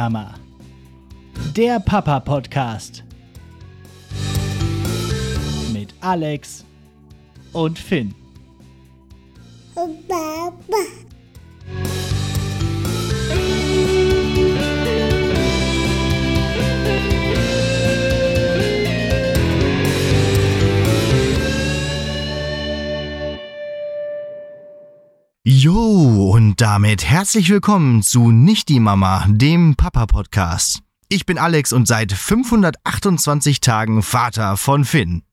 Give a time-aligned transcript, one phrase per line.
[0.00, 0.34] Mama.
[1.54, 3.04] Der Papa Podcast.
[5.74, 6.64] Mit Alex
[7.52, 8.14] und Finn.
[9.74, 10.54] Baba.
[25.44, 25.99] Jo,
[26.30, 30.78] und damit herzlich willkommen zu Nicht die Mama, dem Papa-Podcast.
[31.08, 35.24] Ich bin Alex und seit 528 Tagen Vater von Finn.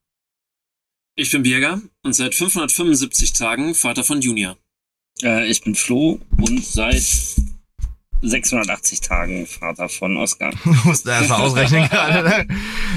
[1.14, 4.58] Ich bin Birger und seit 575 Tagen Vater von Junior.
[5.22, 7.06] Äh, ich bin Flo und seit
[8.22, 10.52] 680 Tagen Vater von Oskar.
[10.84, 12.48] Musst du erst mal ausrechnen gerade, ne?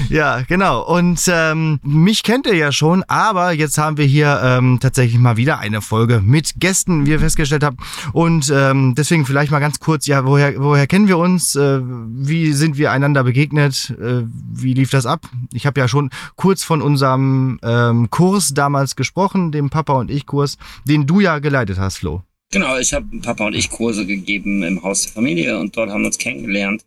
[0.09, 0.81] Ja, genau.
[0.83, 5.37] Und ähm, mich kennt ihr ja schon, aber jetzt haben wir hier ähm, tatsächlich mal
[5.37, 7.77] wieder eine Folge mit Gästen, wie ihr festgestellt habt.
[8.13, 11.55] Und ähm, deswegen vielleicht mal ganz kurz, ja, woher, woher kennen wir uns?
[11.55, 13.95] Äh, wie sind wir einander begegnet?
[14.01, 15.21] Äh, wie lief das ab?
[15.53, 20.25] Ich habe ja schon kurz von unserem ähm, Kurs damals gesprochen, dem Papa und ich
[20.25, 22.23] Kurs, den du ja geleitet hast, Flo.
[22.51, 26.01] Genau, ich habe Papa und ich Kurse gegeben im Haus der Familie und dort haben
[26.01, 26.85] wir uns kennengelernt.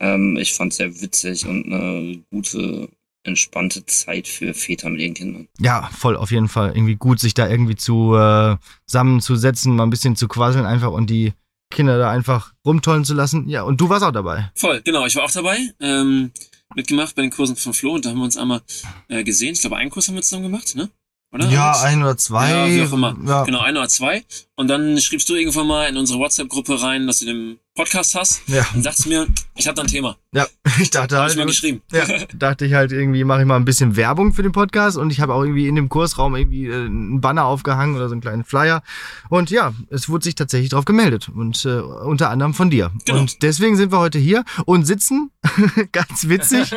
[0.00, 2.88] Ähm, ich fand es sehr witzig und eine gute,
[3.24, 5.48] entspannte Zeit für Väter mit ihren Kindern.
[5.58, 6.70] Ja, voll, auf jeden Fall.
[6.74, 11.10] Irgendwie gut, sich da irgendwie zu äh, zusammenzusetzen, mal ein bisschen zu quasseln einfach und
[11.10, 11.32] die
[11.72, 13.48] Kinder da einfach rumtollen zu lassen.
[13.48, 14.50] Ja, und du warst auch dabei.
[14.54, 15.58] Voll, genau, ich war auch dabei.
[15.80, 16.30] Ähm,
[16.74, 18.62] mitgemacht bei den Kursen von Flo und da haben wir uns einmal
[19.08, 19.54] äh, gesehen.
[19.54, 20.88] Ich glaube, einen Kurs haben wir zusammen gemacht, ne?
[21.32, 21.48] Oder?
[21.48, 22.50] Ja, ein oder zwei.
[22.50, 23.16] Ja, wie auch immer.
[23.24, 23.44] Ja.
[23.44, 24.24] Genau, ein oder zwei.
[24.56, 28.42] Und dann schriebst du irgendwann mal in unsere WhatsApp-Gruppe rein, dass du den Podcast hast.
[28.48, 28.66] Ja.
[28.74, 30.16] Und sagst mir, ich habe da ein Thema.
[30.32, 30.46] Ja,
[30.80, 31.82] ich dachte Hab halt, ich mal geschrieben.
[31.92, 35.10] ja, dachte ich halt irgendwie, mache ich mal ein bisschen Werbung für den Podcast und
[35.10, 38.20] ich habe auch irgendwie in dem Kursraum irgendwie äh, einen Banner aufgehangen oder so einen
[38.20, 38.82] kleinen Flyer.
[39.28, 42.90] Und ja, es wurde sich tatsächlich drauf gemeldet und äh, unter anderem von dir.
[43.06, 43.20] Genau.
[43.20, 45.30] Und deswegen sind wir heute hier und sitzen,
[45.92, 46.74] ganz witzig,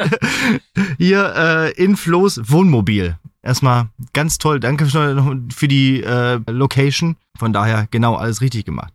[0.99, 3.17] hier äh, in Flo's Wohnmobil.
[3.43, 7.17] Erstmal ganz toll, danke für die äh, Location.
[7.37, 8.93] Von daher genau alles richtig gemacht.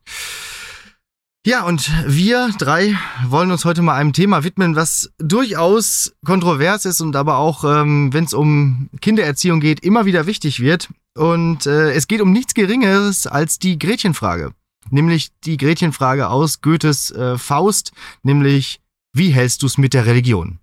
[1.46, 7.00] Ja, und wir drei wollen uns heute mal einem Thema widmen, was durchaus kontrovers ist
[7.00, 10.88] und aber auch, ähm, wenn es um Kindererziehung geht, immer wieder wichtig wird.
[11.16, 14.52] Und äh, es geht um nichts Geringeres als die Gretchenfrage.
[14.90, 17.92] Nämlich die Gretchenfrage aus Goethes äh, Faust,
[18.22, 18.80] nämlich,
[19.12, 20.58] wie hältst du es mit der Religion?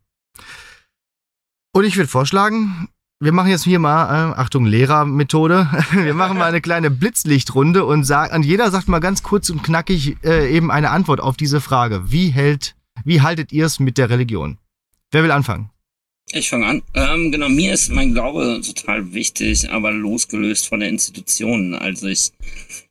[1.73, 5.69] Und ich würde vorschlagen, wir machen jetzt hier mal, äh, Achtung, Lehrermethode.
[5.93, 9.63] Wir machen mal eine kleine Blitzlichtrunde und, sag, und jeder sagt mal ganz kurz und
[9.63, 12.11] knackig äh, eben eine Antwort auf diese Frage.
[12.11, 14.57] Wie hält, wie haltet ihr es mit der Religion?
[15.11, 15.69] Wer will anfangen?
[16.31, 16.81] Ich fange an.
[16.93, 21.75] Ähm, genau, mir ist mein Glaube total wichtig, aber losgelöst von der Institution.
[21.75, 22.31] Also ich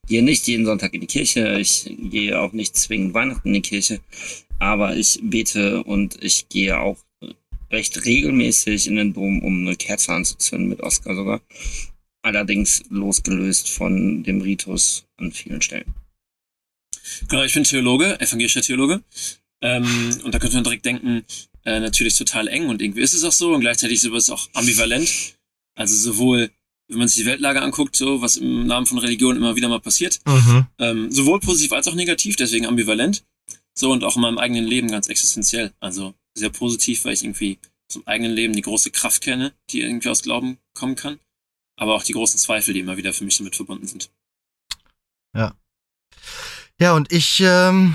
[0.07, 3.63] gehe nicht jeden Sonntag in die Kirche, ich gehe auch nicht zwingend Weihnachten in die
[3.63, 4.01] Kirche,
[4.59, 6.97] aber ich bete und ich gehe auch
[7.75, 11.41] recht regelmäßig in den Dom, um eine Kerze anzuzünden, mit Oskar sogar.
[12.23, 15.93] Allerdings losgelöst von dem Ritus an vielen Stellen.
[17.29, 19.03] Genau, ich bin Theologe, evangelischer Theologe.
[19.61, 21.25] Ähm, und da könnte man direkt denken,
[21.65, 24.49] äh, natürlich total eng und irgendwie ist es auch so und gleichzeitig ist es auch
[24.55, 25.11] ambivalent.
[25.75, 26.51] Also sowohl,
[26.89, 29.81] wenn man sich die Weltlage anguckt, so was im Namen von Religion immer wieder mal
[29.81, 30.67] passiert, Mhm.
[30.79, 33.25] ähm, sowohl positiv als auch negativ, deswegen ambivalent.
[33.75, 35.73] So und auch in meinem eigenen Leben ganz existenziell.
[35.81, 37.59] Also sehr positiv, weil ich irgendwie
[37.89, 41.21] zum eigenen Leben die große Kraft kenne, die irgendwie aus Glauben kommen kann.
[41.77, 44.11] Aber auch die großen Zweifel, die immer wieder für mich damit verbunden sind.
[46.81, 47.95] Ja, und ich, ähm,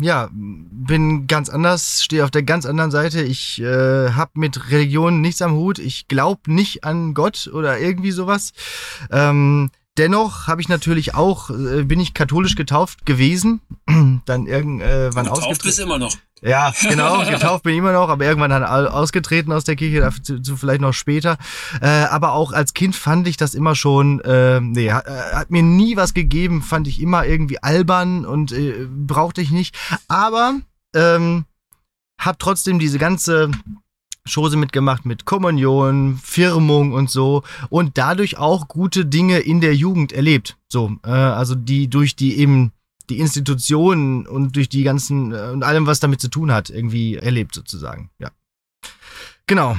[0.00, 3.22] ja, bin ganz anders, stehe auf der ganz anderen Seite.
[3.22, 5.78] Ich äh, habe mit Religion nichts am Hut.
[5.78, 8.52] Ich glaube nicht an Gott oder irgendwie sowas.
[9.10, 13.60] Ähm, dennoch habe ich natürlich auch, äh, bin ich katholisch getauft gewesen.
[14.24, 15.62] Dann irgendwann Getauft ausgetreten.
[15.64, 16.16] bist du immer noch.
[16.42, 20.00] Ja, genau, getauft bin ich immer noch, aber irgendwann dann au- ausgetreten aus der Kirche,
[20.00, 21.36] dazu zu vielleicht noch später.
[21.82, 25.50] Äh, aber auch als Kind fand ich das immer schon, äh, nee, hat, äh, hat
[25.50, 29.76] mir nie was gegeben, fand ich immer irgendwie albern und äh, brauchte ich nicht.
[30.08, 30.54] Aber
[30.94, 31.44] ähm,
[32.18, 33.50] hab trotzdem diese ganze
[34.28, 40.12] Chose mitgemacht mit Kommunion, Firmung und so und dadurch auch gute Dinge in der Jugend
[40.12, 40.56] erlebt.
[40.68, 42.72] So, äh, also die durch die eben
[43.08, 47.16] die Institutionen und durch die ganzen äh, und allem, was damit zu tun hat, irgendwie
[47.16, 48.10] erlebt sozusagen.
[48.18, 48.30] Ja.
[49.46, 49.76] Genau.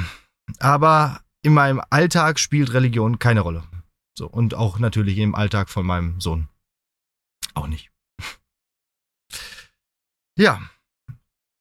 [0.60, 3.64] Aber in meinem Alltag spielt Religion keine Rolle.
[4.18, 6.48] So und auch natürlich im Alltag von meinem Sohn
[7.54, 7.90] auch nicht.
[10.38, 10.62] Ja.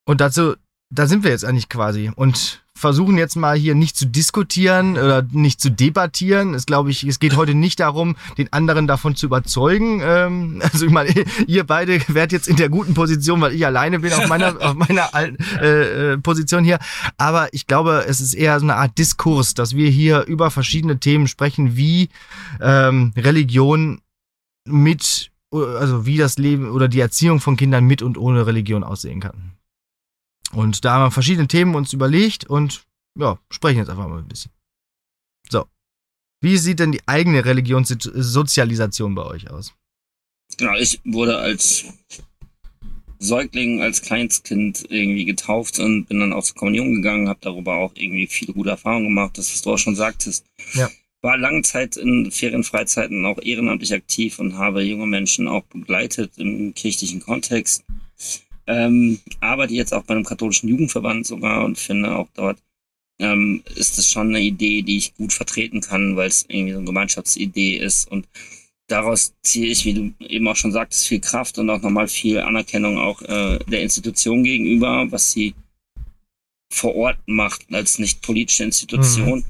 [0.07, 0.55] Und dazu,
[0.91, 2.11] da sind wir jetzt eigentlich quasi.
[2.15, 6.55] Und versuchen jetzt mal hier nicht zu diskutieren oder nicht zu debattieren.
[6.55, 10.01] Es glaube ich, es geht heute nicht darum, den anderen davon zu überzeugen.
[10.03, 11.13] Ähm, also ich meine,
[11.47, 14.75] ihr beide werdet jetzt in der guten Position, weil ich alleine bin auf meiner auf
[14.75, 16.79] meiner alten äh, äh, Position hier.
[17.19, 20.99] Aber ich glaube, es ist eher so eine Art Diskurs, dass wir hier über verschiedene
[20.99, 22.09] Themen sprechen, wie
[22.61, 24.01] ähm, Religion
[24.67, 29.21] mit also wie das Leben oder die Erziehung von Kindern mit und ohne Religion aussehen
[29.21, 29.53] kann.
[30.53, 32.85] Und da haben wir verschiedene Themen uns überlegt und
[33.19, 34.53] ja, sprechen jetzt einfach mal ein bisschen.
[35.49, 35.67] So.
[36.41, 39.75] Wie sieht denn die eigene Religionssozialisation bei euch aus?
[40.57, 41.85] Genau, ich wurde als
[43.19, 47.93] Säugling, als Kleinstkind irgendwie getauft und bin dann auch zur Kommunion gegangen, habe darüber auch
[47.95, 50.47] irgendwie viele gute Erfahrungen gemacht, das, was du auch schon sagtest.
[50.73, 50.89] Ja.
[51.23, 56.73] War lange Zeit in Ferienfreizeiten auch ehrenamtlich aktiv und habe junge Menschen auch begleitet im
[56.73, 57.85] kirchlichen Kontext.
[58.71, 62.59] Ähm, arbeite jetzt auch bei einem katholischen Jugendverband sogar und finde auch dort
[63.19, 66.79] ähm, ist das schon eine Idee, die ich gut vertreten kann, weil es irgendwie so
[66.79, 68.27] eine Gemeinschaftsidee ist und
[68.87, 72.39] daraus ziehe ich, wie du eben auch schon sagtest, viel Kraft und auch nochmal viel
[72.39, 75.55] Anerkennung auch äh, der Institution gegenüber, was sie
[76.73, 79.45] vor Ort macht als nicht politische Institution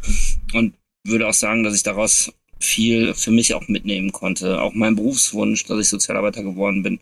[0.52, 0.58] mhm.
[0.58, 0.75] und
[1.05, 4.61] würde auch sagen, dass ich daraus viel für mich auch mitnehmen konnte.
[4.61, 7.00] Auch mein Berufswunsch, dass ich Sozialarbeiter geworden bin,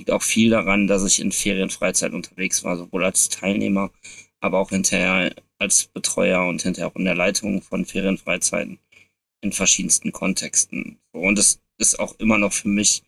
[0.00, 3.90] liegt auch viel daran, dass ich in Ferienfreizeit unterwegs war, sowohl als Teilnehmer,
[4.40, 8.78] aber auch hinterher als Betreuer und hinterher auch in der Leitung von Ferienfreizeiten
[9.42, 10.98] in verschiedensten Kontexten.
[11.12, 13.02] Und das ist auch immer noch für mich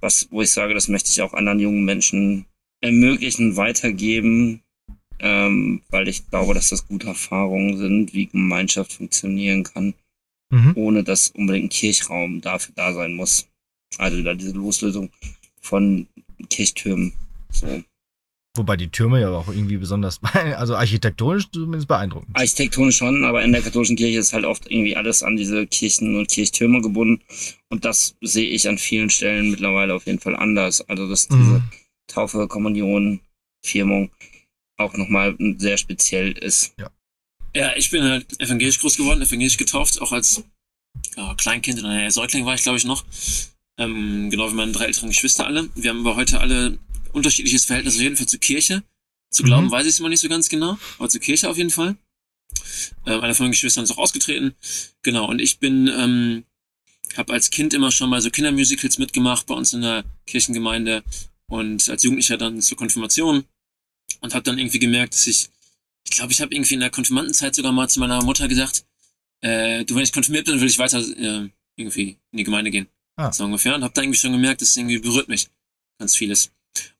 [0.00, 2.46] was, wo ich sage, das möchte ich auch anderen jungen Menschen
[2.80, 4.62] ermöglichen, weitergeben,
[5.18, 9.94] ähm, weil ich glaube, dass das gute Erfahrungen sind, wie Gemeinschaft funktionieren kann,
[10.50, 10.72] mhm.
[10.76, 13.48] ohne dass unbedingt ein Kirchraum dafür da sein muss.
[13.96, 15.10] Also da diese Loslösung
[15.60, 16.06] von
[16.50, 17.12] Kirchtürmen.
[17.52, 17.82] So.
[18.56, 22.36] Wobei die Türme ja auch irgendwie besonders, also architektonisch zumindest beeindruckend.
[22.36, 26.16] Architektonisch schon, aber in der katholischen Kirche ist halt oft irgendwie alles an diese Kirchen
[26.16, 27.22] und Kirchtürme gebunden.
[27.68, 30.80] Und das sehe ich an vielen Stellen mittlerweile auf jeden Fall anders.
[30.88, 31.62] Also, dass diese mhm.
[32.08, 33.20] Taufe, Kommunion,
[33.64, 34.10] Firmung
[34.76, 36.74] auch nochmal sehr speziell ist.
[36.78, 36.90] Ja.
[37.54, 40.44] Ja, ich bin halt evangelisch groß geworden, evangelisch getauft, auch als
[41.16, 43.04] ja, Kleinkind oder Säugling war ich, glaube ich, noch.
[43.78, 45.70] Ähm, genau wie meine drei älteren Geschwister alle.
[45.74, 46.78] Wir haben aber heute alle
[47.12, 48.82] unterschiedliches Verhältnis, auf jeden Fall zur Kirche.
[49.30, 49.70] Zu Glauben mhm.
[49.70, 51.96] weiß ich es immer nicht so ganz genau, aber zur Kirche auf jeden Fall.
[53.06, 54.54] Ähm, einer von den Geschwistern ist auch ausgetreten.
[55.02, 56.44] Genau, und ich bin, ähm,
[57.16, 61.02] habe als Kind immer schon mal so Kindermusicals mitgemacht bei uns in der Kirchengemeinde
[61.46, 63.44] und als Jugendlicher dann zur Konfirmation
[64.20, 65.48] und habe dann irgendwie gemerkt, dass ich,
[66.04, 68.84] ich glaube, ich habe irgendwie in der Konfirmandenzeit sogar mal zu meiner Mutter gesagt,
[69.40, 72.88] äh, du, wenn ich konfirmiert bin, will ich weiter äh, irgendwie in die Gemeinde gehen.
[73.18, 73.32] Ah.
[73.32, 73.74] So ungefähr.
[73.74, 75.48] Und habe da irgendwie schon gemerkt, das irgendwie berührt mich.
[75.98, 76.52] Ganz vieles.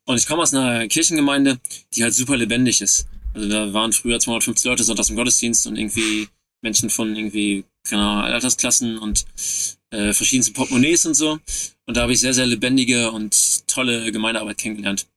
[0.05, 1.59] Und ich komme aus einer Kirchengemeinde,
[1.93, 3.07] die halt super lebendig ist.
[3.33, 6.27] Also da waren früher 250 Leute sonntags im Gottesdienst und irgendwie
[6.61, 9.25] Menschen von irgendwie, keine Ahnung, Altersklassen und
[9.91, 11.39] äh, verschiedenste Portemonnaies und so.
[11.85, 15.07] Und da habe ich sehr, sehr lebendige und tolle Gemeindearbeit kennengelernt.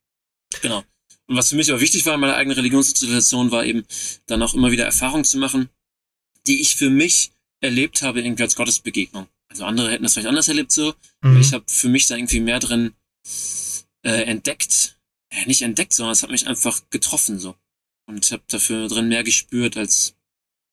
[0.60, 0.84] Genau.
[1.26, 3.84] Und was für mich aber wichtig war in meiner eigenen Religionssituation, war eben
[4.26, 5.68] dann auch immer wieder Erfahrungen zu machen,
[6.46, 9.26] die ich für mich erlebt habe, irgendwie als Gottesbegegnung.
[9.52, 11.40] Also andere hätten das vielleicht anders erlebt so, mhm.
[11.40, 12.94] ich habe für mich da irgendwie mehr drin
[14.02, 14.98] äh, entdeckt.
[15.30, 17.54] Äh, nicht entdeckt, sondern es hat mich einfach getroffen so.
[18.08, 20.14] Und ich habe dafür drin mehr gespürt, als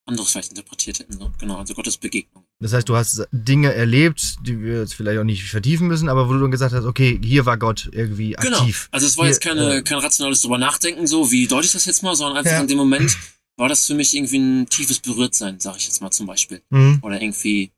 [0.05, 1.13] anderes vielleicht interpretiert hätten.
[1.13, 1.31] So.
[1.39, 2.45] Genau, also Gottes Begegnung.
[2.59, 6.27] Das heißt, du hast Dinge erlebt, die wir jetzt vielleicht auch nicht vertiefen müssen, aber
[6.27, 8.59] wo du dann gesagt hast, okay, hier war Gott irgendwie genau.
[8.59, 8.87] aktiv.
[8.91, 11.73] Also es war hier, jetzt keine, äh, kein rationales drüber nachdenken, so wie deute ich
[11.73, 12.61] das jetzt mal, sondern einfach ja.
[12.61, 13.15] in dem Moment
[13.59, 16.61] war das für mich irgendwie ein tiefes Berührtsein, sag ich jetzt mal zum Beispiel.
[16.69, 16.99] Mhm.
[17.01, 17.71] Oder irgendwie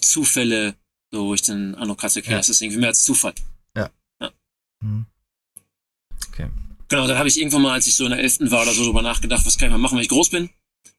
[0.00, 0.74] Zufälle,
[1.10, 2.36] so wo ich den Eindruck hatte, okay, ja.
[2.38, 3.34] das ist irgendwie mehr als Zufall.
[4.80, 5.06] Mhm.
[6.28, 6.48] Okay.
[6.88, 8.50] Genau, dann habe ich irgendwann mal, als ich so in der 11.
[8.50, 10.50] war oder so, drüber nachgedacht, was kann ich mal machen, wenn ich groß bin.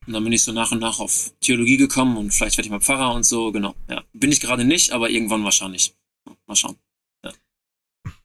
[0.06, 2.72] Und dann bin ich so nach und nach auf Theologie gekommen und vielleicht werde ich
[2.72, 3.76] mal Pfarrer und so, genau.
[3.88, 4.04] Ja.
[4.14, 5.96] Bin ich gerade nicht, aber irgendwann wahrscheinlich.
[6.46, 6.78] Mal schauen.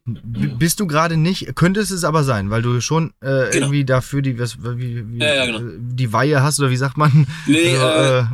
[0.06, 3.52] Bist du gerade nicht, könntest es aber sein, weil du schon äh, genau.
[3.52, 5.60] irgendwie dafür die, was, wie, wie, ja, ja, genau.
[5.78, 7.26] die Weihe hast oder wie sagt man?
[7.46, 8.28] Nee, also,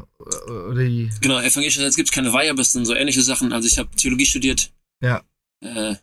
[0.48, 3.52] äh, oder die genau, evangelischerseits gibt es keine Weihe, aber es sind so ähnliche Sachen.
[3.52, 4.72] Also ich habe Theologie studiert.
[5.00, 5.22] Ja.
[5.60, 5.94] Äh,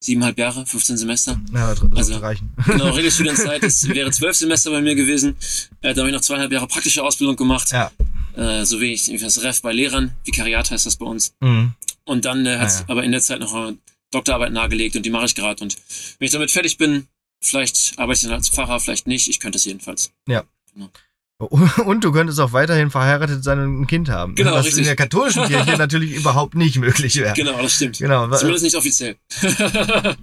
[0.00, 1.40] siebeneinhalb Jahre, 15 Semester.
[1.54, 2.52] Ja, das also, reichen.
[2.66, 5.36] Genau, Regelstudienzeit ist, wäre zwölf Semester bei mir gewesen.
[5.80, 7.70] Äh, da habe ich noch zweieinhalb Jahre praktische Ausbildung gemacht.
[7.72, 7.90] Ja.
[8.36, 11.32] Äh, so wie ich das Ref bei Lehrern, Vikariat heißt das bei uns.
[11.40, 11.72] Mhm.
[12.04, 12.84] Und dann äh, hat ja, ja.
[12.88, 13.72] aber in der Zeit noch
[14.10, 15.62] Doktorarbeit nahegelegt und die mache ich gerade.
[15.62, 15.76] Und
[16.18, 17.08] wenn ich damit fertig bin,
[17.40, 19.28] vielleicht arbeite ich dann als Pfarrer, vielleicht nicht.
[19.28, 20.12] Ich könnte es jedenfalls.
[20.26, 20.44] Ja.
[20.72, 20.90] Genau.
[21.84, 24.34] Und du könntest auch weiterhin verheiratet sein und ein Kind haben.
[24.34, 24.80] Genau, was richtig.
[24.80, 27.32] in der katholischen Kirche natürlich überhaupt nicht möglich wäre.
[27.34, 27.98] Genau, das stimmt.
[27.98, 28.28] Genau.
[28.30, 29.16] Zumindest nicht offiziell.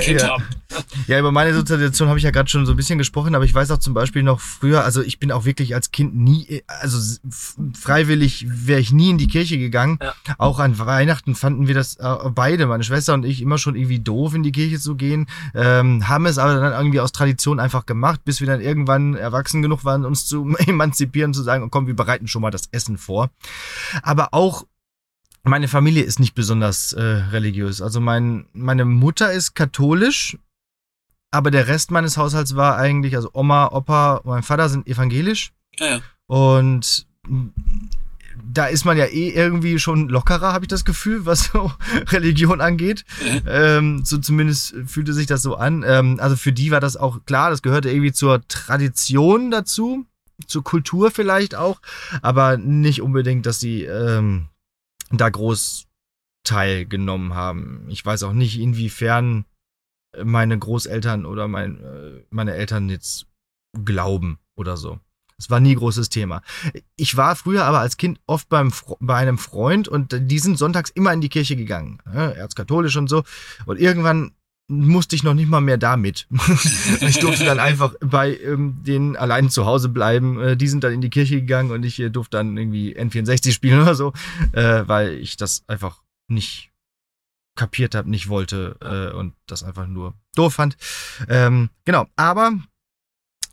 [0.00, 0.30] kind Ja.
[0.30, 0.44] haben.
[1.06, 3.54] Ja, über meine Sozialisation habe ich ja gerade schon so ein bisschen gesprochen, aber ich
[3.54, 6.98] weiß auch zum Beispiel noch früher, also ich bin auch wirklich als Kind nie, also
[7.78, 9.98] freiwillig wäre ich nie in die Kirche gegangen.
[10.02, 10.14] Ja.
[10.38, 14.00] Auch an Weihnachten fanden wir das äh, beide, meine Schwester und ich, immer schon irgendwie
[14.00, 15.26] doof, in die Kirche zu gehen.
[15.54, 19.62] Ähm, haben es aber dann irgendwie aus Tradition einfach gemacht, bis wir dann irgendwann erwachsen
[19.62, 23.30] genug waren, uns zu emanzipieren, zu sagen, komm, wir bereiten schon mal das Essen vor.
[24.02, 24.66] Aber auch
[25.42, 27.80] meine Familie ist nicht besonders äh, religiös.
[27.80, 30.36] Also mein, meine Mutter ist katholisch,
[31.30, 35.52] aber der Rest meines Haushalts war eigentlich, also Oma, Opa, mein Vater sind evangelisch.
[35.78, 36.00] Ja, ja.
[36.26, 37.06] Und
[38.44, 41.72] da ist man ja eh irgendwie schon lockerer, habe ich das Gefühl, was so
[42.08, 43.04] Religion angeht.
[43.46, 45.84] Ähm, so zumindest fühlte sich das so an.
[45.86, 50.06] Ähm, also für die war das auch klar, das gehörte irgendwie zur Tradition dazu,
[50.46, 51.80] zur Kultur vielleicht auch,
[52.22, 54.48] aber nicht unbedingt, dass sie ähm,
[55.10, 55.86] da groß
[56.44, 57.86] teilgenommen haben.
[57.88, 59.44] Ich weiß auch nicht, inwiefern
[60.24, 63.26] meine Großeltern oder mein, äh, meine Eltern jetzt
[63.84, 65.00] glauben oder so.
[65.38, 66.42] Das war nie großes Thema.
[66.96, 70.88] Ich war früher aber als Kind oft beim bei einem Freund und die sind sonntags
[70.90, 71.98] immer in die Kirche gegangen.
[72.06, 73.22] Ja, erzkatholisch und so.
[73.66, 74.32] Und irgendwann
[74.68, 76.26] musste ich noch nicht mal mehr da mit.
[77.00, 80.40] ich durfte dann einfach bei ähm, denen allein zu Hause bleiben.
[80.40, 83.52] Äh, die sind dann in die Kirche gegangen und ich äh, durfte dann irgendwie N64
[83.52, 84.12] spielen oder so,
[84.52, 86.70] äh, weil ich das einfach nicht
[87.56, 90.76] kapiert habe, nicht wollte äh, und das einfach nur doof fand.
[91.28, 92.52] Ähm, genau, aber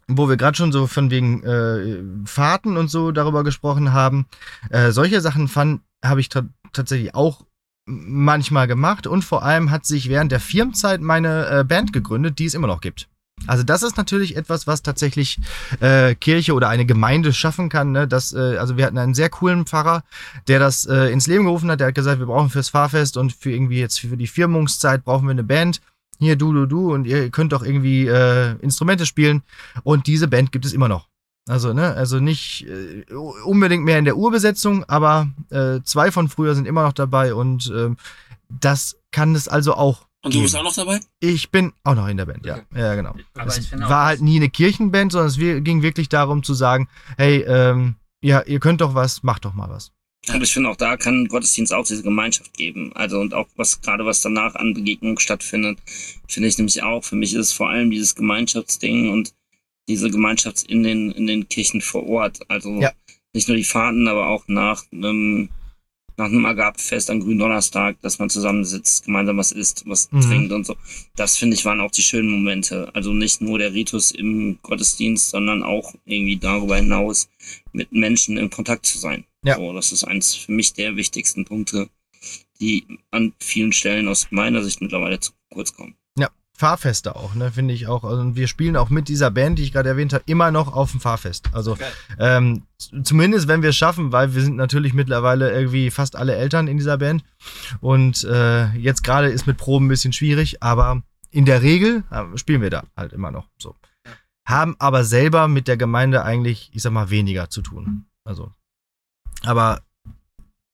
[0.07, 4.27] wo wir gerade schon so von wegen äh, Fahrten und so darüber gesprochen haben,
[4.69, 6.43] äh, solche Sachen fand habe ich ta
[6.73, 7.45] tatsächlich auch
[7.85, 12.45] manchmal gemacht und vor allem hat sich während der Firmenzeit meine äh, Band gegründet, die
[12.45, 13.07] es immer noch gibt.
[13.45, 15.37] Also das ist natürlich etwas, was tatsächlich
[15.81, 17.91] äh, Kirche oder eine Gemeinde schaffen kann.
[17.91, 18.07] Ne?
[18.07, 20.03] Das, äh, also wir hatten einen sehr coolen Pfarrer,
[20.47, 21.79] der das äh, ins Leben gerufen hat.
[21.79, 25.25] Der hat gesagt, wir brauchen fürs Fahrfest und für irgendwie jetzt für die Firmungszeit brauchen
[25.25, 25.81] wir eine Band.
[26.19, 29.41] Hier du, du, du und ihr könnt doch irgendwie äh, Instrumente spielen.
[29.83, 31.07] Und diese Band gibt es immer noch.
[31.47, 33.03] Also, ne, also nicht äh,
[33.43, 37.71] unbedingt mehr in der Urbesetzung, aber äh, zwei von früher sind immer noch dabei und
[37.75, 37.97] ähm,
[38.49, 40.07] das kann es also auch.
[40.23, 41.01] Und du bist auch noch dabei?
[41.19, 42.55] Ich bin auch noch in der Band, ja.
[42.55, 42.79] Okay.
[42.79, 43.13] Ja, genau.
[43.33, 47.41] Aber es war halt nie eine Kirchenband, sondern es ging wirklich darum zu sagen, hey,
[47.41, 49.91] ähm, ja, ihr könnt doch was, macht doch mal was.
[50.29, 52.93] Aber ich finde auch da kann Gottesdienst auch diese Gemeinschaft geben.
[52.95, 55.79] Also und auch was gerade was danach an Begegnungen stattfindet,
[56.27, 57.03] finde ich nämlich auch.
[57.03, 59.33] Für mich ist es vor allem dieses Gemeinschaftsding und
[59.87, 62.39] diese Gemeinschaft in den in den Kirchen vor Ort.
[62.49, 62.91] Also Ja.
[63.33, 65.49] nicht nur die Fahrten, aber auch nach einem
[66.15, 70.21] nach einem Agapefest am Gründonnerstag, dass man zusammensitzt, gemeinsam was isst, was Mhm.
[70.21, 70.75] trinkt und so.
[71.15, 72.93] Das finde ich waren auch die schönen Momente.
[72.93, 77.29] Also nicht nur der Ritus im Gottesdienst, sondern auch irgendwie darüber hinaus
[77.71, 79.23] mit Menschen in Kontakt zu sein.
[79.43, 79.55] Ja.
[79.55, 81.89] So, das ist eins für mich der wichtigsten Punkte,
[82.59, 85.95] die an vielen Stellen aus meiner Sicht mittlerweile zu kurz kommen.
[86.55, 88.03] Fahrfeste auch, ne, finde ich auch.
[88.03, 90.73] Also, und wir spielen auch mit dieser Band, die ich gerade erwähnt habe, immer noch
[90.73, 91.49] auf dem Fahrfest.
[91.51, 91.77] Also
[92.19, 92.63] ähm,
[93.03, 96.77] zumindest, wenn wir es schaffen, weil wir sind natürlich mittlerweile irgendwie fast alle Eltern in
[96.77, 97.23] dieser Band.
[97.81, 102.37] Und äh, jetzt gerade ist mit Proben ein bisschen schwierig, aber in der Regel äh,
[102.37, 103.75] spielen wir da halt immer noch so.
[104.47, 108.05] Haben aber selber mit der Gemeinde eigentlich, ich sag mal, weniger zu tun.
[108.25, 108.51] Also,
[109.41, 109.81] aber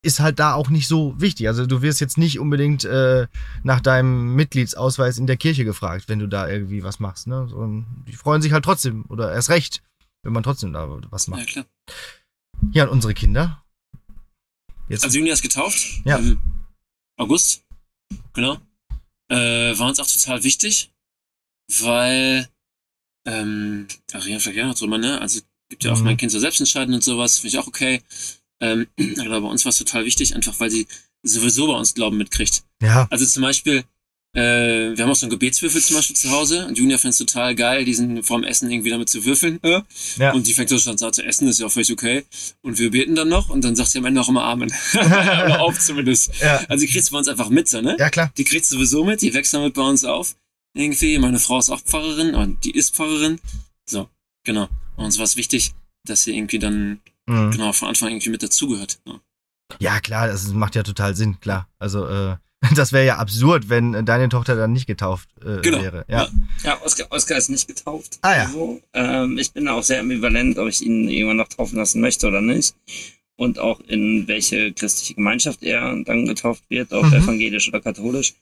[0.02, 1.48] ist halt da auch nicht so wichtig.
[1.48, 3.28] Also du wirst jetzt nicht unbedingt äh,
[3.64, 7.28] nach deinem Mitgliedsausweis in der Kirche gefragt, wenn du da irgendwie was machst.
[7.28, 7.48] Ne?
[7.50, 9.82] So, die freuen sich halt trotzdem oder erst recht,
[10.24, 11.48] wenn man trotzdem da was Ja, macht.
[11.48, 11.66] klar.
[12.72, 13.62] Ja, und unsere Kinder.
[14.88, 15.82] Jetzt, Also Juni ist getauft.
[16.06, 16.18] Ja.
[16.18, 16.40] Im
[17.18, 17.64] August.
[18.34, 18.58] Genau.
[19.30, 20.92] Äh, war uns auch total wichtig,
[21.82, 22.48] weil,
[23.26, 25.20] ähm, ach ja, verkehr drüber, ne?
[25.22, 26.06] Also gibt ja auch Mhm.
[26.06, 28.02] mein Kind so selbst entscheiden und sowas, finde ich auch okay.
[28.62, 28.88] Ähm,
[29.20, 30.88] aber bei uns war es total wichtig, einfach weil sie
[31.24, 32.64] sowieso bei uns Glauben mitkriegt.
[32.82, 33.84] ja, Also zum Beispiel,
[34.34, 37.26] äh, wir haben auch so einen Gebetswürfel zum Beispiel zu Hause und Junia findet es
[37.26, 39.60] total geil, diesen vorm Essen irgendwie damit zu würfeln.
[39.64, 39.82] Äh?
[40.18, 40.32] Ja.
[40.34, 42.24] Und die fängt so schon an zu essen, ist ja auch völlig okay.
[42.62, 44.72] Und wir beten dann noch und dann sagt sie am Ende auch immer Amen.
[44.94, 46.32] Oder auf zumindest.
[46.42, 47.98] ja, Also die kriegt es bei uns einfach mit, so, ne?
[48.00, 48.32] ja klar.
[48.38, 50.36] Die kriegt sowieso mit, die wächst damit bei uns auf.
[50.76, 53.40] Irgendwie, meine Frau ist auch Pfarrerin und die ist Pfarrerin.
[53.90, 54.08] So,
[54.46, 54.70] genau.
[54.96, 55.74] Und uns war es wichtig,
[56.06, 57.52] dass sie irgendwie dann, Mhm.
[57.52, 59.00] genau, von Anfang irgendwie mit dazugehört.
[59.08, 59.20] Ja.
[59.80, 61.68] Ja, klar, das macht ja total Sinn, klar.
[61.78, 62.36] Also, äh,
[62.76, 65.82] das wäre ja absurd, wenn äh, deine Tochter dann nicht getauft äh, Genau.
[65.82, 66.06] wäre.
[66.10, 66.24] Ja.
[66.24, 66.30] Ja.
[66.64, 68.18] Ja, Oskar, Oskar ist nicht getauft.
[68.22, 68.50] Ah, ja.
[68.50, 68.82] So.
[68.94, 72.42] Ähm, ich bin auch sehr ambivalent, ob ich ihn irgendwann noch taufen lassen möchte oder
[72.42, 72.76] nicht.
[73.38, 77.14] Und auch in welche christliche Gemeinschaft er dann getauft wird, ob Mhm.
[77.14, 78.34] evangelisch oder katholisch.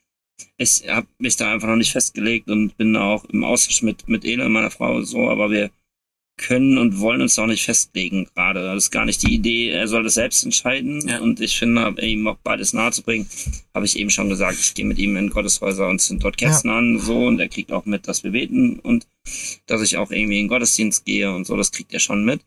[0.57, 4.23] Ich habe mich da einfach noch nicht festgelegt und bin auch im Austausch mit, mit
[4.25, 5.69] Ele, meiner Frau, so, aber wir
[6.37, 8.61] können und wollen uns auch nicht festlegen gerade.
[8.61, 11.07] Das ist gar nicht die Idee, er soll das selbst entscheiden.
[11.07, 11.19] Ja.
[11.19, 13.27] Und ich finde, ihm auch beides nahezubringen,
[13.73, 16.69] habe ich eben schon gesagt, ich gehe mit ihm in Gotteshäuser und sind dort Kerzen
[16.69, 19.07] an, so, und er kriegt auch mit, dass wir beten und
[19.65, 22.41] dass ich auch irgendwie in den Gottesdienst gehe und so, das kriegt er schon mit.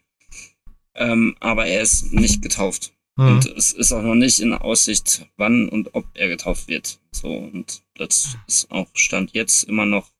[0.94, 2.92] Ähm, aber er ist nicht getauft.
[3.16, 3.26] Mhm.
[3.26, 7.00] Und es ist auch noch nicht in Aussicht, wann und ob er getauft wird.
[7.12, 10.10] So, und das ist auch Stand jetzt immer noch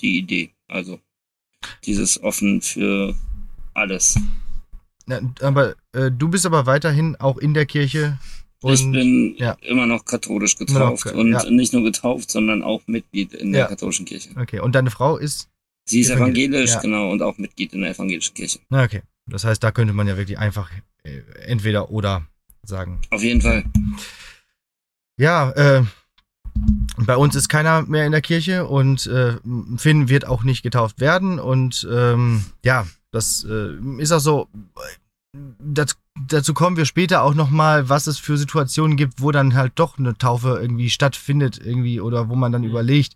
[0.00, 0.50] die Idee.
[0.68, 1.00] Also
[1.84, 3.14] dieses offen für
[3.74, 4.18] alles.
[5.06, 8.18] Ja, aber äh, du bist aber weiterhin auch in der Kirche.
[8.62, 9.56] Und, ich bin ja.
[9.60, 11.50] immer noch katholisch noch getauft ka- und ja.
[11.50, 14.30] nicht nur getauft, sondern auch Mitglied in der katholischen Kirche.
[14.40, 15.50] Okay, und deine Frau ist?
[15.86, 16.80] Sie ist Evangel- evangelisch, ja.
[16.80, 18.60] genau, und auch Mitglied in der evangelischen Kirche.
[18.70, 19.02] Na, okay.
[19.26, 20.70] Das heißt, da könnte man ja wirklich einfach
[21.02, 22.26] äh, entweder oder
[22.62, 23.00] sagen.
[23.10, 23.64] Auf jeden Fall.
[25.18, 25.84] Ja, äh,
[26.98, 29.36] bei uns ist keiner mehr in der Kirche und äh,
[29.76, 31.38] Finn wird auch nicht getauft werden.
[31.38, 34.48] Und ähm, ja, das äh, ist auch so.
[35.58, 35.96] Das,
[36.28, 39.98] dazu kommen wir später auch nochmal, was es für Situationen gibt, wo dann halt doch
[39.98, 43.14] eine Taufe irgendwie stattfindet, irgendwie, oder wo man dann überlegt,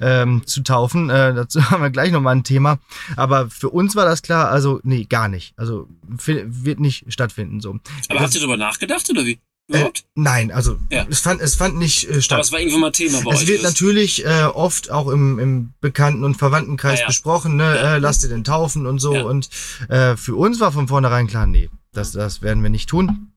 [0.00, 1.10] ähm, zu taufen.
[1.10, 2.80] Äh, dazu haben wir gleich nochmal ein Thema.
[3.14, 5.54] Aber für uns war das klar, also, nee, gar nicht.
[5.56, 7.70] Also wird nicht stattfinden so.
[7.70, 9.38] Aber Das- habt ihr darüber nachgedacht oder wie?
[9.70, 10.04] Überhaupt?
[10.14, 11.06] Nein, also Ja.
[11.08, 12.36] es fand es fand nicht äh, statt.
[12.36, 15.72] Aber es war irgendwann mal Thema bei Es wird natürlich äh, oft auch im, im
[15.80, 17.06] Bekannten- und Verwandtenkreis Ja, ja.
[17.06, 17.78] besprochen, ne?
[17.78, 19.12] Äh, lass dir den taufen und so.
[19.26, 19.48] Und
[19.88, 23.32] äh, für uns war von vornherein klar, nee, das, das werden wir nicht tun.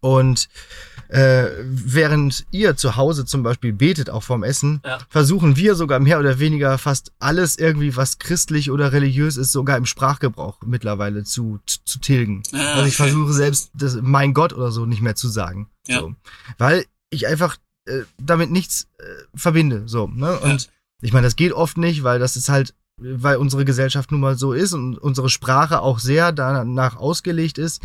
[0.00, 0.48] Und
[1.08, 4.98] äh, während ihr zu Hause zum Beispiel betet, auch vorm Essen, Ja.
[5.08, 9.76] versuchen wir sogar mehr oder weniger fast alles irgendwie, was christlich oder religiös ist, sogar
[9.76, 12.42] im Sprachgebrauch mittlerweile zu, zu, tilgen.
[12.52, 13.10] Ah, also ich okay.
[13.10, 15.68] versuche selbst das mein Gott oder so nicht mehr zu sagen.
[15.86, 16.00] Ja.
[16.00, 16.14] So.
[16.58, 17.56] Weil ich einfach
[17.86, 19.04] äh, damit nichts äh,
[19.34, 19.82] verbinde.
[19.86, 20.38] So, ne?
[20.40, 24.20] Und ich meine, das geht oft nicht, weil das ist halt, weil unsere Gesellschaft nun
[24.20, 27.82] mal so ist und unsere Sprache auch sehr danach ausgelegt ist.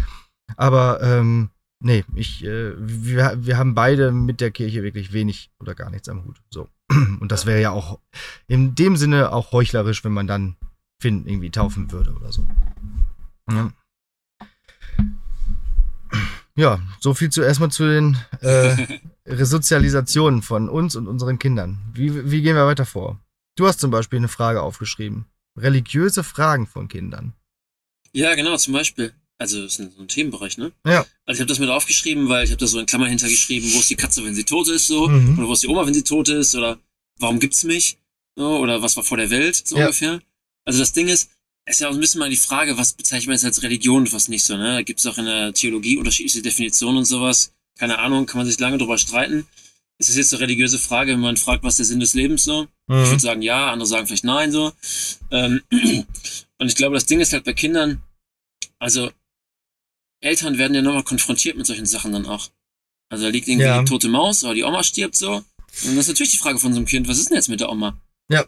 [0.56, 5.76] Aber ähm, nee, ich, äh, wir, wir haben beide mit der Kirche wirklich wenig oder
[5.76, 6.42] gar nichts am Hut.
[6.50, 6.70] So.
[7.20, 8.00] Und das wäre ja auch
[8.48, 10.56] in dem Sinne auch heuchlerisch, wenn man dann
[11.02, 12.48] Finn irgendwie taufen würde oder so.
[13.50, 13.72] Ja.
[16.56, 21.80] Ja, so viel zu erstmal zu den äh, Resozialisationen von uns und unseren Kindern.
[21.94, 23.20] Wie, wie gehen wir weiter vor?
[23.56, 25.26] Du hast zum Beispiel eine Frage aufgeschrieben.
[25.56, 27.34] Religiöse Fragen von Kindern.
[28.12, 29.14] Ja, genau, zum Beispiel.
[29.40, 30.72] Also, das ist so ein Themenbereich, ne?
[30.86, 31.06] Ja.
[31.26, 33.80] Also, ich habe das mit aufgeschrieben, weil ich habe da so in Klammern hintergeschrieben, wo
[33.80, 35.08] ist die Katze, wenn sie tot ist, so.
[35.08, 35.38] Mhm.
[35.38, 36.80] Oder wo ist die Oma, wenn sie tot ist, oder
[37.20, 37.98] warum gibt's mich?
[38.36, 39.86] So, oder was war vor der Welt, so Ja.
[39.86, 40.22] ungefähr.
[40.66, 41.30] Also, das Ding ist,
[41.66, 44.04] es ist ja auch ein bisschen mal die Frage, was bezeichnet man jetzt als Religion
[44.04, 44.74] und was nicht so, ne?
[44.76, 47.54] Da gibt's auch in der Theologie unterschiedliche Definitionen und sowas.
[47.78, 49.46] Keine Ahnung, kann man sich lange drüber streiten.
[50.00, 52.64] Ist das jetzt eine religiöse Frage, wenn man fragt, was der Sinn des Lebens so?
[52.64, 53.06] Ich Mhm.
[53.10, 54.72] würde sagen ja, andere sagen vielleicht nein so.
[55.32, 58.02] Ähm, und ich glaube, das Ding ist halt bei Kindern,
[58.80, 59.12] also
[60.22, 62.50] Eltern werden ja nochmal konfrontiert mit solchen Sachen dann auch.
[63.10, 63.80] Also da liegt irgendwie Ja.
[63.82, 65.32] die tote Maus oder die Oma stirbt so.
[65.36, 65.46] Und
[65.84, 67.70] das ist natürlich die Frage von so einem Kind, was ist denn jetzt mit der
[67.72, 67.98] Oma?
[68.30, 68.46] Ja.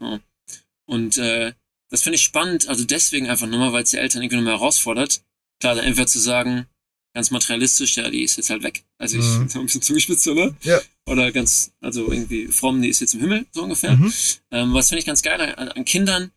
[0.86, 1.53] Und äh,
[1.89, 5.21] das finde ich spannend, also deswegen einfach nochmal, weil es die Eltern irgendwie nochmal herausfordert.
[5.60, 6.65] Klar, dann entweder zu sagen,
[7.13, 8.84] ganz materialistisch, ja, die ist jetzt halt weg.
[8.97, 9.49] Also ich Mhm.
[9.55, 10.55] ein bisschen zugespitzt, so, ne?
[10.62, 10.79] Ja.
[11.08, 13.95] Oder ganz, also irgendwie fromm, die ist jetzt im Himmel, so ungefähr.
[13.95, 14.13] Mhm.
[14.51, 16.32] Ähm, was finde ich ganz geil an, an Kindern,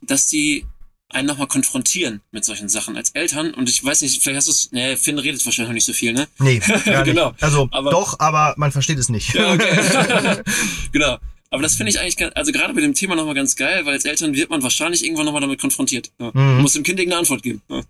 [0.00, 0.64] dass die
[1.12, 3.54] einen nochmal konfrontieren mit solchen Sachen als Eltern.
[3.54, 5.92] Und ich weiß nicht, vielleicht hast du es, ne, Finn redet wahrscheinlich noch nicht so
[5.92, 6.26] viel, ne?
[6.38, 6.60] Nee,
[7.04, 7.32] Genau.
[7.40, 9.34] Also Aber- doch, aber man versteht es nicht.
[9.34, 10.42] Ja, okay.
[10.92, 11.18] genau.
[11.50, 13.92] Aber das finde ich eigentlich, ganz, also gerade bei dem Thema nochmal ganz geil, weil
[13.92, 16.10] als Eltern wird man wahrscheinlich irgendwann nochmal damit konfrontiert.
[16.18, 16.28] Ja.
[16.32, 16.40] Mhm.
[16.54, 17.60] Man muss dem Kind irgendeine Antwort geben.
[17.68, 17.82] Ja.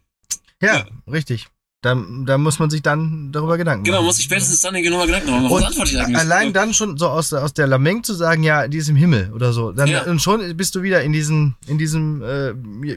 [0.60, 1.46] Ja, richtig.
[1.82, 4.06] Da, da muss man sich dann darüber Gedanken Genau, machen.
[4.06, 5.44] muss ich spätestens dann nochmal Gedanken machen.
[5.46, 6.16] Was Und antworte ich eigentlich?
[6.16, 8.94] allein dann schon so aus, der- aus der Lameng zu sagen, ja, die ist im
[8.94, 9.72] Himmel oder so.
[9.72, 10.04] Dann, Ja.
[10.04, 12.52] Und schon bist du wieder in diesem, in diesem äh,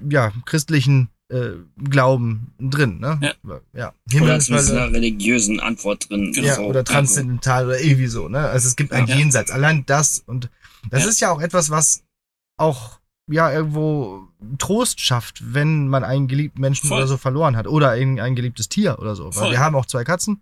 [0.08, 1.54] ja, christlichen äh,
[1.90, 3.00] Glauben drin.
[3.00, 3.18] Ne?
[3.22, 3.34] Ja.
[3.74, 3.88] ja.
[3.88, 6.32] Oder Himmel, zumindest in Hölle, einer religiösen Antwort drin.
[6.34, 6.48] Genau.
[6.48, 6.62] ja, So.
[6.62, 8.30] oder transzendental oder irgendwie so.
[8.30, 8.38] Ne?
[8.38, 9.16] Also es gibt ein Ja.
[9.16, 9.50] Jenseits.
[9.50, 10.22] Allein das.
[10.28, 10.50] Und
[10.92, 11.10] das Ja.
[11.10, 12.04] ist ja auch etwas, was
[12.58, 16.98] auch ja irgendwo Trost schafft, wenn man einen geliebten Menschen Voll.
[17.00, 17.68] oder so verloren hat.
[17.68, 19.26] Oder ein, ein geliebtes Tier oder so.
[19.26, 19.52] Weil Voll.
[19.52, 20.42] wir haben auch zwei Katzen.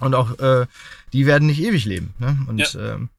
[0.00, 0.66] Und auch äh,
[1.12, 2.14] die werden nicht ewig leben.
[2.18, 2.36] Ne?
[2.48, 3.10] Und ähm,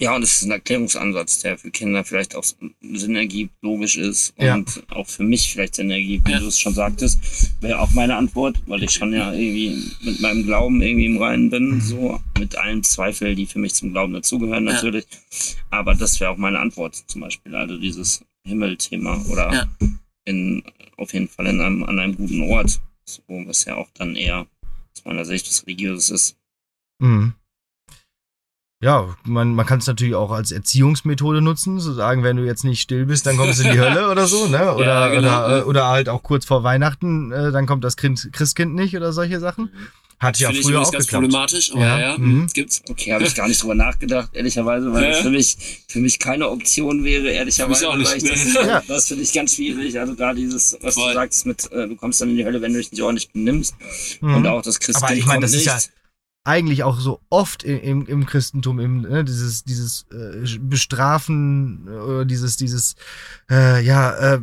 [0.00, 4.32] Ja, und es ist ein Erklärungsansatz, der für Kinder vielleicht auch Sinn ergibt, logisch ist
[4.38, 4.54] Ja.
[4.54, 6.40] und auch für mich vielleicht Sinn ergibt, wie Ja.
[6.40, 7.20] du es schon sagtest,
[7.60, 11.48] wäre auch meine Antwort, weil ich schon ja irgendwie mit meinem Glauben irgendwie im Reinen
[11.50, 11.80] bin, Mhm.
[11.80, 14.72] so mit allen Zweifeln, die für mich zum Glauben dazugehören Ja.
[14.72, 15.06] natürlich.
[15.70, 19.64] Aber das wäre auch meine Antwort zum Beispiel, also dieses Himmelthema oder Ja.
[20.24, 20.62] in
[20.96, 24.46] auf jeden Fall in einem, an einem guten Ort, so, was ja auch dann eher
[24.94, 26.36] aus meiner Sicht was Religiöses ist.
[27.02, 27.32] Mhm.
[28.82, 32.64] ja, man, man kann es natürlich auch als Erziehungsmethode nutzen, so sagen, wenn du jetzt
[32.64, 34.74] nicht still bist, dann kommst du in die Hölle oder so, ne?
[34.74, 35.28] Oder, Ja, genau.
[35.46, 38.94] oder, äh, oder halt auch kurz vor Weihnachten, äh, dann kommt das Kind, Christkind nicht
[38.96, 39.70] oder solche Sachen.
[40.22, 41.22] Hat ja Finde ich früher übrigens auch ganz geklappt.
[41.24, 42.46] problematisch, aber Ja, ja, ja, mhm.
[42.52, 42.82] gibt's.
[42.88, 45.08] Okay, habe ich gar nicht drüber nachgedacht, ehrlicherweise, weil Ja.
[45.10, 45.56] das für mich,
[45.88, 47.88] für mich keine Option wäre, ehrlicherweise.
[47.88, 48.16] Auch weil nicht.
[48.16, 48.82] ich Das, Ja.
[48.88, 49.98] das finde ich ganz schwierig.
[49.98, 51.08] Also gerade dieses, was Voll.
[51.08, 53.32] du sagst mit, äh, du kommst dann in die Hölle, wenn du dich nicht ordentlich
[53.32, 53.74] benimmst.
[54.20, 54.34] Mhm.
[54.34, 55.66] Und auch das Christkind Aber ich meine, das ist nicht.
[55.66, 55.78] ja
[56.44, 62.24] eigentlich auch so oft im, im, Christentum, im, ne, dieses, dieses äh, Bestrafen äh, oder
[62.24, 62.94] dieses, dieses,
[63.50, 64.40] äh, ja, äh,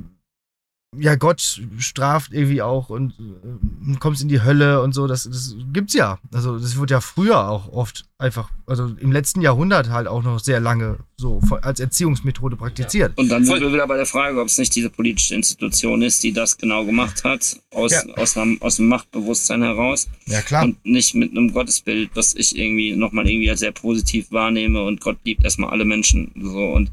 [1.00, 5.56] ja, Gott straft irgendwie auch und äh, kommst in die Hölle und so, das, das
[5.74, 6.20] gibt's ja.
[6.34, 10.40] Also das wird ja früher auch oft einfach, also im letzten Jahrhundert halt auch noch
[10.40, 13.14] sehr lange so als Erziehungsmethode praktiziert.
[13.18, 16.24] Und dann sind wir wieder bei der Frage, ob es nicht diese politische Institution ist,
[16.24, 18.02] die das genau gemacht hat, aus, Ja.
[18.16, 20.64] aus, einem, aus dem Machtbewusstsein heraus Ja, klar.
[20.66, 25.02] und nicht mit einem Gottesbild, das ich irgendwie nochmal irgendwie als sehr positiv wahrnehme und
[25.02, 26.32] Gott liebt erstmal alle Menschen.
[26.42, 26.92] So und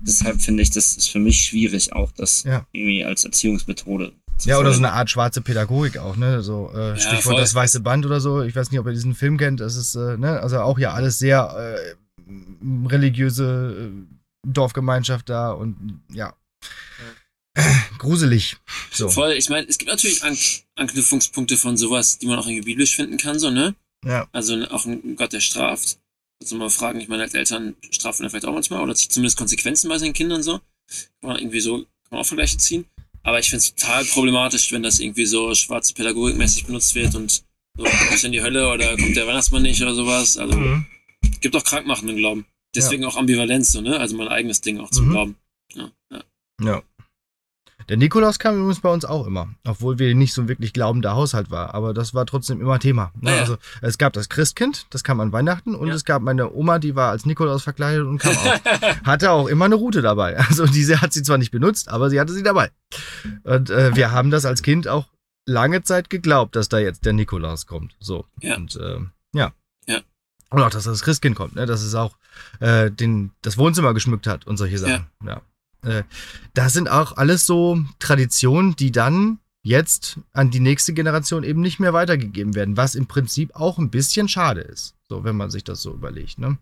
[0.00, 2.66] deshalb finde ich, das ist für mich schwierig, auch das Ja.
[2.72, 6.42] irgendwie als Erziehungsmethode zu Ja, oder so eine Art schwarze Pädagogik auch, ne?
[6.42, 7.36] So äh, Stichwort voll.
[7.40, 8.42] das weiße Band oder so.
[8.42, 9.60] Ich weiß nicht, ob ihr diesen Film kennt.
[9.60, 11.94] Das ist, äh, ne, also auch ja alles sehr äh,
[12.88, 14.16] religiöse äh,
[14.46, 16.34] Dorfgemeinschaft da und ja.
[17.98, 18.56] Gruselig.
[18.90, 19.08] So.
[19.08, 20.36] Voll, ich meine, es gibt natürlich An
[20.76, 23.74] Anknüpfungspunkte von sowas, die man auch irgendwie biblisch finden kann, so, ne?
[24.04, 24.28] Ja.
[24.32, 25.98] Also ne, auch ein Gott, der straft.
[26.44, 29.38] Also mal fragen, ich meine, als Eltern strafen ja vielleicht auch manchmal oder zieht zumindest
[29.38, 30.58] Konsequenzen bei seinen Kindern so.
[31.22, 32.84] Kann man irgendwie so, kann man auch Vergleiche ziehen.
[33.22, 37.42] Aber ich finde es total problematisch, wenn das irgendwie so schwarze Pädagogikmäßig benutzt wird und
[37.78, 40.36] so, kommt in die Hölle oder kommt der Weihnachtsmann nicht oder sowas.
[40.36, 40.84] Also Mhm.
[41.40, 42.44] gibt auch krankmachenden Glauben.
[42.74, 43.98] Deswegen auch Ambivalenz, so, ne?
[43.98, 45.10] Also mein eigenes Ding auch zum Mhm.
[45.12, 45.36] Glauben.
[45.74, 46.24] Ja, ja.
[46.62, 46.82] Ja.
[47.88, 51.14] Der Nikolaus kam übrigens bei uns auch immer, obwohl wir nicht so ein wirklich glaubender
[51.14, 53.12] Haushalt war, aber das war trotzdem immer Thema.
[53.20, 53.30] Ne?
[53.30, 53.40] Ja, ja.
[53.42, 55.94] Also es gab das Christkind, das kam an Weihnachten und Ja.
[55.94, 58.60] es gab meine Oma, die war als Nikolaus verkleidet und kam auch.
[59.04, 60.36] hatte auch immer eine Route dabei.
[60.38, 62.70] Also diese hat sie zwar nicht benutzt, aber sie hatte sie dabei.
[63.42, 65.06] Und äh, wir haben das als Kind auch
[65.46, 67.96] lange Zeit geglaubt, dass da jetzt der Nikolaus kommt.
[68.00, 68.24] So.
[68.40, 68.56] Ja.
[68.56, 69.52] Und ähm, ja.
[69.86, 70.00] Ja.
[70.50, 71.66] Und auch, dass das Christkind kommt, ne?
[71.66, 72.16] dass es auch
[72.60, 75.06] äh, den, das Wohnzimmer geschmückt hat und solche Sachen.
[75.24, 75.42] Ja.
[75.84, 76.02] Äh,
[76.54, 81.80] das sind auch alles so Traditionen, die dann jetzt an die nächste Generation eben nicht
[81.80, 85.64] mehr weitergegeben werden, was im Prinzip auch ein bisschen schade ist, so wenn man sich
[85.64, 86.58] das so überlegt, ne?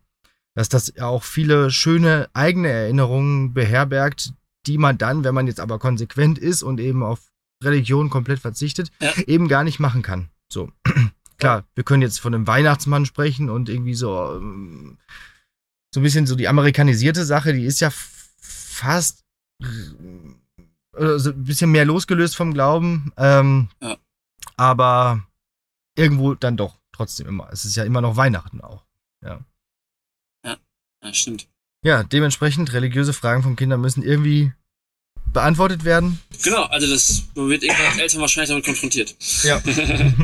[0.55, 4.35] Dass das ja auch viele schöne eigene Erinnerungen beherbergt,
[4.67, 7.21] die man dann, wenn man jetzt aber konsequent ist und eben auf
[7.65, 9.13] Religion komplett verzichtet, Ja.
[9.27, 10.29] eben gar nicht machen kann.
[10.49, 10.71] So.
[11.39, 14.99] Klar, wir können jetzt von einem Weihnachtsmann sprechen und irgendwie so, ähm,
[15.93, 17.91] so ein bisschen so die amerikanisierte Sache, die ist ja
[18.83, 19.25] fast
[19.63, 23.13] äh, so ein bisschen mehr losgelöst vom Glauben.
[23.17, 23.97] Ähm, Ja.
[24.57, 25.27] Aber
[25.97, 27.49] irgendwo dann doch trotzdem immer.
[27.53, 28.85] Es ist ja immer noch Weihnachten auch.
[30.45, 31.49] ja, stimmt.
[31.85, 34.53] Ja, dementsprechend religiöse Fragen von Kindern müssen irgendwie
[35.33, 36.21] beantwortet werden.
[36.43, 39.17] Genau, also das, man wird irgendwann Eltern wahrscheinlich damit konfrontiert.
[39.43, 39.61] Ja.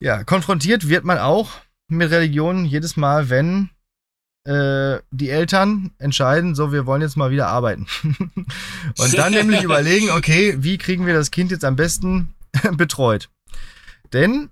[0.00, 1.50] ja, konfrontiert wird man auch
[1.88, 3.70] mit Religion jedes Mal, wenn
[4.44, 7.86] äh, die Eltern entscheiden, so, wir wollen jetzt mal wieder arbeiten.
[8.98, 12.34] Und dann nämlich überlegen, okay, wie kriegen wir das Kind jetzt am besten
[12.72, 13.28] betreut?
[14.12, 14.50] Denn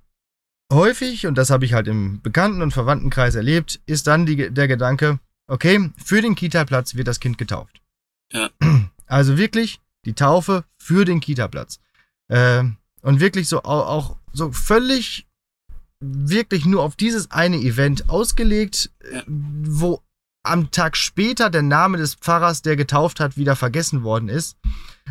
[0.73, 4.69] häufig, und das habe ich halt im Bekannten- und Verwandtenkreis erlebt, ist dann die, der
[4.69, 7.81] Gedanke, okay, für den Kita-Platz wird das Kind getauft.
[8.33, 8.51] Ja.
[9.07, 11.81] Also wirklich die Taufe für den Kita-Platz.
[12.29, 15.27] Ähm, und wirklich so auch, auch so völlig,
[16.01, 18.91] wirklich nur auf dieses eine Event ausgelegt,
[19.27, 20.03] wo
[20.43, 24.57] am Tag später der Name des Pfarrers, der getauft hat, wieder vergessen worden ist.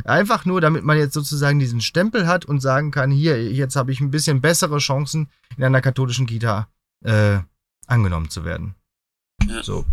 [0.04, 3.92] Einfach nur, damit man jetzt sozusagen diesen Stempel hat und sagen kann, hier, jetzt habe
[3.92, 6.68] ich ein bisschen bessere Chancen, in einer katholischen Kita
[7.04, 7.40] äh,
[7.86, 8.76] angenommen zu werden.
[9.46, 9.62] Ja.
[9.62, 9.86] So.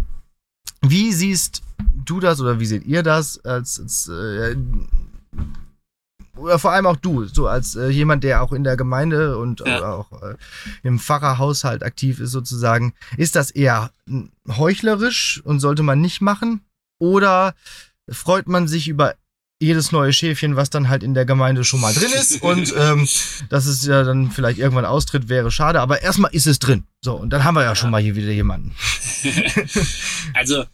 [0.80, 1.62] Wie siehst
[2.04, 4.56] du das oder wie seht ihr das als, als äh,
[6.56, 9.78] vor allem auch du, so als äh, jemand, der auch in der Gemeinde und Ja.
[9.78, 10.34] äh, auch äh,
[10.82, 16.60] im Pfarrerhaushalt aktiv ist sozusagen, ist das eher hm, heuchlerisch und sollte man nicht machen?
[16.98, 17.54] Oder
[18.10, 19.14] freut man sich über
[19.58, 23.08] jedes neue Schäfchen, was dann halt in der Gemeinde schon mal drin ist und ähm,
[23.48, 26.84] dass es ja dann vielleicht irgendwann austritt, wäre schade, aber erstmal ist es drin.
[27.00, 28.74] So, und dann haben wir ja, schon mal hier wieder jemanden.
[30.34, 30.64] Also,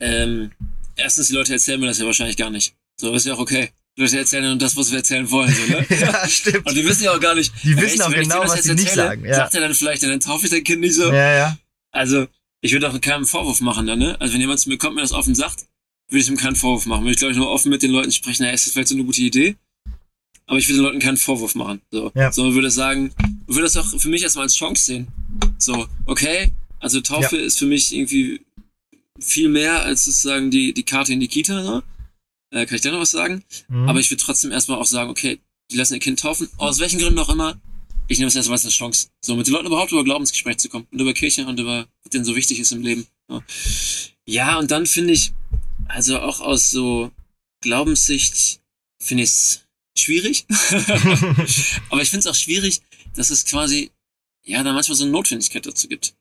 [0.00, 0.52] ähm,
[0.96, 2.74] erstens, die Leute erzählen mir das ja wahrscheinlich gar nicht.
[3.00, 3.70] So, ist ja auch okay.
[3.96, 5.86] Leute erzählen nur das, was wir erzählen wollen, so, ne?
[6.00, 6.66] ja, stimmt.
[6.66, 7.52] Und die wissen ja auch gar nicht.
[7.62, 9.34] Die wissen echt, auch genau, was sie nicht sagen, ja.
[9.36, 11.12] Sagt er dann vielleicht, dann taufe ich dein Kind nicht so.
[11.12, 11.58] Ja, ja.
[11.90, 12.26] Also,
[12.62, 14.18] ich würde auch keinen Vorwurf machen dann, ne?
[14.18, 15.66] Also, wenn jemand zu mir kommt, mir das offen sagt,
[16.08, 17.02] würde ich ihm keinen Vorwurf machen.
[17.02, 18.94] Würde ich, glaube ich, nur offen mit den Leuten sprechen, naja, ist das vielleicht so
[18.94, 19.56] eine gute Idee?
[20.46, 21.80] Aber ich würde den Leuten keinen Vorwurf machen.
[21.90, 22.32] So, Ja.
[22.32, 23.12] so würde sagen,
[23.46, 25.08] würde das auch für mich erstmal als Chance sehen.
[25.58, 26.50] So, okay,
[26.80, 28.40] Also Taufe ist für mich irgendwie
[29.20, 31.62] viel mehr als sozusagen die, die Karte in die Kita.
[31.62, 31.82] Ne?
[32.52, 33.42] Äh, kann ich da noch was sagen?
[33.68, 33.88] Mhm.
[33.88, 37.00] Aber ich würde trotzdem erstmal auch sagen, okay, die lassen ihr Kind taufen, aus welchen
[37.00, 37.60] Gründen auch immer.
[38.08, 40.68] Ich nehme es erstmal als eine Chance, so mit den Leuten überhaupt über Glaubensgespräch zu
[40.68, 43.06] kommen und über Kirche und über, was denen so wichtig ist im Leben.
[43.28, 43.42] Ja,
[44.26, 45.32] ja und dann finde ich,
[45.88, 47.10] also auch aus so
[47.62, 48.60] Glaubenssicht,
[48.98, 49.60] finde ich es
[49.96, 50.46] schwierig.
[51.88, 52.82] Aber ich finde es auch schwierig,
[53.14, 53.90] dass es quasi,
[54.44, 56.14] ja, da manchmal so eine Notwendigkeit dazu gibt.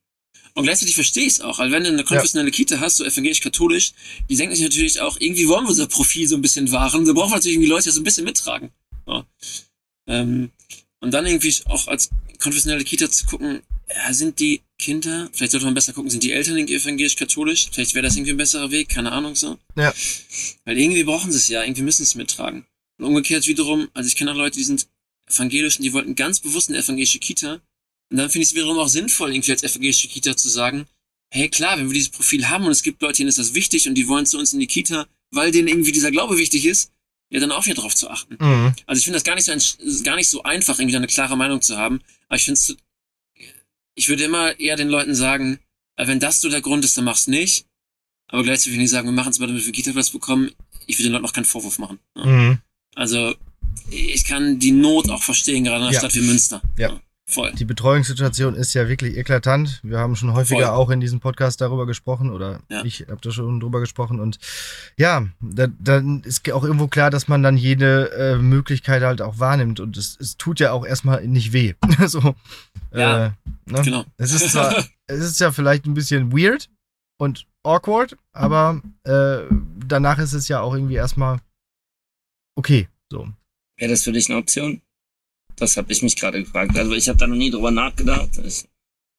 [0.54, 3.94] Und gleichzeitig verstehe ich es auch, weil wenn du eine konfessionelle Kita hast, so evangelisch-katholisch,
[4.30, 7.14] die denken sich natürlich auch, irgendwie wollen wir unser Profil so ein bisschen wahren, da
[7.14, 8.72] brauchen wir natürlich irgendwie Leute, die so ein bisschen mittragen.
[9.08, 9.26] Ja.
[10.08, 10.52] Ähm,
[11.00, 12.10] und dann irgendwie auch als
[12.40, 16.32] konfessionelle Kita zu gucken, ja, sind die Kinder, vielleicht sollte man besser gucken, sind die
[16.32, 17.70] Eltern irgendwie evangelisch-katholisch?
[17.72, 19.58] Vielleicht wäre das irgendwie ein besserer Weg, keine Ahnung so.
[19.76, 19.94] Ja.
[20.66, 22.66] Weil irgendwie brauchen sie es ja, irgendwie müssen sie es mittragen.
[22.98, 24.88] Und umgekehrt wiederum, also ich kenne auch Leute, die sind
[25.28, 27.62] evangelisch und die wollten ganz bewusst eine evangelische Kita.
[28.12, 30.86] Und dann finde ich es wiederum auch sinnvoll, irgendwie als evangelische Kita zu sagen,
[31.30, 33.88] hey klar, wenn wir dieses Profil haben und es gibt Leute, denen ist das wichtig
[33.88, 36.92] und die wollen zu uns in die Kita, weil denen irgendwie dieser Glaube wichtig ist,
[37.30, 38.36] ja, dann auch wieder drauf zu achten.
[38.38, 38.74] Mhm.
[38.86, 41.38] Also ich finde das gar nicht so gar nicht so einfach, irgendwie da eine klare
[41.38, 42.02] Meinung zu haben.
[42.28, 42.76] Aber ich finde es,
[43.96, 45.60] ich würde immer eher den Leuten sagen,
[45.96, 47.66] äh, wenn das so der Grund ist, dann mach's nicht.
[48.28, 50.52] Aber gleichzeitig würde ich nicht sagen, wir machen es mal, damit wir Kita-Platz bekommen.
[50.88, 52.00] Ich würde den Leuten auch keinen Vorwurf machen.
[52.18, 52.26] Ja.
[52.26, 52.58] Mhm.
[52.96, 53.34] Also
[53.90, 56.00] ich kann die Not auch verstehen, gerade in einer Ja.
[56.00, 56.62] Stadt wie Münster.
[56.78, 57.00] Ja.
[57.30, 57.52] Voll.
[57.54, 59.80] Die Betreuungssituation ist ja wirklich eklatant.
[59.84, 60.76] Wir haben schon häufiger Voll.
[60.76, 62.84] auch in diesem Podcast darüber gesprochen oder Ja.
[62.84, 64.38] ich habe da schon drüber gesprochen und
[64.98, 69.40] ja, da, dann ist auch irgendwo klar, dass man dann jede äh, Möglichkeit halt auch
[69.40, 71.76] wahrnimmt und es, es tut ja auch erstmal nicht weh.
[72.08, 72.36] so,
[72.94, 73.32] Ja, äh,
[73.66, 73.82] ne?
[73.84, 74.06] Genau.
[74.18, 74.76] Es ist zwar,
[75.08, 76.70] es ist ja vielleicht ein bisschen weird
[77.18, 79.44] und awkward, aber äh,
[79.86, 81.40] danach ist es ja auch irgendwie erstmal
[82.58, 82.90] okay.
[83.12, 83.30] So.
[83.78, 84.82] Wäre das für dich eine Option?
[85.62, 86.76] Das habe ich mich gerade gefragt.
[86.76, 88.30] Also ich habe da noch nie drüber nachgedacht.
[88.44, 88.64] Ich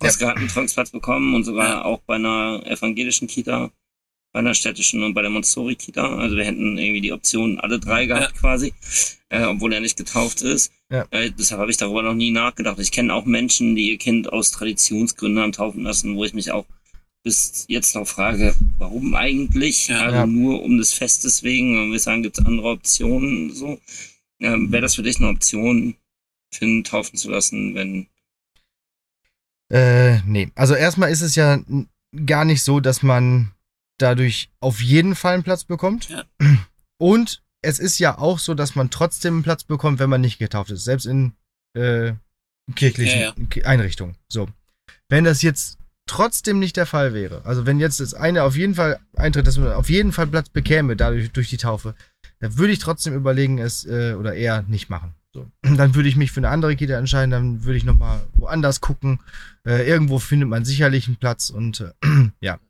[0.02, 0.08] Ja.
[0.08, 3.70] habe gerade einen Trauungsplatz bekommen und sogar auch bei einer evangelischen Kita,
[4.32, 6.16] bei einer städtischen und bei der Montessori-Kita.
[6.16, 8.74] Also wir hätten irgendwie die Option alle drei gehabt quasi,
[9.28, 10.72] äh, obwohl er nicht getauft ist.
[10.90, 11.06] Ja.
[11.12, 12.80] Äh, deshalb habe ich darüber noch nie nachgedacht.
[12.80, 16.50] Ich kenne auch Menschen, die ihr Kind aus Traditionsgründen haben taufen lassen, wo ich mich
[16.50, 16.66] auch
[17.22, 19.86] bis jetzt noch frage, warum eigentlich?
[19.86, 20.00] Ja.
[20.00, 20.26] also Ja.
[20.26, 21.78] nur um des Festes wegen.
[21.78, 23.78] Und wir sagen, gibt es andere Optionen so.
[24.40, 25.94] Ähm, Wäre das für dich eine Option,
[26.52, 28.06] Finn taufen zu lassen, wenn.
[29.72, 30.50] Äh, nee.
[30.54, 31.60] Also erstmal ist es ja
[32.26, 33.52] gar nicht so, dass man
[33.98, 36.08] dadurch auf jeden Fall einen Platz bekommt.
[36.08, 36.24] Ja.
[36.98, 40.38] Und es ist ja auch so, dass man trotzdem einen Platz bekommt, wenn man nicht
[40.38, 40.84] getauft ist.
[40.84, 41.32] Selbst in
[41.74, 42.12] äh,
[42.74, 44.16] kirchlichen Ja, Ki- Einrichtungen.
[44.28, 44.48] So.
[45.08, 48.74] Wenn das jetzt trotzdem nicht der Fall wäre, also wenn jetzt das eine auf jeden
[48.74, 51.94] Fall eintritt, dass man auf jeden Fall Platz bekäme, dadurch durch die Taufe,
[52.40, 55.14] dann würde ich trotzdem überlegen, es äh, oder eher nicht machen.
[55.34, 55.50] So.
[55.62, 59.20] Dann würde ich mich für eine andere Kita entscheiden, dann würde ich nochmal woanders gucken.
[59.64, 61.92] Äh, irgendwo findet man sicherlich einen Platz und äh,
[62.40, 62.60] ja.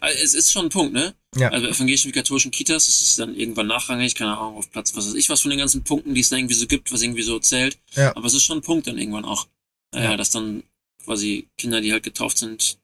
[0.00, 1.14] Also es ist schon ein Punkt, ne?
[1.36, 1.50] Ja.
[1.50, 5.06] Also evangelischen wie katholischen Kitas ist es dann irgendwann nachrangig, keine Ahnung, auf Platz, was
[5.06, 7.22] weiß ich, was von den ganzen Punkten, die es da irgendwie so gibt, was irgendwie
[7.22, 7.78] so zählt.
[7.94, 8.14] Ja.
[8.16, 9.46] Aber es ist schon ein Punkt dann irgendwann auch.
[9.94, 10.16] Äh, Ja.
[10.16, 10.64] Dass dann
[11.04, 12.78] quasi Kinder, die halt getauft sind,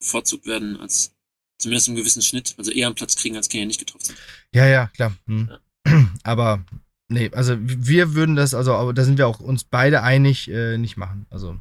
[0.00, 1.12] bevorzugt werden als
[1.58, 4.18] zumindest im gewissen Schnitt, also eher einen Platz kriegen als Kinder, die nicht getauft sind.
[4.52, 5.16] Ja, ja, klar.
[5.26, 5.48] Hm.
[6.24, 6.64] Aber
[7.12, 10.76] nee, also wir würden das, also aber da sind wir auch uns beide einig, äh,
[10.78, 11.26] nicht machen.
[11.30, 11.56] Also.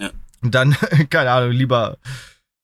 [0.00, 0.10] Ja.
[0.42, 0.76] Und dann,
[1.10, 1.98] keine Ahnung, lieber,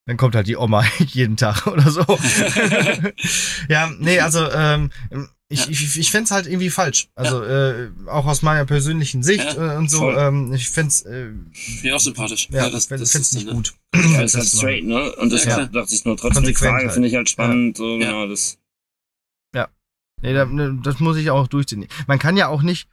[0.07, 2.05] dann kommt halt die Oma jeden Tag oder so.
[3.68, 4.90] ja, nee, also ähm,
[5.49, 5.71] ich, Ja.
[5.71, 7.09] ich, ich fände es halt irgendwie falsch.
[7.14, 9.99] Also äh, auch aus meiner persönlichen Sicht Ja, äh, und so.
[9.99, 10.16] voll.
[10.18, 12.49] Ähm, ich fände es äh, Finde ich auch sympathisch.
[12.51, 13.62] ja, das, das fänd's ist nicht dann, ne?
[13.62, 13.75] gut.
[13.95, 15.12] Ja, Das ist halt straight, ne?
[15.16, 16.92] Und das Ja, dachte ich nur trotzdem, die Frage halt.
[16.92, 17.77] finde ich halt spannend.
[17.77, 18.07] So, Ja.
[18.07, 18.57] genau, das.
[20.22, 21.87] Nee, da, ne, das muss ich auch durchziehen.
[22.06, 22.88] Man kann ja auch nicht,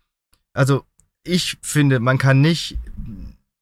[0.53, 0.83] also
[1.23, 2.77] ich finde, man kann nicht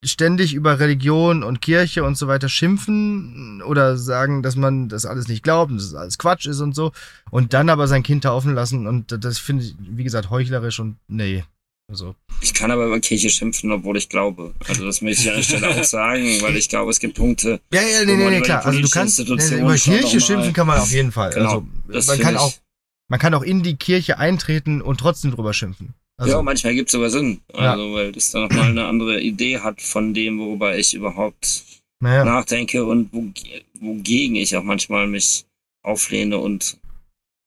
[0.04, 5.28] ständig über Religion und Kirche und so weiter schimpfen oder sagen, dass man das alles
[5.28, 6.92] nicht glaubt und dass das alles Quatsch ist und so
[7.32, 10.98] und dann aber sein Kind taufen lassen und das finde ich, wie gesagt, heuchlerisch und
[11.08, 11.44] nee.
[11.90, 14.54] Also, Ich kann aber über Kirche schimpfen, obwohl ich glaube.
[14.68, 17.62] Also das möchte ich an der Stelle auch sagen, weil ich glaube, es gibt Punkte.
[17.72, 18.66] ja, ja, nee, nee, nee, klar.
[18.66, 21.32] Also du kannst nee, über Kirche schimpfen kann man auf jeden Fall.
[21.34, 22.54] Genau, also das man kann auch,
[23.10, 25.94] man kann auch in die Kirche eintreten und trotzdem drüber schimpfen.
[26.20, 27.42] Also, ja, manchmal gibt es sogar Sinn.
[27.54, 27.74] Ja.
[27.74, 31.64] Also, weil das dann nochmal eine andere Idee hat von dem, worüber ich überhaupt
[32.00, 32.26] naja.
[32.26, 33.32] nachdenke und wo,
[33.80, 35.46] wogegen ich auch manchmal mich
[35.84, 36.78] auflehne und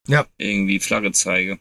[0.07, 0.25] Ja.
[0.37, 1.59] irgendwie Flagge zeige.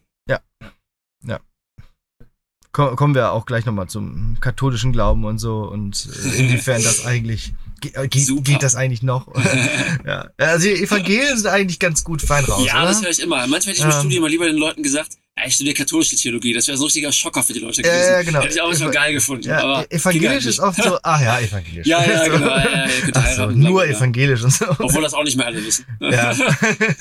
[2.73, 7.05] Ko- kommen wir auch gleich nochmal zum katholischen Glauben und so und äh, inwiefern das
[7.05, 9.27] eigentlich ge äh, geht, geht das eigentlich noch?
[10.07, 10.29] ja.
[10.39, 12.87] Also die Evangelien sind eigentlich ganz gut fein raus, ja, oder?
[12.89, 13.47] das höre ich immer.
[13.47, 13.99] Manchmal hätte ich im Ja.
[14.01, 16.53] Studium mal lieber den Leuten gesagt, ah, ich studiere katholische Theologie.
[16.53, 18.11] Das wäre so ein richtiger Schocker für die Leute Ja, gewesen.
[18.13, 18.41] ja, genau.
[18.43, 19.49] Hätte ich auch so geil gefunden.
[19.49, 21.87] Ja, aber evangelisch ist oft so, ach ja, evangelisch.
[21.87, 22.47] Ja, ja, genau.
[22.49, 23.97] Ja, ja, so, nur bla.
[23.97, 24.67] evangelisch und so.
[24.79, 25.85] Obwohl das auch nicht mehr alle wissen.
[26.01, 26.35] Ja.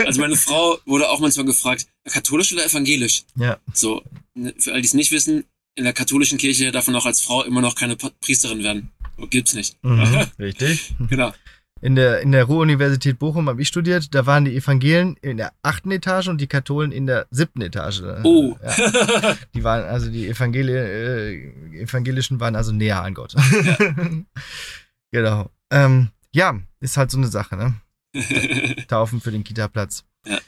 [0.06, 3.24] Also meine Frau wurde auch manchmal gefragt, katholisch oder evangelisch?
[3.36, 3.58] ja.
[3.74, 4.02] So,
[4.36, 5.44] ne, für all die es nicht wissen,
[5.76, 8.92] in der katholischen Kirche darf man auch als Frau immer noch keine Priesterin werden.
[9.30, 9.78] Gibt's nicht.
[9.84, 10.96] Mhm, richtig.
[11.10, 11.34] genau.
[11.82, 15.54] In der, in der Ruhr-Universität Bochum habe ich studiert, da waren die Evangelien in der
[15.64, 18.02] achten Etage und die Katholen in der siebten Etage.
[18.24, 18.58] Oh.
[18.62, 19.38] Ja.
[19.54, 23.34] Die waren, also die Evangelie, äh, Evangelischen waren also näher an Gott.
[25.12, 25.50] genau.
[25.72, 27.76] Ähm, ja, ist halt so eine Sache, ne?
[28.88, 30.04] Taufen für den Kita-Platz.
[30.26, 30.40] Ja.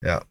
[0.00, 0.22] Ja.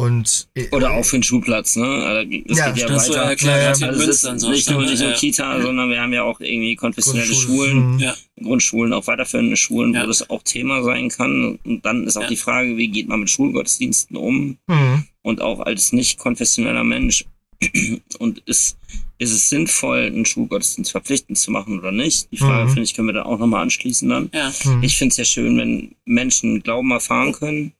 [0.00, 1.84] Und äh, Oder auch für den Schulplatz, ne?
[1.86, 2.88] Also, das Ja, geht ja.
[2.88, 3.24] Das weiter.
[3.30, 4.50] ja klar, Ja, Also und ist so.
[4.50, 5.16] nicht nur, nicht nur ja.
[5.16, 7.34] Kita, sondern wir haben ja auch irgendwie konfessionelle.
[7.34, 7.98] Schulen, Mhm.
[7.98, 8.14] Ja.
[8.42, 10.02] Grundschulen, auch weiterführende Schulen, Ja.
[10.02, 11.58] wo das auch Thema sein kann.
[11.64, 12.28] Und dann ist auch Ja.
[12.28, 14.58] die Frage, wie geht man mit Schulgottesdiensten um?
[14.66, 15.04] Mhm.
[15.22, 17.24] Und auch als nicht konfessioneller Mensch.
[18.18, 18.78] Und ist,
[19.18, 22.28] ist es sinnvoll, einen Schulgottesdienst verpflichtend zu machen oder nicht?
[22.32, 22.68] Die Frage, Mhm.
[22.72, 24.30] finde ich, können wir da auch nochmal anschließen dann.
[24.32, 24.82] Ja, Mhm.
[24.82, 27.72] Ich finde es ja schön, wenn Menschen Glauben erfahren können,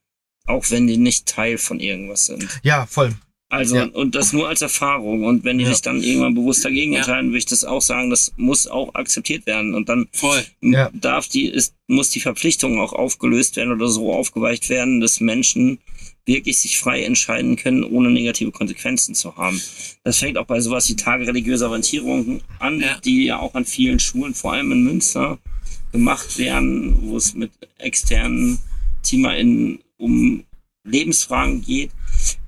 [0.47, 2.49] auch wenn die nicht Teil von irgendwas sind.
[2.63, 3.15] Ja, voll.
[3.53, 3.85] Also, Ja.
[3.87, 5.25] und das nur als Erfahrung.
[5.25, 5.71] Und wenn die Ja.
[5.73, 6.99] sich dann irgendwann bewusst dagegen Ja.
[6.99, 9.75] entscheiden, würde ich das auch sagen, das muss auch akzeptiert werden.
[9.75, 10.45] Und dann voll.
[10.61, 10.89] Ja.
[10.95, 15.79] darf die, ist, muss die Verpflichtung auch aufgelöst werden oder so aufgeweicht werden, dass Menschen
[16.27, 19.61] wirklich sich frei entscheiden können, ohne negative Konsequenzen zu haben.
[20.05, 22.99] Das fängt auch bei sowas wie Tage religiöser Orientierung an, Ja.
[23.05, 25.39] die ja auch an vielen Schulen, vor allem in Münster,
[25.91, 28.59] gemacht werden, wo es mit externen
[29.03, 30.45] TeamerInnen um
[30.85, 31.91] Lebensfragen geht.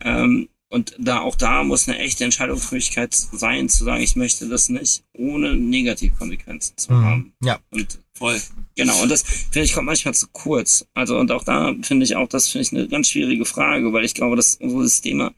[0.00, 4.70] Ähm, und da auch da muss eine echte Entscheidungsfähigkeit sein, zu sagen, ich möchte das
[4.70, 7.04] nicht, ohne Negativkonsequenzen zu Mhm.
[7.04, 7.32] haben.
[7.44, 7.60] Ja.
[7.70, 8.40] Und Voll.
[8.76, 10.86] Genau, und das finde ich kommt manchmal zu kurz.
[10.94, 14.04] Also und auch da finde ich auch, das finde ich eine ganz schwierige Frage, weil
[14.04, 15.34] ich glaube, dass unsere Systeme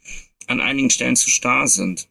[0.49, 2.09] an einigen Stellen zu starr sind.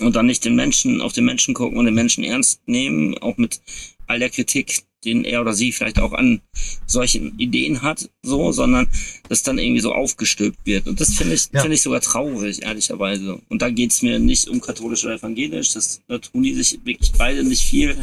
[0.00, 3.36] Und dann nicht den Menschen, auf den Menschen gucken und den Menschen ernst nehmen, auch
[3.36, 3.60] mit
[4.06, 6.40] all der Kritik, den er oder sie vielleicht auch an
[6.86, 8.88] solchen Ideen hat, so, sondern
[9.28, 10.86] das dann irgendwie so aufgestülpt wird.
[10.86, 11.60] Und das finde ich, Ja.
[11.62, 13.40] finde ich sogar traurig, ehrlicherweise.
[13.48, 17.12] Und da geht's mir nicht um katholisch oder evangelisch, das, da tun die sich wirklich
[17.12, 17.96] beide nicht viel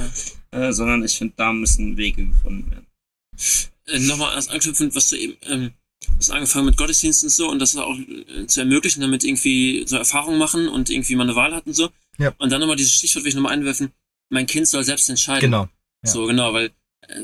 [0.52, 2.86] äh, sondern ich finde, da müssen Wege gefunden werden.
[3.88, 5.72] Äh, Nochmal erst anknüpfend, was du eben, ähm,
[6.18, 9.98] hast angefangen mit Gottesdiensten und so und das auch äh, zu ermöglichen, damit irgendwie so
[9.98, 11.90] Erfahrungen machen und irgendwie mal eine Wahl hat und so.
[12.18, 12.34] Ja.
[12.38, 13.92] Und dann nochmal dieses Stichwort will ich nochmal einwerfen,
[14.30, 15.42] mein Kind soll selbst entscheiden.
[15.42, 15.68] Genau.
[16.06, 16.12] Ja.
[16.12, 16.72] So, genau, weil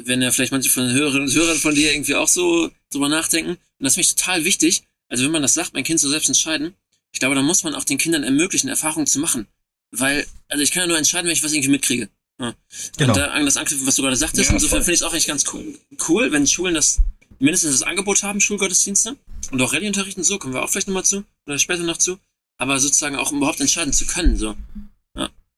[0.04, 3.10] wenn ja vielleicht manche von den Hörerinnen und Hörern von dir irgendwie auch so drüber
[3.10, 6.12] nachdenken, und das finde ich total wichtig, also wenn man das sagt, mein Kind soll
[6.12, 6.74] selbst entscheiden,
[7.12, 9.48] ich glaube, dann muss man auch den Kindern ermöglichen, Erfahrungen zu machen.
[9.92, 12.10] Weil, also ich kann ja nur entscheiden, wenn ich was irgendwie mitkriege.
[12.40, 12.56] Ja.
[12.98, 13.14] Genau.
[13.14, 15.14] Und da an das anknüpfen, was du gerade sagtest, Ja, insofern finde ich es auch
[15.14, 17.00] echt ganz cool, cool, wenn Schulen das
[17.40, 19.16] mindestens das Angebot haben, Schulgottesdienste
[19.52, 22.18] und auch Rallye-Unterricht und so, kommen wir auch vielleicht nochmal zu oder später noch zu,
[22.58, 24.56] aber sozusagen auch überhaupt entscheiden zu können, so.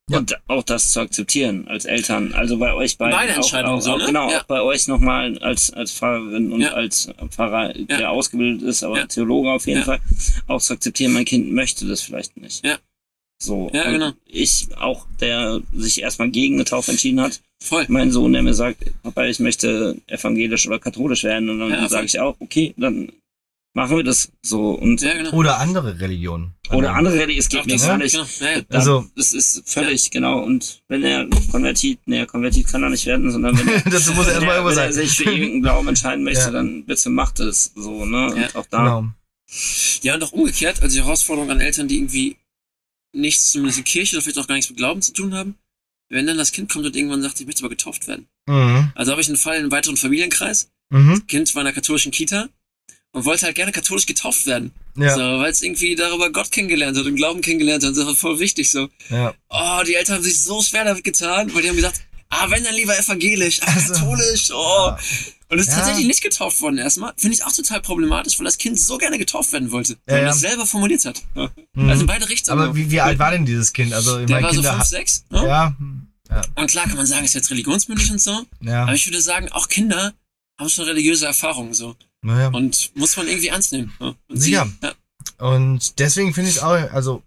[0.08, 0.18] Ja.
[0.18, 2.32] Und auch das zu akzeptieren als Eltern.
[2.32, 3.18] Also bei euch beiden.
[3.18, 4.06] Beide Entscheidungen so, ne?
[4.06, 4.40] Genau, Ja.
[4.40, 6.74] auch bei euch nochmal als, als Pfarrerin und Ja.
[6.74, 9.08] als Pfarrer, der ausgebildet ist, aber.
[9.08, 9.82] Theologe auf jeden.
[9.82, 9.98] Fall,
[10.46, 12.64] auch zu akzeptieren, mein Kind möchte das vielleicht nicht.
[12.64, 12.78] Ja.
[13.42, 13.68] So.
[13.74, 14.12] Ja, genau.
[14.24, 17.84] Ich auch, der sich erstmal gegen eine Taufe entschieden hat, Voll.
[17.88, 21.50] mein Sohn, der mir sagt, Papa, ich möchte evangelisch oder katholisch werden.
[21.50, 23.10] Und dann Ja, sage ich auch, okay, dann
[23.76, 24.70] machen wir das so.
[24.70, 25.30] Und Ja, genau.
[25.32, 26.54] Oder andere Religionen.
[26.72, 28.12] oder andere Rallye, es geht Auch mir das, gar ja, nicht.
[28.12, 28.26] Genau.
[28.40, 30.40] Ja, Also- das ist völlig genau.
[30.42, 34.26] Und wenn er konvertiert, nee, konvertiert kann er nicht werden, sondern wenn er, das muss
[34.26, 36.50] wenn erstmal er, irgendwo wenn er sich für irgendeinen Glauben entscheiden möchte, Ja.
[36.50, 38.30] dann bitte macht es so, ne?
[38.32, 38.48] Und Ja.
[38.54, 38.78] auch da.
[39.00, 39.08] Genau.
[40.02, 42.36] Ja, und auch umgekehrt, also die Herausforderung an Eltern, die irgendwie
[43.12, 45.54] nichts, zumindest in Kirche oder vielleicht auch gar nichts mit Glauben zu tun haben,
[46.08, 48.26] wenn dann das Kind kommt und irgendwann sagt, ich möchte aber getauft werden.
[48.46, 48.90] Mhm.
[48.94, 50.70] Also habe ich einen Fall in einem weiteren Familienkreis.
[50.90, 51.26] Mhm.
[51.26, 52.48] Kind war in einer katholischen Kita
[53.16, 54.72] und wollte halt gerne katholisch getauft werden.
[54.94, 55.14] Ja.
[55.14, 57.96] So, weil es irgendwie darüber Gott kennengelernt hat und Glauben kennengelernt hat.
[57.96, 58.88] Das war voll wichtig so.
[59.08, 59.32] ja.
[59.48, 62.62] Oh, die Eltern haben sich so schwer damit getan, weil die haben gesagt, ah, wenn
[62.62, 64.92] dann lieber evangelisch, ach, Also, katholisch, oh.
[65.48, 65.76] Und ist Ja.
[65.76, 67.14] tatsächlich nicht getauft worden erstmal.
[67.16, 69.94] Finde ich auch total problematisch, weil das Kind so gerne getauft werden wollte.
[70.06, 70.28] Ja, weil ja.
[70.28, 71.22] das selber formuliert hat.
[71.34, 71.50] Ja.
[71.72, 71.88] Mhm.
[71.88, 72.60] Also in beide Richtungen.
[72.60, 73.94] Aber wie, wie alt war denn dieses Kind?
[73.94, 74.72] Also, ich Der war so Kinder.
[74.74, 75.24] 5, 6.
[75.30, 75.46] Ne?
[75.46, 75.76] ja.
[76.28, 76.42] Ja.
[76.56, 78.42] Und klar kann man sagen, ist jetzt religionsmündig und so.
[78.60, 78.82] Ja.
[78.82, 80.12] Aber ich würde sagen, auch Kinder
[80.58, 81.94] haben schon religiöse Erfahrungen so.
[82.26, 82.48] Naja.
[82.48, 83.92] Und muss man irgendwie ernst nehmen.
[84.00, 84.66] Und Sicher.
[84.66, 84.94] Sie, ja.
[85.38, 87.22] Und deswegen finde ich auch, also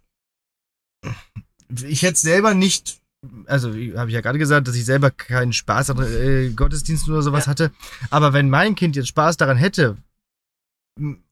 [1.84, 3.00] ich hätte selber nicht,
[3.46, 7.22] also habe ich ja gerade gesagt, dass ich selber keinen Spaß an äh, Gottesdiensten oder
[7.22, 7.52] sowas Ja.
[7.52, 7.72] hatte.
[8.10, 9.98] Aber wenn mein Kind jetzt Spaß daran hätte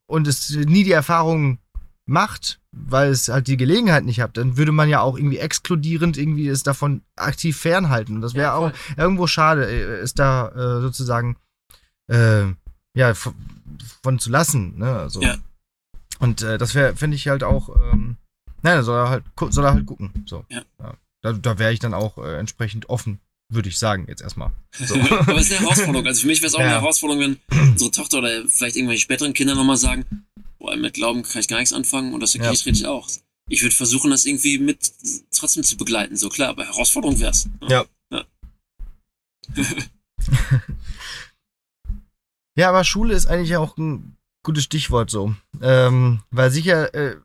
[0.06, 1.60] und es nie die Erfahrung
[2.06, 6.18] macht, weil es halt die Gelegenheit nicht hat, dann würde man ja auch irgendwie exkludierend
[6.18, 8.16] irgendwie es davon aktiv fernhalten.
[8.16, 11.36] Und das wäre Ja, auch irgendwo schade, äh, es da äh, sozusagen
[12.10, 12.44] äh,
[12.96, 13.14] ja
[14.04, 14.78] von, zu lassen.
[14.78, 14.92] Ne?
[14.92, 15.38] Also, Ja.
[16.20, 18.18] Und äh, das wäre, finde ich halt auch, ähm,
[18.64, 20.26] Nein, soll er halt, soll er halt gucken.
[20.26, 20.44] So.
[20.50, 20.64] Ja.
[21.22, 24.52] Da, da wäre ich dann auch äh, entsprechend offen, würde ich sagen, jetzt erstmal.
[24.72, 24.96] So.
[25.00, 26.08] Aber es ist eine Herausforderung.
[26.08, 26.82] Also für mich wäre es auch eine Ja.
[26.82, 27.38] Herausforderung, wenn
[27.72, 30.06] unsere Tochter oder vielleicht irgendwelche späteren Kinder nochmal sagen,
[30.60, 32.52] boah, mit Glauben kann ich gar nichts anfangen und das der Ja.
[32.52, 33.08] Ich auch.
[33.50, 34.92] Ich würde versuchen, das irgendwie mit
[35.32, 37.48] trotzdem zu begleiten, so klar, aber Herausforderung wär's.
[37.70, 37.86] Ja.
[38.12, 38.26] Ja,
[42.66, 45.36] aber Schule ist eigentlich auch ein gutes Stichwort so.
[45.62, 47.18] Ähm, weil sicher, äh,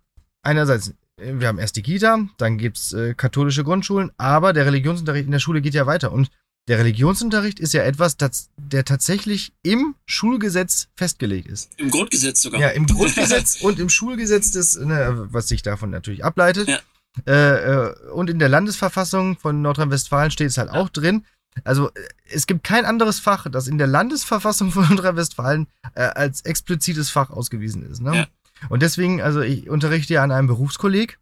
[0.42, 5.26] einerseits, äh, wir haben erst die Kita, dann gibt's äh, katholische Grundschulen, aber der Religionsunterricht
[5.26, 6.12] in der Schule geht ja weiter.
[6.12, 6.30] Und
[6.68, 11.70] der Religionsunterricht ist ja etwas, das, der tatsächlich im Schulgesetz festgelegt ist.
[11.76, 12.60] Im Grundgesetz sogar.
[12.60, 16.68] Ja, im Grundgesetz und im Schulgesetz, des, ne, was sich davon natürlich ableitet.
[16.68, 16.80] Ja.
[17.26, 21.24] Äh, äh, und in der Landesverfassung von Nordrhein-Westfalen steht es halt auch drin.
[21.64, 26.42] Also äh, es gibt kein anderes Fach, das in der Landesverfassung von Nordrhein-Westfalen äh, als
[26.42, 28.00] explizites Fach ausgewiesen ist.
[28.00, 28.16] Ne?
[28.16, 28.26] Ja.
[28.68, 31.18] Und deswegen, also ich unterrichte ja an einem Berufskolleg.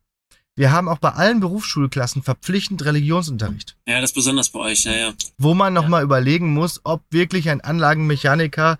[0.57, 4.93] Wir haben auch bei allen Berufsschulklassen verpflichtend Religionsunterricht Ja, das ist besonders bei euch, ja,
[4.93, 5.14] ja.
[5.39, 8.78] wo man nochmal überlegen muss, ob wirklich ein Anlagenmechaniker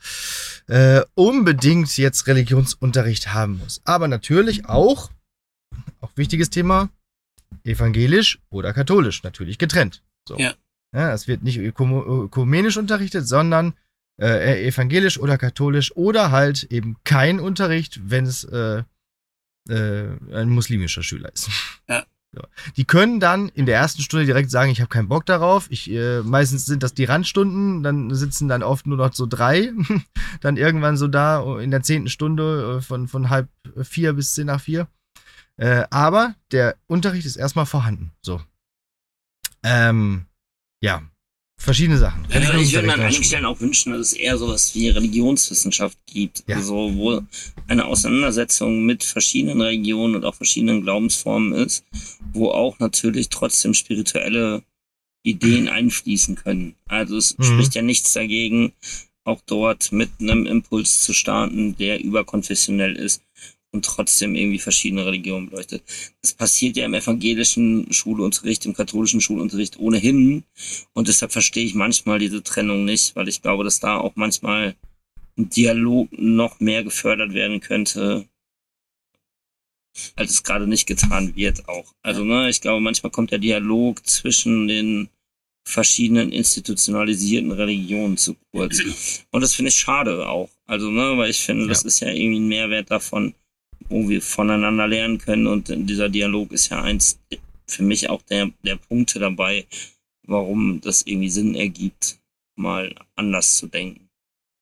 [0.67, 3.81] äh, unbedingt jetzt Religionsunterricht haben muss.
[3.85, 5.11] Aber natürlich auch,
[6.01, 6.91] auch wichtiges Thema,
[7.65, 10.03] evangelisch oder katholisch, natürlich getrennt.
[10.29, 10.37] So.
[10.37, 10.55] Ja.
[10.93, 13.75] Ja, es wird nicht ökumenisch unterrichtet, sondern
[14.21, 18.83] äh, evangelisch oder katholisch oder halt eben kein Unterricht, wenn es äh,
[19.69, 21.49] äh, ein muslimischer Schüler ist.
[21.89, 22.05] Ja.
[22.33, 22.43] So.
[22.77, 25.67] Die können dann in der ersten Stunde direkt sagen, ich habe keinen Bock darauf.
[25.69, 29.73] Ich, äh, meistens sind das die Randstunden, dann sitzen dann oft nur noch so drei,
[30.41, 33.49] dann irgendwann so da in der zehnten Stunde äh, von, von halb
[33.83, 34.87] vier bis zehn nach vier.
[35.57, 38.13] Äh, aber der Unterricht ist erstmal vorhanden.
[38.23, 38.41] So.
[39.65, 40.27] Ähm,
[40.81, 41.03] ja,
[41.59, 42.25] verschiedene Sachen.
[42.31, 43.23] Ja, ich würde mir an einigen.
[43.25, 46.45] Stellen auch wünschen, dass es eher sowas wie Religionswissenschaft gibt.
[46.47, 46.57] Ja.
[46.57, 47.23] Also, wo
[47.69, 51.85] eine Auseinandersetzung mit verschiedenen Religionen und auch verschiedenen Glaubensformen ist,
[52.33, 54.63] wo auch natürlich trotzdem spirituelle
[55.23, 56.77] Ideen einfließen können.
[56.89, 57.45] Also es Mhm.
[57.45, 58.73] spricht ja nichts dagegen,
[59.25, 63.23] auch dort mit einem Impuls zu starten, der überkonfessionell ist
[63.73, 65.83] und trotzdem irgendwie verschiedene Religionen beleuchtet.
[66.23, 70.45] Das passiert ja im evangelischen Schulunterricht, im katholischen Schulunterricht ohnehin.
[70.93, 74.75] Und deshalb verstehe ich manchmal diese Trennung nicht, weil ich glaube, dass da auch manchmal
[75.39, 78.27] ein Dialog noch mehr gefördert werden könnte,
[80.17, 81.95] als es gerade nicht getan wird auch.
[82.03, 85.09] Also, ne, ich glaube, manchmal kommt der Dialog zwischen den
[85.65, 88.81] verschiedenen institutionalisierten Religionen zu kurz.
[89.31, 90.49] Und das finde ich schade auch.
[90.67, 91.87] Also, ne, weil ich finde, das Ja.
[91.89, 93.35] ist ja irgendwie ein Mehrwert davon,
[93.89, 95.47] wo wir voneinander lernen können.
[95.47, 97.19] Und dieser Dialog ist ja eins
[97.67, 99.67] für mich auch der, der Punkte dabei,
[100.27, 102.19] warum das irgendwie Sinn ergibt,
[102.57, 104.09] mal anders zu denken.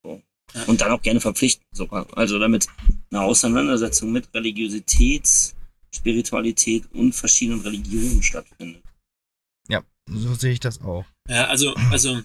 [0.02, 0.22] So.
[0.66, 2.06] Und dann auch gerne verpflichten sogar.
[2.16, 2.66] Also damit
[3.10, 5.54] eine Auseinandersetzung mit Religiosität,
[5.94, 8.82] Spiritualität und verschiedenen Religionen stattfindet.
[9.68, 11.04] Ja, so sehe ich das auch.
[11.28, 12.20] Ja, also, also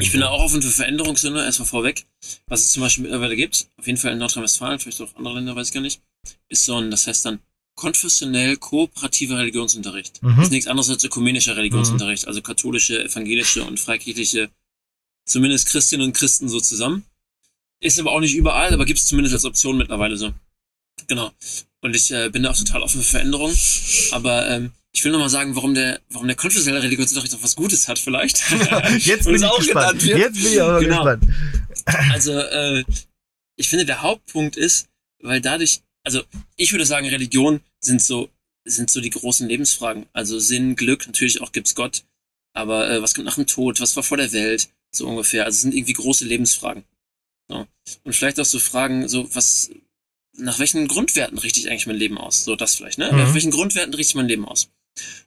[0.00, 2.06] ich bin da auch offen für Veränderungssinne, erstmal vorweg.
[2.46, 5.56] Was es zum Beispiel mittlerweile gibt, auf jeden Fall in Nordrhein-Westfalen, vielleicht auch andere Länder,
[5.56, 6.00] weiß ich gar nicht,
[6.48, 7.40] ist so ein, das heißt dann
[7.74, 10.22] konfessionell kooperativer Religionsunterricht.
[10.22, 10.36] Mhm.
[10.36, 14.50] Das ist nichts anderes als ökumenischer Religionsunterricht, also katholische, evangelische und freikirchliche,
[15.24, 17.04] zumindest Christinnen und Christen so zusammen.
[17.80, 20.34] Ist aber auch nicht überall, aber gibt es zumindest als Option mittlerweile so.
[21.06, 21.30] Genau.
[21.80, 23.56] Und ich äh, bin da auch total offen für Veränderungen.
[24.10, 27.86] Aber ähm, ich will nochmal sagen, warum der, warum der konfessionelle Religionsunterricht auch was Gutes
[27.86, 28.42] hat vielleicht.
[28.98, 30.02] Jetzt bin ich auch gespannt.
[30.02, 31.04] Jetzt bin ich auch Genau.
[31.04, 31.24] gespannt.
[32.12, 32.84] Also, äh,
[33.56, 34.88] ich finde, der Hauptpunkt ist,
[35.22, 36.22] weil dadurch, also
[36.56, 38.28] ich würde sagen, Religion sind so,
[38.64, 40.06] sind so die großen Lebensfragen.
[40.12, 42.02] Also Sinn, Glück, natürlich auch gibt's Gott,
[42.52, 45.44] aber äh, was kommt nach dem Tod, was war vor der Welt, so ungefähr.
[45.44, 46.82] Also sind irgendwie große Lebensfragen.
[47.48, 47.66] So.
[48.02, 49.70] Und vielleicht auch so Fragen, so was,
[50.36, 52.44] nach welchen Grundwerten richte ich eigentlich mein Leben aus?
[52.44, 53.10] So das vielleicht, ne?
[53.12, 53.18] Mhm.
[53.18, 54.68] Nach welchen Grundwerten richte ich mein Leben aus?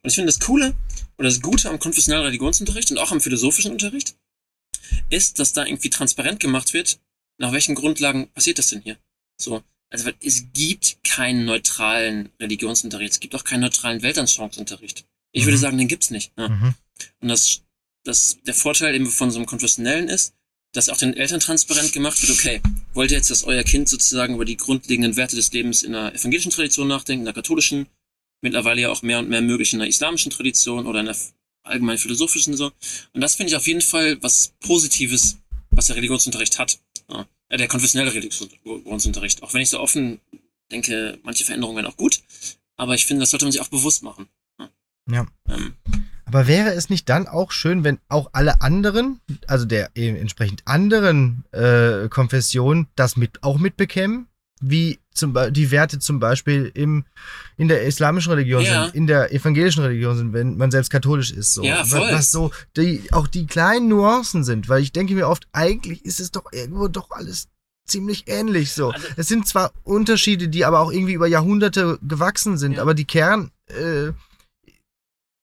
[0.03, 0.76] Und ich finde das Coole
[1.17, 4.15] oder das Gute am konfessionellen Religionsunterricht und auch am philosophischen Unterricht
[5.09, 6.99] ist, dass da irgendwie transparent gemacht wird,
[7.38, 8.97] nach welchen Grundlagen passiert das denn hier?
[9.39, 15.05] So, also weil es gibt keinen neutralen Religionsunterricht, es gibt auch keinen neutralen Weltanschauungsunterricht.
[15.34, 15.61] Ich würde Mhm.
[15.61, 16.36] sagen, den gibt's nicht.
[16.38, 16.49] Ne?
[16.49, 16.74] Mhm.
[17.22, 17.61] Und das,
[18.03, 20.34] das, der Vorteil eben von so einem konfessionellen ist,
[20.74, 22.61] dass auch den Eltern transparent gemacht wird, okay,
[22.93, 26.13] wollt ihr jetzt, dass euer Kind sozusagen über die grundlegenden Werte des Lebens in der
[26.15, 27.88] evangelischen Tradition nachdenkt, in der katholischen,
[28.42, 31.16] mittlerweile ja auch mehr und mehr möglich in der islamischen Tradition oder in der
[31.64, 32.72] allgemein philosophischen so.
[33.14, 35.38] Und das finde ich auf jeden Fall was Positives,
[35.70, 36.80] was der Religionsunterricht hat.
[37.10, 37.28] Ja.
[37.50, 39.44] Äh, Der konfessionelle Religionsunterricht.
[39.44, 40.20] Auch wenn ich so offen
[40.72, 42.22] denke, manche Veränderungen wären auch gut,
[42.78, 44.28] aber ich finde, das sollte man sich auch bewusst machen.
[45.10, 45.28] Ja.
[45.50, 45.76] Ähm,
[46.26, 50.62] Aber wäre es nicht dann auch schön, wenn auch alle anderen, also der eben entsprechend
[50.66, 54.28] anderen äh, Konfessionen, das mit auch mitbekämen?
[54.62, 57.03] Wie zum Be die Werte zum Beispiel im,
[57.57, 58.86] in der islamischen Religion Ja.
[58.86, 61.53] sind, in der evangelischen Religion sind, wenn man selbst katholisch ist.
[61.53, 61.64] So.
[61.64, 62.12] Ja, Was- voll.
[62.12, 66.20] Was so die, auch die kleinen Nuancen sind, weil ich denke mir oft, eigentlich ist
[66.20, 67.47] es doch irgendwo doch alles
[67.88, 68.91] ziemlich ähnlich so.
[68.91, 72.82] Also- es sind zwar Unterschiede, die aber auch irgendwie über Jahrhunderte gewachsen sind, Ja.
[72.84, 74.12] aber die Kern äh,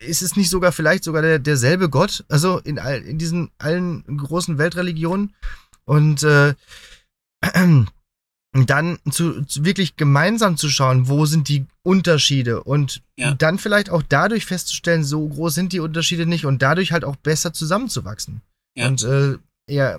[0.00, 4.04] ist es nicht sogar vielleicht sogar der, derselbe Gott, also in, all, in diesen allen
[4.16, 5.34] großen Weltreligionen
[5.84, 6.54] und äh,
[8.66, 13.34] dann zu, zu wirklich gemeinsam zu schauen, wo sind die Unterschiede und Ja.
[13.34, 17.16] dann vielleicht auch dadurch festzustellen, so groß sind die Unterschiede nicht und dadurch halt auch
[17.16, 18.40] besser zusammenzuwachsen.
[18.74, 18.86] Ja.
[18.88, 19.36] Und äh,
[19.70, 19.98] ja,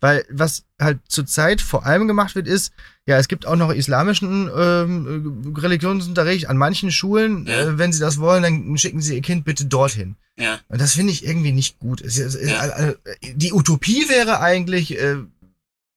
[0.00, 2.72] weil was halt zurzeit vor allem gemacht wird, ist,
[3.06, 7.46] ja, es gibt auch noch islamischen ähm, Religionsunterricht an manchen Schulen.
[7.46, 7.60] Ja.
[7.68, 10.16] Äh, wenn sie das wollen, dann schicken sie ihr Kind bitte dorthin.
[10.38, 10.58] Ja.
[10.68, 12.00] Und das finde ich irgendwie nicht gut.
[12.00, 12.64] Es, es, es, Ja.
[12.66, 12.90] äh,
[13.22, 15.16] äh, die Utopie wäre eigentlich, äh,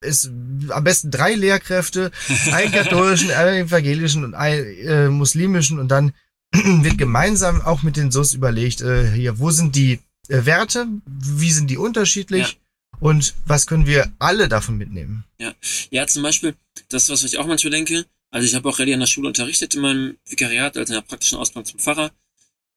[0.02, 0.30] es
[0.70, 2.12] am besten drei Lehrkräfte,
[2.52, 5.80] einen katholischen, einen evangelischen und einen äh, muslimischen.
[5.80, 6.14] Und dann
[6.52, 11.52] wird gemeinsam auch mit den SUS überlegt, äh, hier, wo sind die äh, Werte, wie
[11.52, 12.60] sind die unterschiedlich?
[13.00, 15.24] Und was können wir alle davon mitnehmen?
[15.90, 16.56] Ja, zum Beispiel,
[16.90, 19.74] das, was ich auch manchmal denke, also ich habe auch Rallye an der Schule unterrichtet
[19.74, 22.12] in meinem Vikariat, also in der praktischen Ausbildung zum Pfarrer.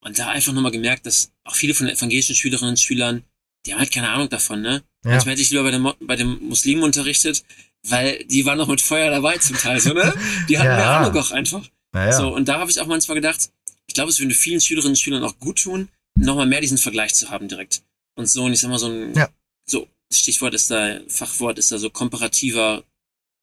[0.01, 3.25] Und da einfach nochmal gemerkt, dass auch viele von den evangelischen Schülerinnen und Schülern,
[3.67, 4.83] die haben halt keine Ahnung davon, ne?
[5.05, 5.13] Ja.
[5.13, 7.45] Manchmal hätte ich lieber bei den, Mo- bei den Muslimen unterrichtet,
[7.85, 10.13] weil die waren noch mit Feuer dabei zum Teil, so, ne?
[10.49, 10.77] Die hatten Ja.
[10.77, 11.67] mehr Ahnung auch einfach.
[11.93, 12.13] Naja.
[12.13, 13.51] So, und da habe ich auch manchmal gedacht,
[13.87, 17.15] ich glaube, es würde vielen Schülerinnen und Schülern auch gut tun, nochmal mehr diesen Vergleich
[17.15, 17.83] zu haben direkt.
[18.15, 19.29] Und so, und ich sag mal, so ein, Ja.
[19.67, 22.85] so, Stichwort ist da, Fachwort ist da so komparativer,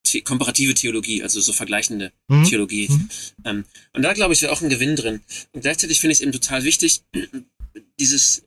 [0.06, 2.44] The komparative Theologie, also so vergleichende Mhm.
[2.44, 2.88] Theologie.
[2.88, 3.08] Mhm.
[3.44, 5.20] Ähm, und da, glaube ich, wäre auch ein Gewinn drin.
[5.52, 7.02] Und gleichzeitig finde ich es eben total wichtig,
[8.00, 8.42] dieses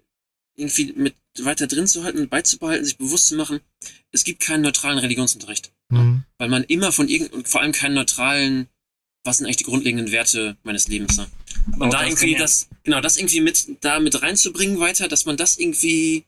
[0.56, 3.60] irgendwie mit weiter drin zu halten und beizubehalten, sich bewusst zu machen,
[4.12, 6.24] es gibt keinen neutralen Religionsunterricht Mhm.
[6.40, 8.68] weil man immer von irgend und vor allem keinen neutralen,
[9.24, 11.18] was sind eigentlich die grundlegenden Werte meines Lebens?
[11.18, 11.28] Ne?
[11.74, 15.08] Aber Und auch da das irgendwie das, genau, das irgendwie mit, da mit reinzubringen weiter,
[15.08, 16.26] dass man das irgendwie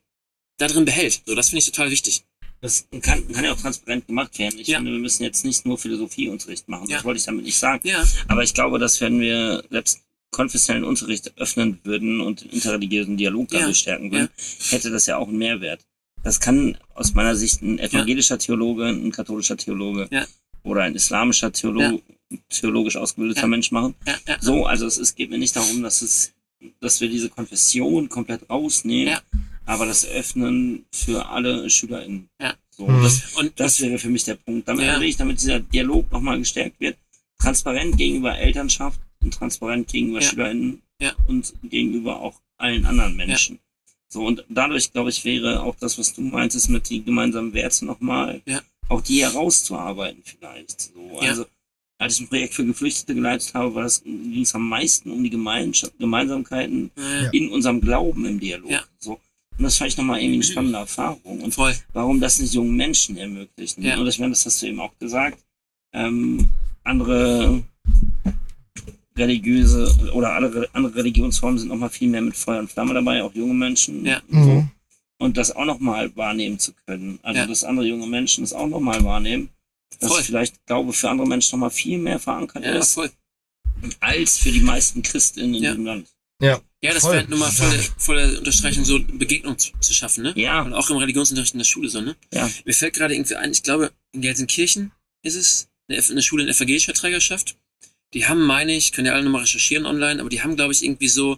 [0.57, 1.21] da drin behält.
[1.25, 2.23] So, das finde ich total wichtig.
[2.61, 4.57] Das kann, kann ja auch transparent gemacht werden.
[4.59, 4.77] Ich Ja.
[4.77, 6.87] finde, wir müssen jetzt nicht nur Philosophieunterricht machen.
[6.89, 6.97] Ja.
[6.97, 7.85] Das wollte ich damit nicht sagen.
[7.87, 10.01] Ja, Aber ich glaube, dass wenn wir selbst
[10.35, 13.59] konfessionellen Unterricht öffnen würden und den interreligiösen Dialog Ja.
[13.59, 14.29] dadurch stärken würden,
[14.69, 15.81] hätte das ja auch einen Mehrwert.
[16.23, 20.25] Das kann aus meiner Sicht ein evangelischer Theologe, ein katholischer Theologe Ja.
[20.63, 22.01] oder ein islamischer Theolo
[22.49, 23.47] theologisch ausgebildeter Ja.
[23.47, 23.95] Mensch machen.
[24.05, 24.37] ja, ja.
[24.41, 26.33] So, also es, es geht mir nicht darum, dass es,
[26.81, 29.21] dass wir diese Konfession komplett rausnehmen, Ja.
[29.65, 32.27] aber das Öffnen für alle SchülerInnen.
[32.41, 32.55] Ja.
[32.71, 33.03] So, Mhm.
[33.03, 34.67] das, Und das wäre für mich der Punkt.
[34.67, 34.99] Damit Ja.
[34.99, 36.97] will ich, damit dieser Dialog nochmal gestärkt wird.
[37.39, 40.29] Transparent gegenüber Elternschaft und transparent gegenüber Ja.
[40.29, 41.11] SchülerInnen Ja.
[41.27, 43.59] und gegenüber auch allen anderen Menschen.
[44.07, 47.85] So, und dadurch, glaube ich, wäre auch das, was du meintest mit den gemeinsamen Werten
[47.87, 48.61] nochmal, Ja.
[48.87, 50.79] auch die herauszuarbeiten vielleicht.
[50.93, 51.29] So, Ja.
[51.29, 51.45] also,
[51.97, 55.23] als ich ein Projekt für Geflüchtete geleitet habe, war das, ging es am meisten um
[55.23, 56.91] die Gemeinschaft, Gemeinsamkeiten
[57.33, 58.69] in unserem Glauben im Dialog.
[58.69, 58.83] Ja.
[58.99, 59.19] So.
[59.57, 61.41] Und das fand ich nochmal irgendwie eine spannende Erfahrung.
[61.41, 61.73] Und voll.
[61.93, 63.83] warum das nicht jungen Menschen ermöglichen.
[63.83, 63.97] Ja.
[63.97, 65.39] Und ich meine, das hast du eben auch gesagt.
[65.93, 66.49] Ähm,
[66.83, 67.63] andere
[69.17, 73.33] religiöse oder alle, andere Religionsformen sind nochmal viel mehr mit Feuer und Flamme dabei, auch
[73.33, 74.05] junge Menschen.
[74.05, 74.21] Ja.
[74.29, 74.37] So.
[74.37, 74.69] Mhm.
[75.17, 77.19] Und das auch nochmal wahrnehmen zu können.
[77.23, 77.47] Also, Ja.
[77.47, 79.49] dass andere junge Menschen das auch nochmal wahrnehmen.
[79.99, 80.23] Dass Voll.
[80.23, 83.09] vielleicht Glaube für andere Menschen nochmal viel mehr verankert Ja, ist, voll.
[84.01, 85.71] als für die meisten Christinnen in Ja.
[85.71, 86.07] diesem Land.
[86.41, 87.13] Ja, das Voll.
[87.15, 90.33] wäre nochmal volle, volle Unterstreichung, so Begegnung zu, zu schaffen, ne?
[90.35, 92.15] Ja, Und auch im Religionsunterricht in der Schule so, ne?
[92.33, 92.49] Ja.
[92.65, 94.91] Mir fällt gerade irgendwie ein, ich glaube, in Gelsenkirchen
[95.23, 97.55] ist es eine, eine Schule in evangelischer Trägerschaft.
[98.13, 100.83] Die haben, meine ich, können ja alle nochmal recherchieren online, aber die haben, glaube ich,
[100.83, 101.37] irgendwie so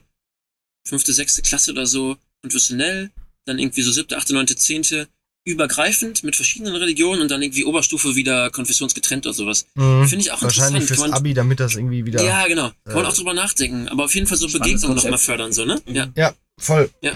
[0.86, 3.12] fünfte, sechste Klasse oder so konfessionell,
[3.46, 5.08] dann irgendwie so siebte, achte, neunte, zehnte
[5.48, 9.66] übergreifend mit verschiedenen Religionen und dann irgendwie Oberstufe wieder konfessionsgetrennt oder sowas.
[9.76, 10.06] Mhm.
[10.08, 10.88] Finde ich auch Wahrscheinlich interessant.
[10.88, 12.22] fürs Kann man, Abi, damit das irgendwie wieder.
[12.24, 12.70] ja, genau.
[12.84, 13.88] Kann man äh, auch drüber nachdenken.
[13.88, 15.82] Aber auf jeden Fall so Begegnungen nochmal fördern, so, ne?
[15.86, 15.96] Mhm.
[15.96, 16.12] Ja.
[16.18, 16.90] Ja, voll.
[17.02, 17.14] Ja.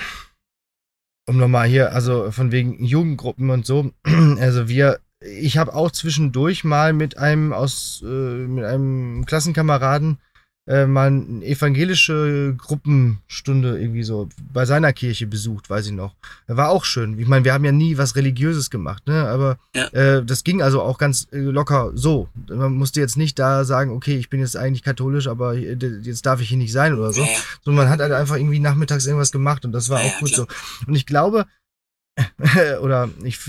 [1.27, 3.91] Um nochmal hier, also von wegen Jugendgruppen und so.
[4.39, 10.17] Also wir, ich habe auch zwischendurch mal mit einem aus, äh, mit einem Klassenkameraden
[10.67, 16.13] äh, mal eine evangelische Gruppenstunde irgendwie so bei seiner Kirche besucht, weiß ich noch.
[16.47, 17.17] War auch schön.
[17.17, 19.27] Ich meine, wir haben ja nie was Religiöses gemacht, ne?
[19.27, 19.87] Aber Ja.
[19.87, 22.29] äh, das ging also auch ganz äh, locker so.
[22.47, 26.27] Man musste jetzt nicht da sagen, okay, ich bin jetzt eigentlich katholisch, aber äh, jetzt
[26.27, 27.37] darf ich hier nicht sein oder so Ja, ja.
[27.65, 30.31] so man hat halt einfach irgendwie nachmittags irgendwas gemacht und das war Ja, auch gut
[30.31, 30.47] klar.
[30.47, 30.85] so.
[30.87, 31.47] Und ich glaube,
[32.81, 33.39] oder ich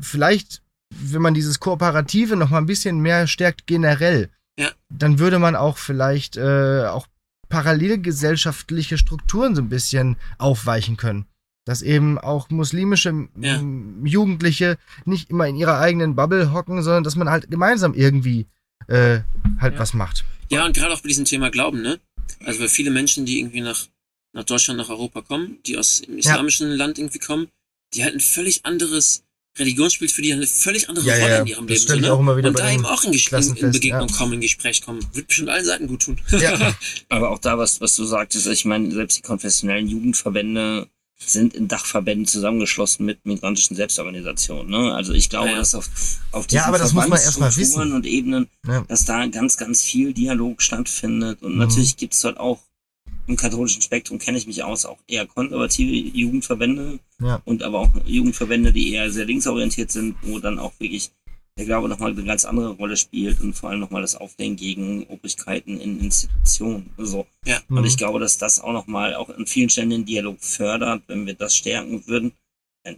[0.00, 0.62] vielleicht,
[1.02, 4.70] wenn man dieses Kooperative noch mal ein bisschen mehr stärkt generell, Ja.
[4.88, 7.06] dann würde man auch vielleicht äh, auch
[7.48, 11.26] parallelgesellschaftliche Strukturen so ein bisschen aufweichen können.
[11.66, 13.62] Dass eben auch muslimische Ja.
[14.04, 18.46] Jugendliche nicht immer in ihrer eigenen Bubble hocken, sondern dass man halt gemeinsam irgendwie
[18.88, 19.20] äh,
[19.60, 19.78] halt Ja.
[19.80, 20.24] was macht.
[20.48, 22.00] Ja, und gerade auch bei diesem Thema Glauben, ne?
[22.44, 23.86] Also weil viele Menschen, die irgendwie nach,
[24.32, 27.48] nach Deutschland, nach Europa kommen, die aus dem islamischen Land irgendwie kommen,
[27.94, 29.22] die halt ein völlig anderes
[29.58, 31.40] Religion spielt für die eine völlig andere Ja, Rolle ja.
[31.40, 31.94] in ihrem Das Leben.
[31.96, 32.12] ich ne?
[32.12, 34.16] auch immer wieder und bei da eben auch in, in, in Begegnung ja.
[34.16, 35.00] kommen, in Gespräch kommen.
[35.12, 36.20] Wird bestimmt allen Seiten gut tun.
[36.38, 36.74] Ja.
[37.08, 40.86] Aber auch da, was, was du sagtest, ich meine, selbst die konfessionellen Jugendverbände
[41.22, 44.70] sind in Dachverbänden zusammengeschlossen mit migrantischen Selbstorganisationen.
[44.70, 44.94] Ne?
[44.94, 45.58] Also ich glaube, Ja, ja.
[45.58, 45.90] dass auf,
[46.32, 47.96] auf Ja, aber das muss man erst mal Verbandsstrukturen wissen.
[47.96, 48.84] und Ebenen, Ja.
[48.88, 51.42] dass da ganz, ganz viel Dialog stattfindet.
[51.42, 51.58] Und Mhm.
[51.58, 52.60] natürlich gibt es dort auch
[53.30, 57.40] im katholischen Spektrum, kenne ich mich aus, auch eher konservative Jugendverbände Ja.
[57.44, 61.10] und aber auch Jugendverbände, die eher sehr linksorientiert sind, wo dann auch wirklich
[61.56, 65.04] der Glaube nochmal eine ganz andere Rolle spielt und vor allem nochmal das Auflehnen gegen
[65.04, 66.90] Obrigkeiten in Institutionen.
[66.96, 67.26] So.
[67.68, 67.76] Mhm.
[67.76, 71.26] Und ich glaube, dass das auch nochmal auch an vielen Stellen den Dialog fördert, wenn
[71.26, 72.32] wir das stärken würden.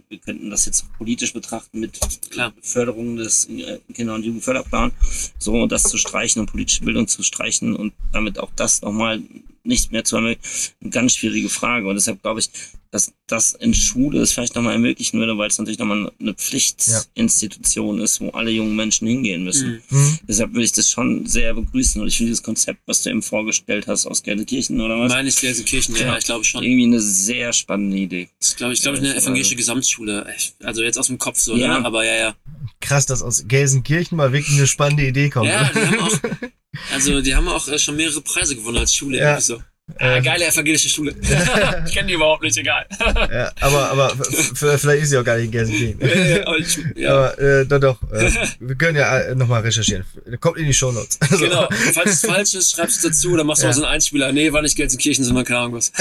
[0.07, 2.53] Wir könnten das jetzt politisch betrachten mit Klar.
[2.61, 4.93] Förderung des äh, Kinder- und Jugendförderplans,
[5.37, 9.21] so das zu streichen und politische Bildung zu streichen und damit auch das nochmal
[9.63, 10.41] nicht mehr zu ermöglichen,
[10.81, 11.87] eine ganz schwierige Frage.
[11.87, 12.49] Und deshalb glaube ich,
[12.91, 17.99] dass das in Schule es vielleicht nochmal ermöglichen würde, weil es natürlich nochmal eine Pflichtinstitution
[18.01, 19.81] ist, wo alle jungen Menschen hingehen müssen.
[19.89, 19.97] Mhm.
[19.97, 20.19] Mhm.
[20.27, 22.01] Deshalb würde ich das schon sehr begrüßen.
[22.01, 25.29] Und ich finde dieses Konzept, was du eben vorgestellt hast aus Gelsenkirchen oder was, Meine
[25.29, 26.17] ich Gelsenkirchen, ja, Ja.
[26.17, 26.63] ich glaube schon.
[26.63, 28.29] irgendwie eine sehr spannende Idee.
[28.39, 30.25] Das ist, glaube ich, glaube ich, Ja, eine das- evangelische Gesamtschule.
[30.61, 31.79] Also jetzt aus dem Kopf so, Ja.
[31.79, 31.85] ne?
[31.85, 32.35] Aber ja, ja.
[32.79, 35.47] Krass, dass aus Gelsenkirchen mal wirklich eine spannende Idee kommt.
[35.47, 35.71] Ja, ne?
[35.73, 36.11] die haben auch,
[36.91, 39.17] also die haben auch äh, schon mehrere Preise gewonnen als Schule.
[39.17, 39.39] Ja.
[39.39, 39.61] So.
[39.99, 40.23] Ah, Ähm.
[40.23, 41.13] geile evangelische Schule.
[41.85, 42.85] ich kenne die überhaupt nicht, egal.
[43.29, 44.09] Ja, aber, aber
[44.55, 45.99] vielleicht ist sie auch gar nicht in Gelsenkirchen.
[46.47, 47.11] Aber ich, ja.
[47.11, 48.11] Aber äh, doch, doch.
[48.13, 48.31] Äh,
[48.61, 50.05] wir können ja äh, nochmal recherchieren.
[50.39, 51.19] Kommt in die Shownotes.
[51.29, 51.67] Also, Genau.
[51.93, 53.69] Falls es falsch ist, schreibst du dazu oder machst du Ja.
[53.71, 54.31] mal so einen Einspieler.
[54.31, 55.91] Nee, war nicht Gelsenkirchen, sondern keine Ahnung was.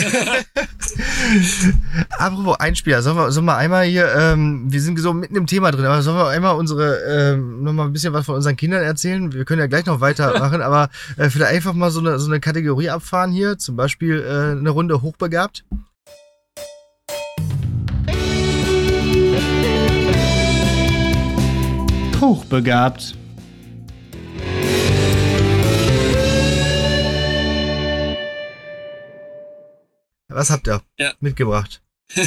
[2.10, 5.70] Apropos Einspieler, sollen wir, sollen wir einmal hier, ähm, wir sind so mitten im Thema
[5.72, 6.98] drin, aber sollen wir einmal unsere,
[7.32, 9.32] ähm, nochmal ein bisschen was von unseren Kindern erzählen?
[9.32, 12.38] Wir können ja gleich noch weitermachen, aber äh, vielleicht einfach mal so eine, so eine
[12.40, 15.64] Kategorie abfahren hier, zum Beispiel äh, eine Runde hochbegabt.
[22.20, 23.14] Hochbegabt.
[30.28, 31.14] Was habt ihr Ja.
[31.20, 31.82] mitgebracht?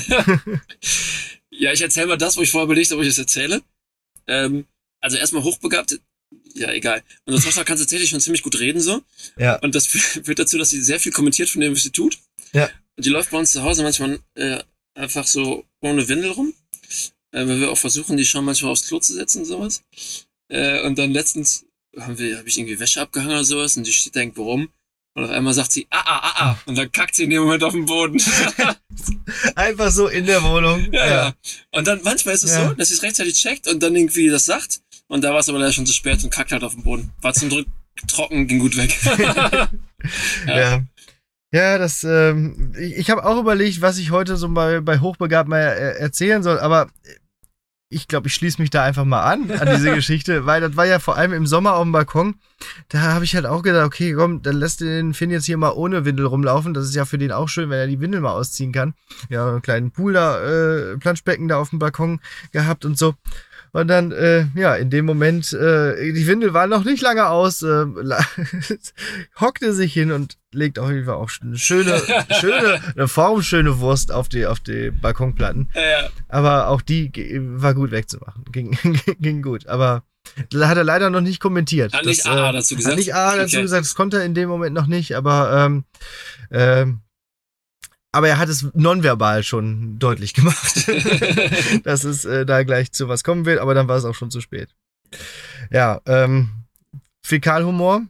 [1.57, 3.61] Ja, ich erzähle mal das, wo ich vorher überlegt habe, ob ich das erzähle.
[4.27, 4.65] Ähm,
[4.99, 6.01] also erstmal hochbegabt.
[6.53, 7.03] Ja, egal.
[7.25, 9.01] Unsere Tochter kann tatsächlich schon ziemlich gut reden so.
[9.37, 9.55] Ja.
[9.57, 12.17] Und das führt dazu, dass sie sehr viel kommentiert von dem, was sie tut.
[12.53, 12.69] Ja.
[12.95, 14.59] Und die läuft bei uns zu Hause manchmal äh,
[14.93, 16.53] einfach so ohne Windel rum.
[17.31, 19.83] Äh, weil wir auch versuchen, die schon manchmal aufs Klo zu setzen und sowas.
[20.47, 21.65] Äh, und dann letztens
[21.99, 24.69] haben wir, habe ich irgendwie Wäsche abgehangen oder sowas und die steht da irgendwo rum.
[25.17, 26.59] Und auf einmal sagt sie, ah, ah, ah, ah.
[26.65, 28.21] Und dann kackt sie in dem Moment auf den Boden.
[29.55, 30.91] Einfach so in der Wohnung.
[30.91, 31.33] Ja, ja.
[31.71, 32.69] Und dann manchmal ist es Ja.
[32.69, 34.81] so, dass sie es rechtzeitig checkt und dann irgendwie das sagt.
[35.07, 37.11] Und da war es aber leider schon zu spät und kackt halt auf den Boden.
[37.21, 37.67] War zum Glück
[38.07, 38.95] trocken, ging gut weg.
[40.47, 40.83] Ja.
[41.51, 45.47] Ja, das, ähm, ich, ich habe auch überlegt, was ich heute so bei, bei Hochbegabt
[45.47, 46.89] mal äh, erzählen soll, aber
[47.87, 50.85] ich glaube, ich schließe mich da einfach mal an, an diese Geschichte, weil das war
[50.85, 52.35] ja vor allem im Sommer auf dem Balkon.
[52.89, 55.71] Da habe ich halt auch gedacht, okay, komm, dann lässt den Finn jetzt hier mal
[55.71, 56.73] ohne Windel rumlaufen.
[56.73, 58.95] Das ist ja für den auch schön, wenn er die Windel mal ausziehen kann.
[59.29, 62.19] Ja, einen kleinen Pool da, äh, Planschbecken da auf dem Balkon
[62.51, 63.13] gehabt und so.
[63.75, 67.61] Und dann, äh, ja, in dem Moment, äh, die Windel war noch nicht lange aus,
[67.61, 67.85] äh,
[69.41, 72.01] hockte sich hin und legt auf jeden Fall auch eine schöne,
[72.39, 75.67] schöne, eine formschöne Wurst auf die, auf die Balkonplatten.
[75.75, 76.07] ja.
[76.29, 77.11] Aber auch die
[77.57, 78.45] war gut wegzumachen.
[78.49, 78.77] Ging,
[79.19, 79.67] ging gut.
[79.67, 80.03] Aber
[80.57, 81.91] hat er leider noch nicht kommentiert.
[81.91, 82.93] Hat nicht Das, AA äh, dazu gesagt?
[82.93, 83.61] Hat nicht AA dazu Okay.
[83.63, 85.83] gesagt, das konnte er in dem Moment noch nicht, aber ähm,
[86.49, 87.01] ähm,
[88.15, 90.87] aber er hat es nonverbal schon deutlich gemacht,
[91.83, 94.31] dass es äh, da gleich zu was kommen wird, aber dann war es auch schon
[94.31, 94.69] zu spät.
[95.69, 96.49] Ja, ähm,
[97.25, 98.03] Fäkalhumor.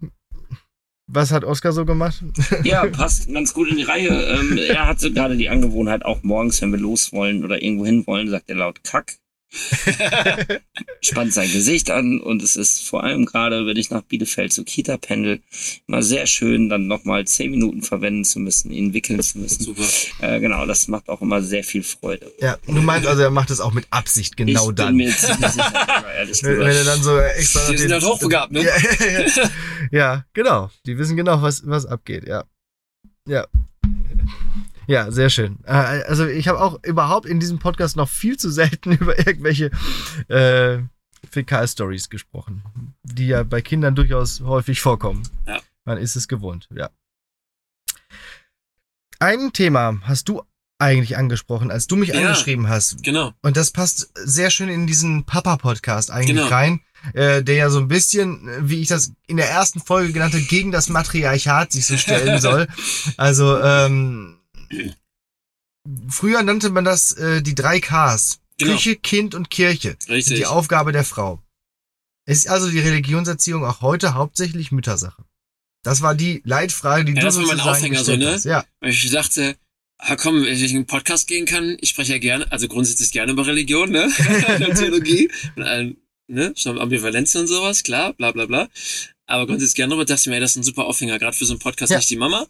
[1.07, 2.23] Was hat Oskar so gemacht?
[2.63, 4.09] Ja, passt ganz gut in die Reihe.
[4.09, 8.05] Ähm, er hatte gerade die Angewohnheit, auch morgens, wenn wir los wollen oder irgendwo hin
[8.05, 9.15] wollen, sagt er laut Kack.
[11.01, 14.65] Spannt sein Gesicht an und es ist vor allem gerade, wenn ich nach Bielefeld zur
[14.65, 15.41] Kita pendel,
[15.87, 19.63] mal sehr schön, dann nochmal zehn Minuten verwenden zu müssen, ihn wickeln zu müssen.
[19.63, 19.83] Super.
[20.21, 22.31] Äh, genau, das macht auch immer sehr viel Freude.
[22.39, 24.97] Ja, du meinst also, er macht es auch mit Absicht genau ich dann.
[24.97, 27.71] bin mir ziemlich sicher, ehrlich Wenn, er dann so extra.
[27.71, 28.63] Die sind halt hochbegabt, ne?
[28.65, 28.73] Ja,
[29.05, 29.49] ja, ja.
[29.91, 30.69] ja, genau.
[30.85, 32.43] Die wissen genau, was, was abgeht, ja.
[33.27, 33.47] Ja.
[34.87, 35.57] Ja, sehr schön.
[35.65, 35.71] Äh,
[36.07, 39.71] Also ich habe auch überhaupt in diesem Podcast noch viel zu selten über irgendwelche
[40.27, 40.79] äh,
[41.31, 42.63] Fäkal-Stories gesprochen,
[43.03, 45.23] die ja bei Kindern durchaus häufig vorkommen.
[45.47, 45.59] Ja.
[45.85, 46.89] Man ist es gewohnt, ja.
[49.19, 50.43] Ein Thema hast du
[50.77, 52.19] eigentlich angesprochen, als du mich Ja.
[52.19, 53.01] angeschrieben hast.
[53.01, 53.31] Genau.
[53.41, 56.47] Und das passt sehr schön in diesen Papa-Podcast eigentlich Genau.
[56.47, 56.81] rein.
[57.13, 60.71] äh, der ja so ein bisschen, wie ich das in der ersten Folge genannte, gegen
[60.71, 62.67] das Matriarchat sich so stellen soll.
[63.15, 64.37] Also, ähm,
[66.09, 68.39] früher nannte man das äh, die drei Ks.
[68.57, 68.73] Genau.
[68.73, 69.97] Küche, Kind und Kirche.
[70.07, 70.37] Richtig.
[70.37, 71.41] Die Aufgabe der Frau.
[72.25, 75.23] Es ist also die Religionserziehung auch heute hauptsächlich Müttersache.
[75.83, 78.31] Das war die Leitfrage, die Ja, du das war mein Aufhänger so, ne?
[78.31, 78.45] hast.
[78.45, 79.55] Ja, Weil ich dachte,
[79.99, 83.11] ah komm, wenn ich in einen Podcast gehen kann, ich spreche ja gerne, also grundsätzlich
[83.11, 84.09] gerne über Religion, ne?
[84.75, 85.29] Theologie.
[85.55, 85.97] Und, allen,
[86.27, 86.53] ne?
[86.55, 88.69] Schon Ambivalenz und sowas, klar, bla bla bla.
[89.27, 91.45] Aber grundsätzlich gerne darüber dachte ich mir, ey, das ist ein super Aufhänger, gerade für
[91.45, 91.97] so einen Podcast Ja.
[91.97, 92.47] nicht die Mama.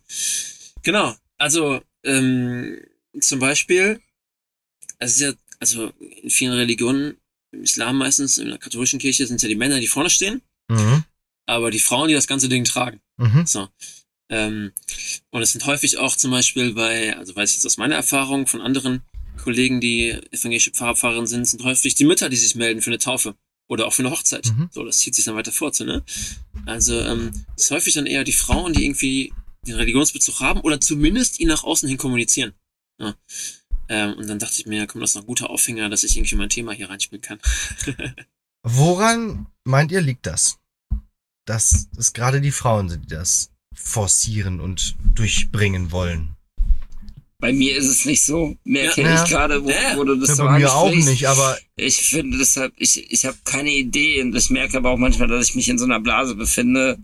[0.83, 1.15] Genau.
[1.37, 2.79] Also, ähm,
[3.19, 3.99] zum Beispiel,
[4.99, 7.17] es ist ja, also in vielen Religionen,
[7.51, 10.41] im Islam meistens, in der katholischen Kirche sind es ja die Männer, die vorne stehen,
[10.67, 11.03] mhm.
[11.45, 12.99] aber die Frauen, die das ganze Ding tragen.
[13.17, 13.45] Mhm.
[13.45, 13.69] So.
[14.29, 14.71] Ähm,
[15.31, 18.47] und es sind häufig auch zum Beispiel bei, also weiß ich jetzt aus meiner Erfahrung
[18.47, 19.01] von anderen
[19.37, 22.97] Kollegen, die evangelische Pfarrer, Pfarrerinnen sind, sind häufig die Mütter, die sich melden für eine
[22.97, 23.35] Taufe
[23.67, 24.47] oder auch für eine Hochzeit.
[24.47, 24.69] Mhm.
[24.71, 26.03] So, das zieht sich dann weiter fort, so, ne?
[26.65, 29.33] Also, ähm, es ist häufig dann eher die Frauen, die irgendwie
[29.67, 32.53] den Religionsbezug haben oder zumindest ihn nach außen hin kommunizieren.
[32.99, 33.15] Ja.
[33.89, 36.17] Ähm, und dann dachte ich mir, komm, das ist noch ein guter Aufhänger, dass ich
[36.17, 37.39] irgendwie mein Thema hier reinspielen kann.
[38.63, 40.57] Woran meint ihr liegt das?
[41.45, 46.31] Dass es gerade die Frauen sind, die das forcieren und durchbringen wollen.
[47.37, 48.57] Bei mir ist es nicht so.
[48.63, 49.23] Merke Ja.
[49.23, 49.97] ich gerade, wo, Ja.
[49.97, 53.25] wo du das Ja, so bei mir auch nicht, aber Ich finde deshalb, ich, ich
[53.25, 55.99] habe keine Idee und ich merke aber auch manchmal, dass ich mich in so einer
[55.99, 56.97] Blase befinde,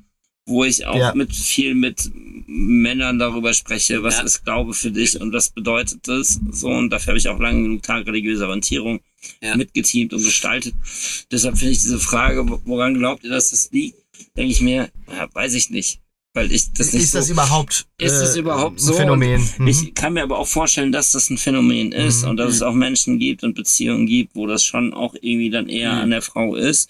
[0.51, 1.13] wo ich auch Ja.
[1.15, 2.11] mit viel mit
[2.45, 4.23] Männern darüber spreche, was Ja.
[4.23, 6.39] ist Glaube für dich und was bedeutet das?
[6.51, 8.99] So, und dafür habe ich auch lange genug Tag religiöse Orientierung
[9.41, 9.55] Ja.
[9.55, 10.73] mitgeteamt und gestaltet.
[11.31, 13.97] Deshalb finde ich diese Frage, wo- woran glaubt ihr, dass das liegt?
[14.37, 15.99] Denke ich mir, ja, weiß ich nicht.
[16.33, 18.93] Weil ich das nicht ist so, das überhaupt, Ist das äh, überhaupt ein so?
[18.93, 19.41] Phänomen?
[19.57, 19.67] Mhm.
[19.67, 22.29] ich kann mir aber auch vorstellen, dass das ein Phänomen ist Mhm.
[22.29, 25.67] und dass es auch Menschen gibt und Beziehungen gibt, wo das schon auch irgendwie dann
[25.67, 25.99] eher Mhm.
[26.03, 26.89] an der Frau ist.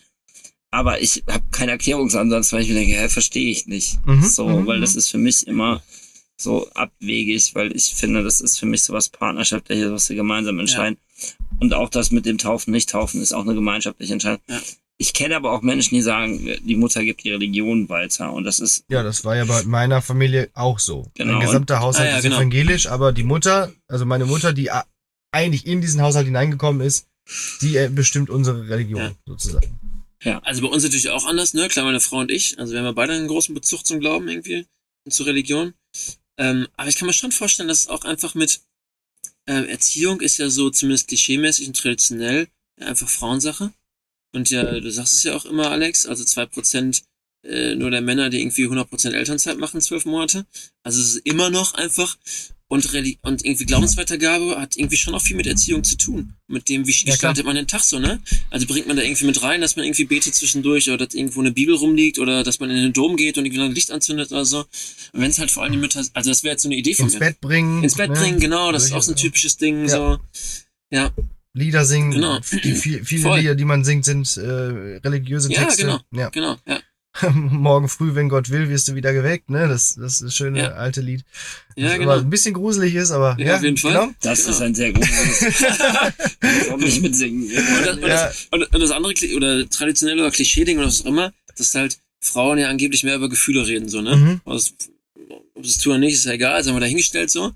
[0.71, 4.05] Aber ich habe keinen Erklärungsansatz, weil ich mir denke, hä, verstehe ich nicht.
[4.05, 4.23] Mhm.
[4.23, 4.67] So, Mhm.
[4.67, 5.81] weil das ist für mich immer
[6.37, 10.97] so abwegig, weil ich finde, das ist für mich sowas Partnerschaftliches, was wir gemeinsam entscheiden.
[11.59, 14.41] Und auch das mit dem Taufen, nicht Taufen, ist auch eine gemeinschaftliche Entscheidung.
[14.47, 14.59] Ja.
[14.97, 18.31] Ich kenne aber auch Menschen, die sagen, die Mutter gibt die Religion weiter.
[18.33, 21.11] Und das ist Ja, das war ja bei meiner Familie auch so.
[21.15, 21.33] Genau.
[21.33, 22.37] Mein gesamter Haushalt Ah, ja, ist genau.
[22.37, 24.69] evangelisch, aber die Mutter, also meine Mutter, die
[25.31, 27.07] eigentlich in diesen Haushalt hineingekommen ist,
[27.61, 29.11] die äh, bestimmt unsere Religion
[30.23, 30.39] Ja.
[30.39, 31.67] Also bei uns natürlich auch anders, ne?
[31.67, 32.59] Klar, meine Frau und ich.
[32.59, 34.67] Also wir haben ja beide einen großen Bezug zum Glauben irgendwie
[35.05, 35.73] und zur Religion.
[36.37, 38.61] Ähm, aber ich kann mir schon vorstellen, dass es auch einfach mit
[39.47, 42.47] ähm, Erziehung ist ja so zumindest klischeemäßig und traditionell
[42.79, 43.73] ja, einfach Frauensache.
[44.33, 47.03] Und ja, du sagst es ja auch immer, Alex, also zwei Prozent
[47.43, 50.45] äh, nur der Männer, die irgendwie 100% Elternzeit machen, zwölf Monate.
[50.83, 52.17] Also es ist immer noch einfach
[52.71, 56.35] und, Reli und irgendwie Glaubensweitergabe hat irgendwie schon auch viel mit Erziehung zu tun.
[56.47, 57.11] Mit dem, wie klar.
[57.11, 58.21] gestaltet man den Tag so, ne?
[58.49, 61.41] Also bringt man da irgendwie mit rein, dass man irgendwie betet zwischendurch oder dass irgendwo
[61.41, 64.31] eine Bibel rumliegt oder dass man in den Dom geht und irgendwie ein Licht anzündet
[64.31, 64.59] oder so.
[64.59, 66.93] Und wenn es halt vor allem die Mütter, also das wäre jetzt so eine Idee
[66.93, 67.19] von Ins mir.
[67.19, 67.83] Bett bringen.
[67.83, 68.15] Ins Bett ne?
[68.17, 69.89] bringen, genau, das ist auch so ein typisches Ding, Ja.
[69.89, 70.19] so.
[70.91, 71.11] Ja,
[71.53, 72.11] Lieder singen.
[72.11, 72.39] Genau.
[72.63, 73.39] Die, viel, viele Voll.
[73.39, 74.41] Lieder, die man singt, sind äh,
[75.03, 75.81] religiöse Ja, Texte.
[75.83, 75.99] genau.
[76.13, 76.29] Ja.
[76.29, 76.79] genau, ja.
[77.33, 79.49] Morgen früh, wenn Gott will, wirst du wieder geweckt.
[79.49, 79.67] Ne?
[79.67, 80.67] Das, das ist das schöne Ja.
[80.73, 81.25] alte Lied.
[81.75, 82.11] Ja, das genau.
[82.17, 83.91] ein bisschen gruselig ist, aber Ja, ja, auf jeden Fall.
[83.93, 84.11] Genau.
[84.21, 84.51] Das Genau.
[84.55, 85.09] ist ein sehr gutes.
[86.67, 87.43] Warum nicht mitsingen?
[87.51, 91.05] Und das, und, das, und, und das andere, oder traditionelle oder Klischee-Ding oder was auch
[91.07, 94.15] immer, dass halt Frauen ja angeblich mehr über Gefühle reden, so, ne?
[94.15, 94.41] Mhm.
[94.45, 94.73] Was,
[95.55, 97.51] ob es tun oder nicht, ist ja egal, sagen wir dahingestellt so.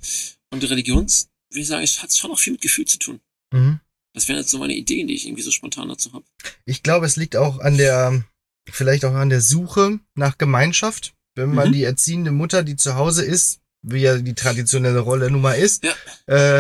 [0.52, 3.20] Und die Religions, würde ich sagen, es hat schon auch viel mit Gefühl zu tun.
[3.54, 3.80] Mhm.
[4.14, 6.26] Das wären jetzt so meine Ideen, die ich irgendwie so spontan dazu habe.
[6.66, 8.24] Ich glaube, es liegt auch an der,
[8.70, 11.14] vielleicht auch an der Suche nach Gemeinschaft.
[11.36, 11.74] Wenn man Mhm.
[11.74, 15.84] die erziehende Mutter, die zu Hause ist, wie ja die traditionelle Rolle nun mal ist,
[15.84, 15.94] Ja.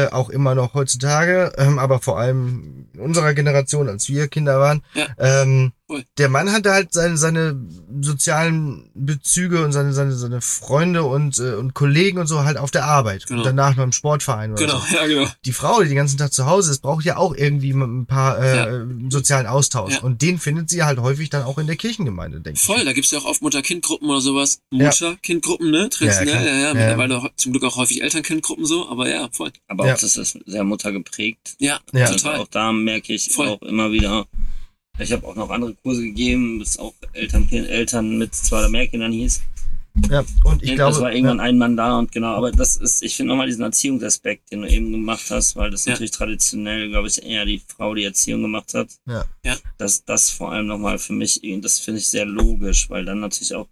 [0.05, 4.59] äh, auch immer noch heutzutage, ähm, aber vor allem in unserer Generation, als wir Kinder
[4.59, 5.07] waren, Ja.
[5.17, 5.71] ähm.
[6.17, 7.55] Der Mann hatte halt seine, seine
[8.01, 12.71] sozialen Bezüge und seine, seine, seine Freunde und, äh, und Kollegen und so halt auf
[12.71, 13.41] der Arbeit Genau.
[13.41, 15.27] und danach noch im Sportverein oder Genau, so ja, genau.
[15.45, 18.39] die Frau, die den ganzen Tag zu Hause ist, braucht ja auch irgendwie ein paar
[18.41, 18.85] äh, Ja.
[19.09, 19.93] sozialen Austausch.
[19.93, 20.01] Ja.
[20.01, 22.65] Und den findet sie halt häufig dann auch in der Kirchengemeinde, denke ich.
[22.65, 24.59] Voll, da gibt's ja auch oft Mutter-Kind-Gruppen oder sowas.
[24.71, 25.89] Mutter-Kind-Gruppen, ne?
[25.89, 26.73] Traditionell, Ja, ja, ja.
[26.73, 29.51] Mittlerweile auch, zum Glück auch häufig Eltern-Kind-Gruppen so, aber ja, voll.
[29.67, 29.93] Aber Ja.
[29.93, 31.55] auch das ist sehr muttergeprägt.
[31.59, 32.05] Ja, Ja.
[32.05, 32.39] Also total.
[32.39, 33.49] auch da merke ich Voll.
[33.49, 34.25] auch immer wieder.
[34.99, 38.87] Ich habe auch noch andere Kurse gegeben, bis auch Eltern, Eltern mit zwei oder mehr
[38.87, 39.41] Kindern hieß.
[40.09, 42.75] Ja, und ich das glaube, war irgendwann ja, ein Mann da und genau, aber das
[42.75, 45.93] ist, ich finde nochmal diesen Erziehungsaspekt, den du eben gemacht hast, weil das Ja.
[45.93, 48.89] natürlich traditionell, glaube ich, eher die Frau die Erziehung gemacht hat.
[49.07, 49.25] Ja.
[49.45, 49.55] Ja.
[49.77, 53.55] Dass das vor allem nochmal für mich, das finde ich sehr logisch, weil dann natürlich
[53.55, 53.69] auch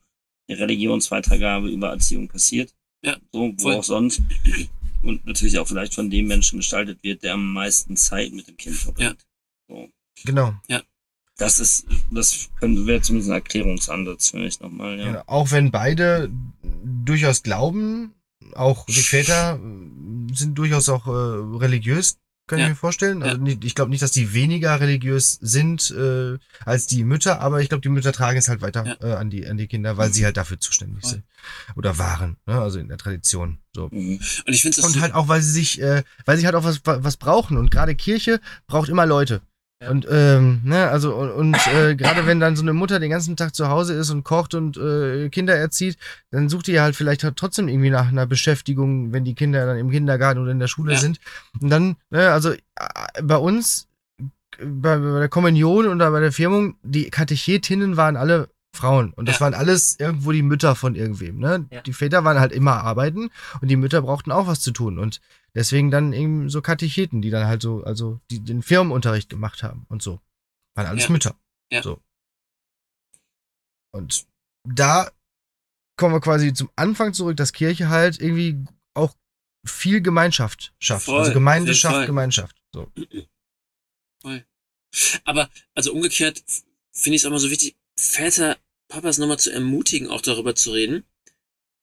[0.50, 2.74] die Religionsweitergabe über Erziehung passiert.
[3.04, 3.76] Ja, So, wo voll.
[3.76, 4.22] auch sonst.
[5.02, 8.56] Und natürlich auch vielleicht von dem Menschen gestaltet wird, der am meisten Zeit mit dem
[8.56, 9.26] Kind verbringt.
[9.68, 9.90] So.
[10.24, 10.54] genau.
[11.44, 15.06] Das ist, das wäre zumindest ein Erklärungsansatz für mich nochmal, ja.
[15.08, 15.24] Genau.
[15.28, 16.32] Auch wenn beide
[16.84, 18.14] durchaus glauben,
[18.56, 19.60] auch die Väter
[20.34, 21.12] sind durchaus auch äh,
[21.58, 22.18] religiös,
[22.48, 22.66] kann Ja.
[22.66, 23.24] ich mir vorstellen.
[23.24, 23.42] Also Ja.
[23.44, 27.68] nicht, ich glaube nicht, dass die weniger religiös sind äh, als die Mütter, aber ich
[27.70, 28.96] glaube, die Mütter tragen es halt weiter Ja.
[29.02, 31.24] äh, an die an die Kinder, weil sie halt dafür zuständig sind
[31.76, 32.60] oder waren, ne?
[32.62, 33.60] also in der Tradition.
[33.76, 33.90] So.
[33.92, 34.20] Mhm.
[34.48, 36.82] Und ich finde Und halt auch, weil sie sich, äh, weil sie halt auch was,
[36.86, 37.58] was brauchen.
[37.58, 39.42] Und gerade Kirche braucht immer Leute.
[39.90, 43.36] Und, ähm, ne, also, und, und äh, gerade wenn dann so eine Mutter den ganzen
[43.36, 45.98] Tag zu Hause ist und kocht und äh, Kinder erzieht,
[46.32, 49.78] dann sucht die halt vielleicht halt trotzdem irgendwie nach einer Beschäftigung, wenn die Kinder dann
[49.78, 51.00] im Kindergarten oder in der Schule Ja.
[51.00, 51.20] sind.
[51.60, 52.58] Und dann, ne, also äh,
[53.22, 53.88] bei uns,
[54.58, 59.14] bei, bei der Kommunion oder bei der Firmung, die Katechetinnen waren alle Frauen.
[59.14, 59.42] Und das Ja.
[59.42, 61.38] waren alles irgendwo die Mütter von irgendwem.
[61.40, 61.66] Ne?
[61.72, 61.82] Ja.
[61.82, 63.30] Die Väter waren halt immer arbeiten
[63.62, 64.98] und die Mütter brauchten auch was zu tun.
[64.98, 65.22] Und
[65.56, 69.86] deswegen dann eben so Katecheten, die dann halt so, also die den Firmenunterricht gemacht haben
[69.90, 70.20] und so.
[70.76, 71.10] Waren alles Ja.
[71.10, 71.40] Mütter.
[71.72, 71.84] Ja.
[71.84, 72.02] So.
[73.92, 74.26] Und
[74.68, 75.12] da
[75.98, 79.16] kommen wir quasi zum Anfang zurück, dass Kirche halt irgendwie auch
[79.66, 81.06] viel Gemeinschaft schafft.
[81.06, 82.06] Voll, also Gemeinde schafft Fall.
[82.08, 82.56] Gemeinschaft.
[82.74, 82.92] So.
[85.24, 86.44] Aber, also umgekehrt
[86.92, 90.72] finde ich es auch mal so wichtig, Väter, Papas nochmal zu ermutigen, auch darüber zu
[90.72, 91.04] reden.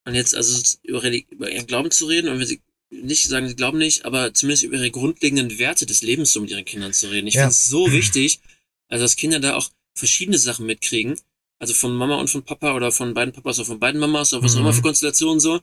[0.07, 3.57] Und jetzt also über, über ihren Glauben zu reden und wenn sie nicht sagen, sie
[3.57, 7.09] glauben nicht, aber zumindest über ihre grundlegenden Werte des Lebens so mit ihren Kindern zu
[7.11, 7.27] reden.
[7.29, 7.43] Ich Ja.
[7.43, 8.41] finde es so wichtig,
[8.89, 11.19] also dass Kinder da auch verschiedene Sachen mitkriegen.
[11.59, 14.43] Also von Mama und von Papa oder von beiden Papas oder von beiden Mamas oder
[14.43, 14.63] was auch Mhm.
[14.63, 15.61] immer für Konstellationen so,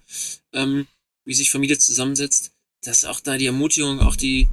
[0.53, 0.87] ähm,
[1.25, 2.51] wie sich Familie zusammensetzt,
[2.83, 4.47] dass auch da die Ermutigung, auch die,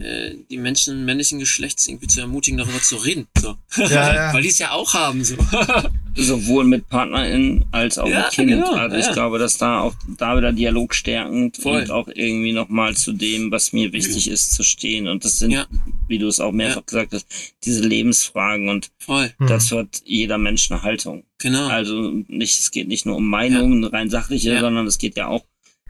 [0.00, 3.26] äh, die Menschen männlichen Geschlechts irgendwie zu ermutigen, darüber zu reden.
[3.40, 3.56] So.
[3.76, 4.32] Ja, ja.
[4.34, 5.24] Weil die es ja auch haben.
[5.24, 5.36] So.
[6.16, 8.50] Sowohl mit PartnerInnen als auch Ja, mit Kind.
[8.50, 11.82] genau, also ich glaube, dass da auch da wieder Dialog stärkend Voll.
[11.82, 15.08] und auch irgendwie nochmal zu dem, was mir wichtig ist, zu stehen.
[15.08, 15.66] Und das sind, Ja.
[16.06, 16.82] wie du es auch mehrfach Ja.
[16.82, 17.26] gesagt hast,
[17.64, 19.46] diese Lebensfragen und Voll, Mhm.
[19.48, 21.24] dazu hat jeder Mensch eine Haltung.
[21.38, 21.66] genau.
[21.66, 24.60] Also nicht, es geht nicht nur um Meinungen, rein sachliche, Ja.
[24.60, 25.44] sondern es geht ja auch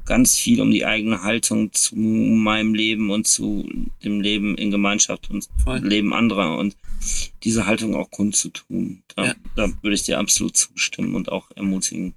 [0.05, 3.68] ganz viel um die eigene Haltung zu meinem Leben und zu
[4.05, 5.78] dem Leben in Gemeinschaft und Voll.
[5.78, 6.76] Leben anderer und
[7.42, 9.02] diese Haltung auch kundzutun.
[9.16, 9.34] Da, Ja.
[9.57, 12.14] da würde ich dir absolut zustimmen und auch ermutigen.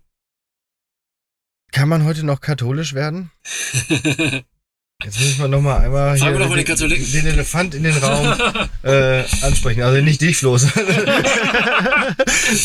[1.71, 3.31] Kann man heute noch katholisch werden?
[5.03, 7.11] Jetzt müssen wir noch mal einmal Fragen hier wir doch mal den, den Katholiken.
[7.11, 8.33] den Elefant in den Raum
[8.81, 9.83] äh, ansprechen.
[9.83, 10.61] Also nicht dich, Floß.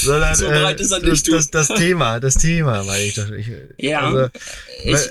[0.02, 1.32] Sondern So äh, breit ist er das, nicht, du.
[1.32, 3.30] das, das Thema, das Thema, meine ich doch.
[3.32, 4.28] Ich, Ja, also,
[4.82, 5.10] ich, weil,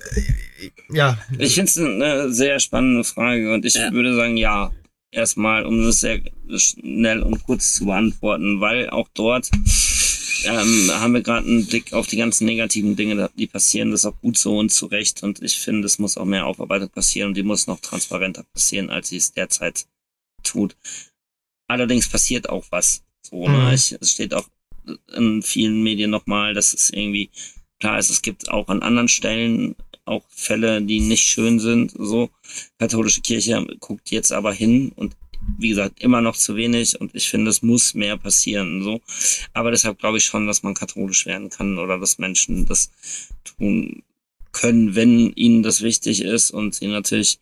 [0.94, 3.92] ja, ich finde es eine sehr spannende Frage und ich Ja.
[3.92, 4.72] würde sagen, ja.
[5.14, 6.22] Erstmal, um das sehr
[6.56, 9.50] schnell und kurz zu beantworten, weil auch dort
[10.46, 13.92] ähm, haben wir gerade einen Blick auf die ganzen negativen Dinge, die passieren.
[13.92, 15.24] Das ist auch gut so und zu Recht.
[15.24, 18.90] Und ich finde, es muss auch mehr Aufarbeitung passieren und die muss noch transparenter passieren,
[18.90, 19.86] als sie es derzeit
[20.44, 20.76] tut.
[21.68, 23.04] Allerdings passiert auch was.
[23.22, 23.54] So, Mhm.
[23.54, 23.74] ne?
[23.76, 24.48] ich, es steht auch
[25.16, 27.30] in vielen Medien nochmal, dass es irgendwie
[27.80, 29.76] klar ist, es gibt auch an anderen Stellen
[30.06, 31.92] auch Fälle, die nicht schön sind.
[31.98, 32.30] So,
[32.80, 35.16] katholische Kirche guckt jetzt aber hin und
[35.58, 38.84] wie gesagt, immer noch zu wenig und ich finde, es muss mehr passieren.
[38.84, 39.02] So.
[39.54, 42.92] Aber deshalb glaube ich schon, dass man katholisch werden kann oder dass Menschen das
[43.44, 44.04] tun
[44.52, 47.40] können, wenn ihnen das wichtig ist und sie natürlich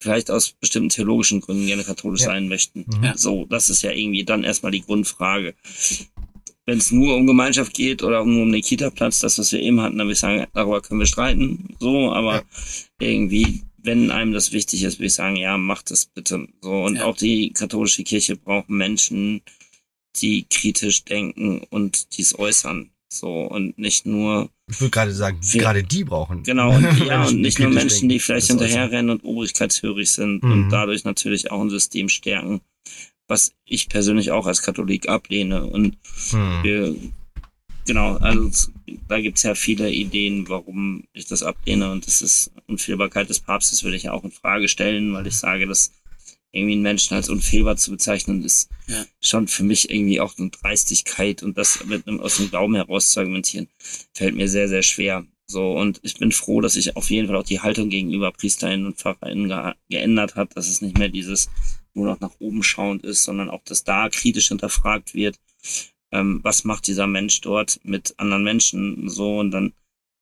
[0.00, 2.28] vielleicht aus bestimmten theologischen Gründen gerne katholisch Ja.
[2.28, 2.84] sein möchten.
[2.86, 3.12] Mhm.
[3.16, 5.54] So, das ist ja irgendwie dann erstmal die Grundfrage.
[6.66, 9.80] Wenn es nur um Gemeinschaft geht oder nur um den Kita-Platz, das, was wir eben
[9.80, 11.76] hatten, dann würde ich sagen, darüber können wir streiten.
[11.78, 12.42] So, aber Ja.
[13.00, 16.46] irgendwie, wenn einem das wichtig ist, würde ich sagen, ja, macht es bitte.
[16.60, 17.04] So, und Ja.
[17.04, 19.40] auch die katholische Kirche braucht Menschen,
[20.20, 22.90] die kritisch denken und dies äußern.
[23.12, 26.42] So, und nicht nur, ich würde gerade sagen, Wir- gerade die brauchen.
[26.42, 28.08] genau, und, ja, Menschen, und nicht nur Menschen, denken.
[28.10, 30.50] die vielleicht Das hinterherrennen und obrigkeitshörig sind Mhm.
[30.52, 32.60] und dadurch natürlich auch ein System stärken,
[33.28, 35.64] was ich persönlich auch als Katholik ablehne.
[35.64, 35.96] Und
[36.30, 36.62] Hm.
[36.64, 36.96] wir,
[37.86, 38.72] genau, also es-
[39.08, 43.84] da gibt's ja viele Ideen, warum ich das ablehne und das ist Unfehlbarkeit des Papstes
[43.84, 45.92] würde ich ja auch in Frage stellen, weil ich sage, dass
[46.52, 49.04] irgendwie einen Menschen als unfehlbar zu bezeichnen, ist Ja.
[49.20, 53.10] schon für mich irgendwie auch eine Dreistigkeit und das mit einem, aus dem Glauben heraus
[53.10, 53.68] zu argumentieren,
[54.14, 55.26] fällt mir sehr, sehr schwer.
[55.48, 58.86] So, und ich bin froh, dass sich auf jeden Fall auch die Haltung gegenüber Priesterinnen
[58.86, 61.48] und Pfarrerinnen ge geändert hat, dass es nicht mehr dieses
[61.94, 65.36] nur noch nach oben schauend ist, sondern auch, dass da kritisch hinterfragt wird,
[66.12, 69.72] ähm, was macht dieser Mensch dort mit anderen Menschen so und dann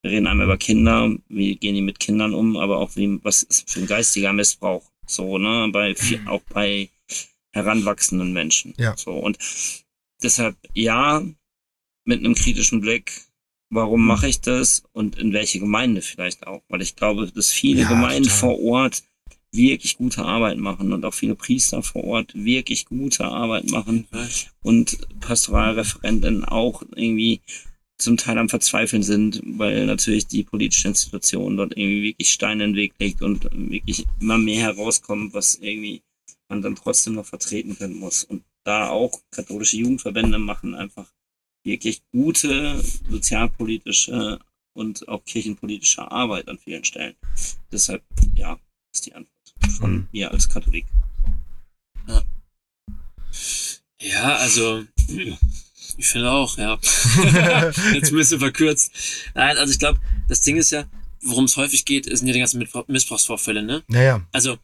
[0.04, 3.42] wir reden einmal über Kinder, wie gehen die mit Kindern um, aber auch wie, was
[3.42, 6.90] ist für ein geistiger Missbrauch, so, ne, bei, viel- auch bei
[7.52, 8.74] heranwachsenden Menschen.
[8.76, 8.94] Ja.
[8.96, 9.38] So, und
[10.22, 11.22] deshalb, ja,
[12.04, 13.22] mit einem kritischen Blick,
[13.70, 17.82] warum mache ich das und in welche Gemeinde vielleicht auch, weil ich glaube, dass viele
[17.82, 18.38] Ja, Gemeinden total.
[18.40, 19.02] vor Ort
[19.52, 24.06] wirklich gute Arbeit machen und auch viele Priester vor Ort wirklich gute Arbeit machen
[24.62, 27.40] und Pastoralreferenten auch irgendwie
[28.04, 32.70] zum Teil am Verzweifeln sind, weil natürlich die politische Institution dort irgendwie wirklich Steine in
[32.72, 36.02] den Weg legt und wirklich immer mehr herauskommt, was irgendwie
[36.48, 38.24] man dann trotzdem noch vertreten können muss.
[38.24, 41.12] Und da auch katholische Jugendverbände machen einfach
[41.64, 44.38] wirklich gute sozialpolitische
[44.74, 47.14] und auch kirchenpolitische Arbeit an vielen Stellen.
[47.72, 48.02] Deshalb,
[48.34, 48.58] ja,
[48.94, 49.32] ist die Antwort
[49.78, 50.08] von Mhm.
[50.12, 50.86] mir als Katholik.
[54.00, 54.84] Ja, also
[55.96, 56.74] ich finde auch, ja.
[57.92, 58.92] Jetzt ein bisschen verkürzt.
[59.34, 60.88] Nein, also ich glaube, das Ding ist ja,
[61.22, 63.82] worum es häufig geht, sind ja die ganzen Missbrauch- Missbrauchsvorfälle, ne?
[63.88, 64.26] Naja.
[64.32, 64.58] Also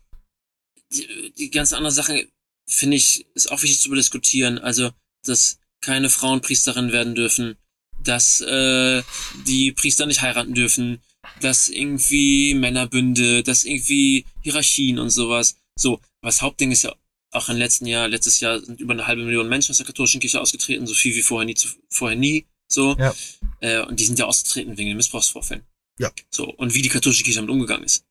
[0.93, 2.27] die, die ganze andere Sache
[2.69, 4.59] finde ich ist auch wichtig zu diskutieren.
[4.59, 4.91] Also
[5.25, 7.57] dass keine Frauen Priesterin werden dürfen,
[8.03, 9.03] dass äh,
[9.47, 11.01] die Priester nicht heiraten dürfen,
[11.41, 15.57] dass irgendwie Männerbünde, dass irgendwie Hierarchien und sowas.
[15.79, 16.95] So, aber das Hauptding ist ja
[17.33, 20.21] auch im letzten Jahr, letztes Jahr sind über eine halbe Million Menschen aus der katholischen
[20.21, 22.97] Kirche ausgetreten, so viel wie vorher nie, zu, vorher nie, so.
[22.99, 23.15] Ja.
[23.61, 25.65] Äh, und die sind ja ausgetreten wegen den Missbrauchsvorfällen.
[25.99, 26.11] Ja.
[26.31, 28.05] So, und wie die katholische Kirche damit umgegangen ist.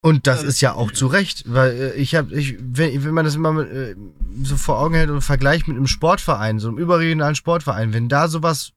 [0.00, 3.24] Und das ist ja auch zu Recht, weil äh, ich habe, ich, wenn, wenn man
[3.24, 3.96] das immer mit, äh,
[4.42, 8.28] so vor Augen hält und vergleicht mit einem Sportverein, so einem überregionalen Sportverein, wenn da
[8.28, 8.72] sowas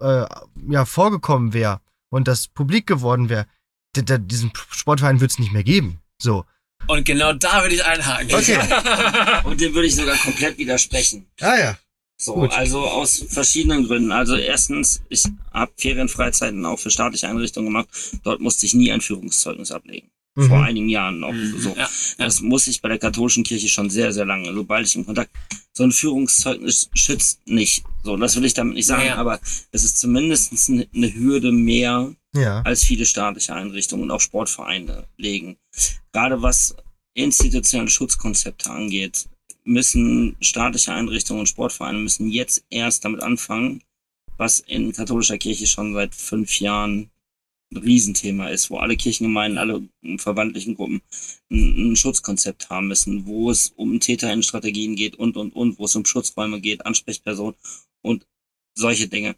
[0.00, 0.26] äh,
[0.68, 3.46] ja vorgekommen wäre und das publik geworden wäre,
[3.96, 6.00] diesen Sportverein würde es nicht mehr geben.
[6.20, 6.44] So.
[6.88, 8.34] Und genau da würde ich einhaken.
[8.34, 8.58] Okay.
[9.44, 11.26] Und dem würde ich sogar komplett widersprechen.
[11.40, 11.78] Ah ja.
[12.20, 12.52] So, Gut.
[12.52, 14.10] also aus verschiedenen Gründen.
[14.10, 15.22] Also erstens, ich
[15.52, 17.88] habe Ferienfreizeiten auch für staatliche Einrichtungen gemacht.
[18.24, 20.10] Dort musste ich nie ein Führungszeugnis ablegen.
[20.36, 20.64] Vor Mhm.
[20.64, 21.32] einigen Jahren noch.
[21.32, 21.58] Mhm.
[21.60, 21.74] So.
[21.76, 24.52] Ja, Das muss ich bei der katholischen Kirche schon sehr, sehr lange.
[24.52, 25.30] Sobald ich im Kontakt,
[25.72, 27.84] so ein Führungszeugnis schützt nicht.
[28.04, 29.40] So, das will ich damit nicht sagen, Ja, aber
[29.72, 32.62] es ist zumindest eine eine Hürde mehr, Ja.
[32.62, 35.56] als viele staatliche Einrichtungen und auch Sportvereine legen.
[36.12, 36.74] Gerade was
[37.14, 39.28] institutionelle Schutzkonzepte angeht,
[39.64, 43.82] müssen staatliche Einrichtungen und Sportvereine müssen jetzt erst damit anfangen,
[44.36, 47.10] was in katholischer Kirche schon seit fünf Jahren
[47.70, 51.02] ein Riesenthema ist, wo alle Kirchengemeinden, alle verbandlichen Gruppen
[51.50, 55.94] ein, ein Schutzkonzept haben müssen, wo es um Täterinnenstrategien geht und, und, und, wo es
[55.94, 57.56] um Schutzräume geht, Ansprechpersonen
[58.00, 58.26] und
[58.74, 59.36] solche Dinge.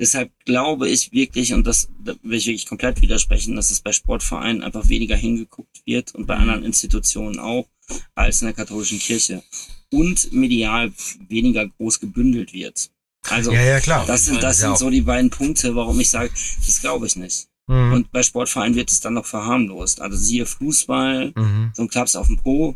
[0.00, 3.92] Deshalb glaube ich wirklich, und das da will ich wirklich komplett widersprechen, dass es bei
[3.92, 7.68] Sportvereinen einfach weniger hingeguckt wird und bei anderen Institutionen auch
[8.14, 9.42] als in der katholischen Kirche
[9.90, 10.92] und medial
[11.28, 12.90] weniger groß gebündelt wird.
[13.28, 14.04] Also Ja, ja, klar.
[14.06, 16.32] das sind, das sind so die beiden Punkte, warum ich sage,
[16.66, 17.46] das glaube ich nicht.
[17.68, 17.92] Mhm.
[17.92, 20.00] Und bei Sportvereinen wird es dann noch verharmlost.
[20.00, 21.70] Also siehe Fußball, Mhm.
[21.74, 22.74] so ein Klaps auf dem Po,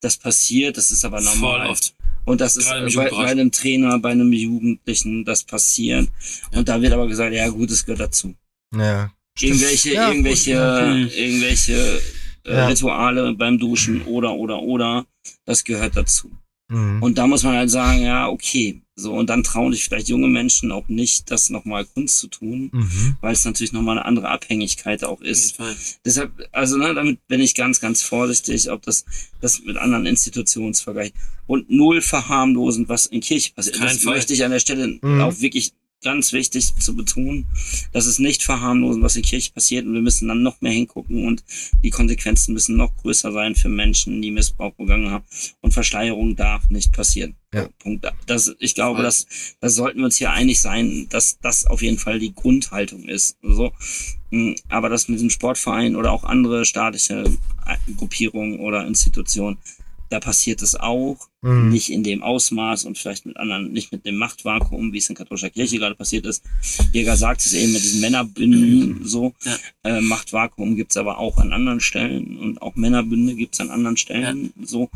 [0.00, 1.68] das passiert, das ist aber voll normal.
[1.70, 1.93] oft.
[2.24, 6.08] Und das ist äh, bei, bei einem Trainer, bei einem Jugendlichen, das passiert.
[6.52, 8.34] Und da wird aber gesagt, ja gut, es gehört dazu.
[8.74, 9.12] Ja.
[9.40, 10.14] Irgendwelche, Ja, gut.
[10.16, 11.08] irgendwelche, Mhm.
[11.14, 12.00] irgendwelche
[12.46, 12.66] äh, Ja.
[12.66, 15.06] Rituale beim Duschen oder, oder, oder,
[15.44, 16.30] das gehört dazu.
[16.68, 17.02] Mhm.
[17.02, 18.80] Und da muss man halt sagen, ja, okay.
[18.96, 22.70] So, und dann trauen sich vielleicht junge Menschen auch nicht, das nochmal Kunst zu tun,
[22.72, 23.16] Mhm.
[23.20, 25.56] weil es natürlich nochmal eine andere Abhängigkeit auch Auf jeden ist.
[25.56, 25.74] Fall.
[26.04, 29.04] Deshalb, also ne, damit bin ich ganz, ganz vorsichtig, ob das
[29.40, 31.14] das mit anderen Institutionen zu vergleichen.
[31.46, 33.76] Und null verharmlosend, was in Kirche passiert.
[33.76, 34.14] Kein Das Fall.
[34.14, 35.20] möchte ich an der Stelle Mhm.
[35.20, 35.72] auch wirklich
[36.04, 37.46] ganz wichtig zu betonen,
[37.92, 39.86] dass es nicht verharmlosen, was in Kirche passiert.
[39.86, 41.42] Und wir müssen dann noch mehr hingucken und
[41.82, 45.24] die Konsequenzen müssen noch größer sein für Menschen, die Missbrauch begangen haben.
[45.60, 47.34] Und Verschleierung darf nicht passieren.
[47.52, 47.68] Ja.
[47.78, 48.06] Punkt.
[48.26, 49.26] Das, ich glaube, dass
[49.60, 53.36] das sollten wir uns hier einig sein, dass das auf jeden Fall die Grundhaltung ist.
[53.42, 53.72] So.
[54.30, 57.24] Mm, Aber das mit dem Sportverein oder auch andere staatliche
[57.96, 59.58] Gruppierungen oder Institutionen,
[60.14, 61.28] da passiert es auch.
[61.42, 61.70] Mhm.
[61.70, 65.16] Nicht in dem Ausmaß und vielleicht mit anderen, nicht mit dem Machtvakuum, wie es in
[65.16, 66.44] katholischer Kirche gerade passiert ist.
[66.92, 69.34] Jäger sagt es eben mit diesen Männerbünden so.
[69.44, 69.58] Ja.
[69.82, 74.52] Äh, Machtvakuum gibt's aber auch an anderen Stellen und auch Männerbünde gibt's an anderen Stellen
[74.62, 74.88] so.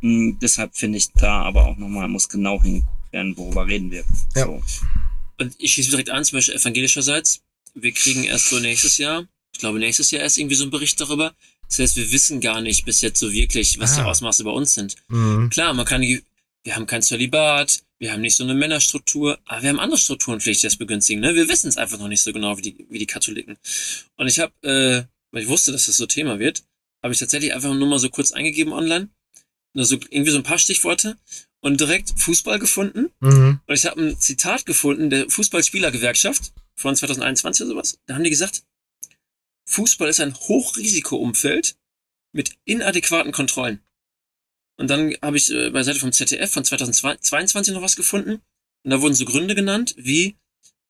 [0.00, 4.04] Mm, deshalb finde ich da aber auch nochmal, muss genau hingeguckt werden, worüber reden wir.
[4.34, 4.46] Ja.
[4.46, 4.62] So.
[5.38, 7.42] Und ich schließe direkt an, zum Beispiel evangelischerseits.
[7.74, 10.98] Wir kriegen erst so nächstes Jahr, ich glaube nächstes Jahr erst irgendwie so einen Bericht
[11.00, 11.34] darüber.
[11.68, 14.06] Das heißt, wir wissen gar nicht bis jetzt so wirklich, was die Ah.
[14.06, 14.96] Ausmaße bei uns sind.
[15.08, 15.50] Mhm.
[15.50, 16.22] Klar, man kann, die-
[16.62, 20.40] wir haben kein Zölibat, wir haben nicht so eine Männerstruktur, aber wir haben andere Strukturen
[20.40, 21.20] vielleicht, die das begünstigen.
[21.20, 21.34] Ne?
[21.34, 23.56] Wir wissen es einfach noch nicht so genau wie die, wie die Katholiken.
[24.16, 26.62] Und ich habe, äh, weil ich wusste, dass das so Thema wird,
[27.02, 29.08] habe ich tatsächlich einfach nur mal so kurz eingegeben online.
[29.74, 31.16] Nur so irgendwie so ein paar Stichworte
[31.60, 33.10] und direkt Fußball gefunden.
[33.20, 33.60] Mhm.
[33.66, 37.98] Und ich habe ein Zitat gefunden der Fußballspielergewerkschaft von 2021 oder sowas.
[38.06, 38.62] Da haben die gesagt,
[39.66, 41.76] Fußball ist ein Hochrisikoumfeld
[42.32, 43.80] mit inadäquaten Kontrollen.
[44.76, 48.40] Und dann habe ich äh, bei Seite vom ZDF von 2022 noch was gefunden.
[48.84, 50.36] Und da wurden so Gründe genannt wie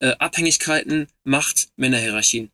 [0.01, 2.51] äh, Abhängigkeiten, Macht, Männerhierarchien.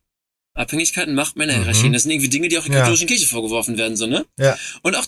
[0.53, 1.89] Abhängigkeiten, Macht, Männerhierarchien.
[1.89, 1.93] Mhm.
[1.93, 2.79] Das sind irgendwie Dinge, die auch der Ja.
[2.81, 4.25] katholischen Kirche vorgeworfen werden, so, ne?
[4.37, 4.57] Ja.
[4.81, 5.07] Und auch,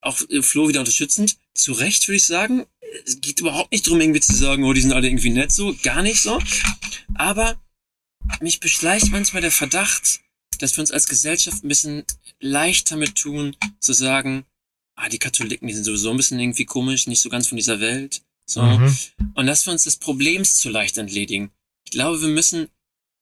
[0.00, 2.66] auch äh, Flo wieder unterstützend, zu Recht würde ich sagen,
[3.04, 5.76] es geht überhaupt nicht drum, irgendwie zu sagen, oh, die sind alle irgendwie nett so,
[5.82, 6.40] gar nicht so.
[7.14, 7.60] Aber
[8.40, 10.20] mich beschleicht manchmal der Verdacht,
[10.58, 12.04] dass wir uns als Gesellschaft ein bisschen
[12.40, 14.44] leichter mit tun, zu sagen,
[14.96, 17.80] ah, die Katholiken, die sind sowieso ein bisschen irgendwie komisch, nicht so ganz von dieser
[17.80, 18.22] Welt.
[18.46, 18.62] So.
[18.62, 18.96] Mhm.
[19.34, 21.50] Und dass wir uns des Problems zu leicht entledigen.
[21.84, 22.68] Ich glaube, wir müssen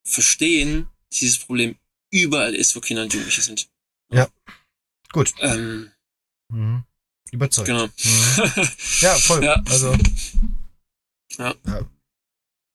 [0.04, 1.76] verstehen, dass dieses Problem
[2.10, 3.68] überall ist, wo Kinder und Jugendliche sind.
[5.12, 5.32] Gut.
[5.40, 5.90] Ähm,
[6.48, 6.84] Mhm.
[7.32, 7.66] Überzeugt.
[7.66, 7.86] genau.
[7.86, 7.90] Mhm.
[9.00, 9.44] Ja, voll.
[9.44, 9.60] Ja.
[9.68, 9.96] Also,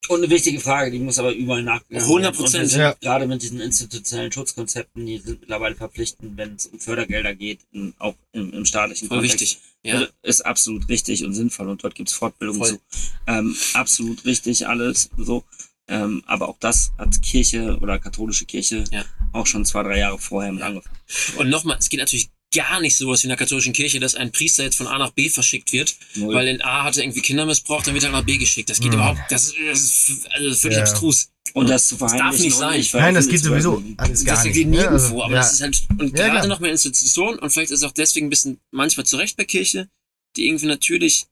[0.07, 2.43] Und eine wichtige Frage, die muss aber überall nachgegangen 100 werden.
[2.45, 2.71] Und wir Prozent.
[2.73, 2.95] Ja.
[3.01, 7.93] Gerade mit diesen institutionellen Schutzkonzepten, die sind mittlerweile verpflichtend, wenn es um Fördergelder geht, in,
[7.99, 9.41] auch im, im staatlichen Voll Kontext.
[9.41, 9.59] wichtig.
[9.83, 9.93] Ja.
[9.99, 12.69] Also, Ist absolut richtig und sinnvoll und dort gibt es Fortbildungen Voll.
[12.71, 12.79] zu.
[13.27, 15.43] Ähm, absolut richtig alles so.
[15.87, 19.05] Ähm, aber auch das hat Kirche oder katholische Kirche Ja.
[19.33, 20.67] auch schon zwei, drei Jahre vorher mit Ja.
[20.67, 20.95] angefangen.
[21.37, 24.31] Und nochmal, es geht natürlich gar nicht sowas wie in der katholischen Kirche, dass ein
[24.31, 26.33] Priester jetzt von A nach B verschickt wird, Null.
[26.35, 28.69] weil in A hat er irgendwie Kinder missbraucht, dann wird er nach B geschickt.
[28.69, 28.95] Das geht Mhm.
[28.95, 29.79] überhaupt, das, ist- das
[30.09, 30.83] ist also völlig Ja.
[30.83, 31.27] abstrus.
[31.53, 32.45] und das zu darf verheimlichen.
[32.45, 32.77] nicht und sein.
[32.77, 34.53] nicht nein, das geht sowieso alles gar das nicht.
[34.53, 34.77] geht ne?
[34.77, 35.41] nirgendwo, Also, aber ja.
[35.41, 38.27] das ist halt, und Ja, gerade noch mehr Institutionen, und vielleicht ist es auch deswegen
[38.27, 39.89] ein bisschen manchmal zurecht bei Kirche,
[40.37, 41.25] die irgendwie natürlich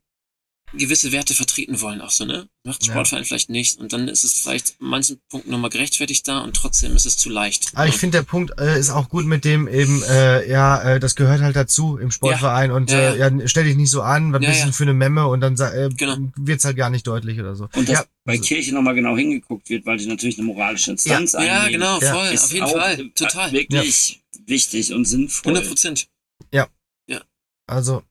[0.74, 2.48] gewisse Werte vertreten wollen, auch so, ne?
[2.64, 2.94] Macht Ja.
[2.94, 6.96] Sportverein vielleicht nicht, und dann ist es vielleicht manchen Punkten nochmal gerechtfertigt da, und trotzdem
[6.96, 7.70] ist es zu leicht.
[7.74, 10.82] Aber Ah, ich finde, der Punkt äh, ist auch gut mit dem eben, äh, ja,
[10.82, 14.02] äh, das gehört halt dazu im Sportverein und Ja, äh, ja, stell dich nicht so
[14.02, 14.66] an, was Ja, bist du ja.
[14.66, 16.18] denn für eine Memme und dann äh, Genau.
[16.36, 17.70] wird's halt gar nicht deutlich oder so.
[17.74, 21.34] Und dass ja, bei Kirche nochmal genau hingeguckt wird, weil die natürlich eine moralische Instanz
[21.34, 21.72] ja, einnehmen.
[21.74, 22.14] genau, Ja.
[22.14, 23.52] voll, ist auf jeden Fall, total.
[23.52, 25.52] Wirklich wichtig und sinnvoll.
[25.54, 26.08] 100 Prozent.
[27.68, 28.02] Also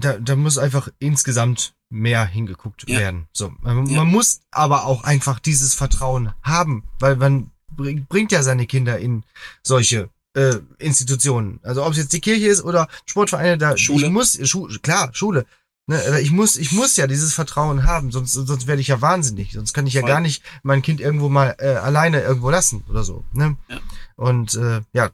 [0.00, 2.98] da, da muss einfach insgesamt mehr hingeguckt Ja.
[3.00, 3.26] werden.
[3.32, 3.98] So, man, Ja.
[3.98, 8.98] man muss aber auch einfach dieses Vertrauen haben, weil man bring, bringt ja seine Kinder
[8.98, 9.24] in
[9.62, 11.58] solche äh, Institutionen.
[11.62, 14.06] Also ob es jetzt die Kirche ist oder Sportvereine, da Schule.
[14.06, 15.46] ich muss Schu klar Schule.
[15.86, 19.52] Ne, ich muss, ich muss ja dieses Vertrauen haben, sonst, sonst werde ich ja wahnsinnig.
[19.52, 20.10] Sonst kann ich ja Voll.
[20.10, 23.24] gar nicht mein Kind irgendwo mal äh, alleine irgendwo lassen oder so.
[23.32, 23.56] Ne?
[23.68, 23.78] Ja.
[24.16, 25.10] Und äh, ja,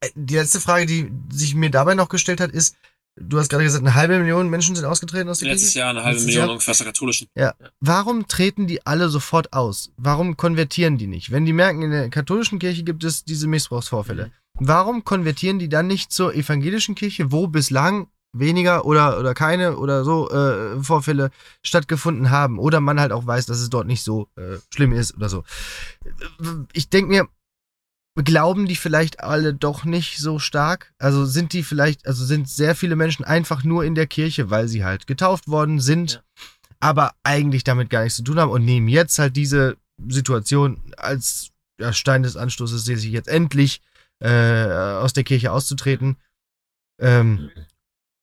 [0.00, 2.74] Äh, die letzte Frage, die sich mir dabei noch gestellt hat, ist,
[3.16, 5.78] du hast gerade gesagt, eine halbe Million Menschen sind ausgetreten aus der Letztes Kirche.
[5.80, 6.50] Jahr eine halbe Letztes Million Jahr?
[6.52, 7.28] ungefähr aus der katholischen.
[7.80, 9.92] Warum treten die alle sofort aus?
[9.96, 11.30] Warum konvertieren die nicht?
[11.30, 14.30] Wenn die merken, in der katholischen Kirche gibt es diese Missbrauchsvorfälle.
[14.58, 20.04] Warum konvertieren die dann nicht zur evangelischen Kirche, wo bislang weniger oder, oder keine oder
[20.04, 21.30] so äh, Vorfälle
[21.62, 22.58] stattgefunden haben?
[22.58, 25.44] Oder man halt auch weiß, dass es dort nicht so äh, schlimm ist oder so.
[26.72, 27.28] Ich denke mir,
[28.22, 30.94] glauben die vielleicht alle doch nicht so stark?
[30.98, 34.68] Also sind die vielleicht, also sind sehr viele Menschen einfach nur in der Kirche, weil
[34.68, 36.22] sie halt getauft worden sind,
[36.78, 39.76] aber eigentlich damit gar nichts zu tun haben und nehmen jetzt halt diese
[40.08, 41.50] Situation als
[41.80, 43.80] ja, Stein des Anstoßes, sich jetzt endlich
[44.20, 44.64] äh,
[45.00, 46.16] aus der Kirche auszutreten,
[47.00, 47.50] ähm,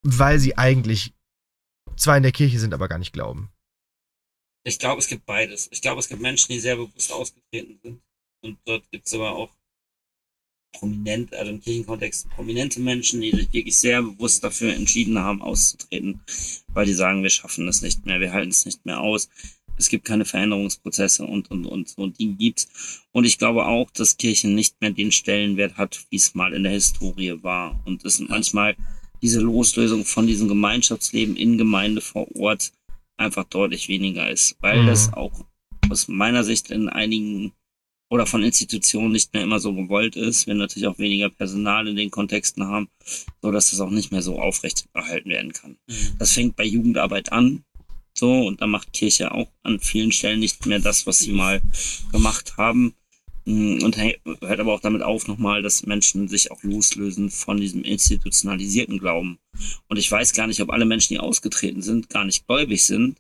[0.04, 1.14] weil sie eigentlich
[1.98, 3.52] zwar in der Kirche sind, aber gar nicht glauben.
[4.64, 5.68] Ich glaube, es gibt beides.
[5.72, 8.02] Ich glaube, es gibt Menschen, die sehr bewusst ausgetreten sind.
[8.44, 9.50] Und dort gibt es aber auch
[10.74, 16.22] prominent, also im Kirchenkontext prominente Menschen, die sich wirklich sehr bewusst dafür entschieden haben, auszutreten,
[16.69, 19.30] weil die sagen, wir schaffen das nicht mehr, wir halten es nicht mehr aus.
[19.78, 22.67] Es gibt keine Veränderungsprozesse und, und, und so, die gibt's.
[23.11, 26.63] Und ich glaube auch, dass Kirche nicht mehr den Stellenwert hat, wie es mal in
[26.63, 27.82] der Historie war.
[27.86, 28.76] Und es manchmal
[29.22, 32.74] diese Loslösung von diesem Gemeinschaftsleben in Gemeinde vor Ort
[33.17, 34.88] einfach deutlich weniger ist, weil Mhm.
[34.88, 35.45] das auch
[35.89, 37.51] aus meiner Sicht in einigen
[38.12, 41.95] oder von Institutionen nicht mehr immer so gewollt ist, wir natürlich auch weniger Personal in
[41.95, 42.89] den Kontexten haben,
[43.41, 45.78] so dass das auch nicht mehr so aufrecht erhalten werden kann.
[46.20, 47.64] Das fängt bei Jugendarbeit an,
[48.14, 51.62] so und da macht Kirche auch an vielen Stellen nicht mehr das, was sie mal
[52.12, 52.93] gemacht haben.
[53.45, 57.83] Mm, Und hört aber auch damit auf nochmal, dass Menschen sich auch loslösen von diesem
[57.83, 59.39] institutionalisierten Glauben.
[59.88, 63.17] Und ich weiß gar nicht, ob alle Menschen, die ausgetreten sind, gar nicht gläubig sind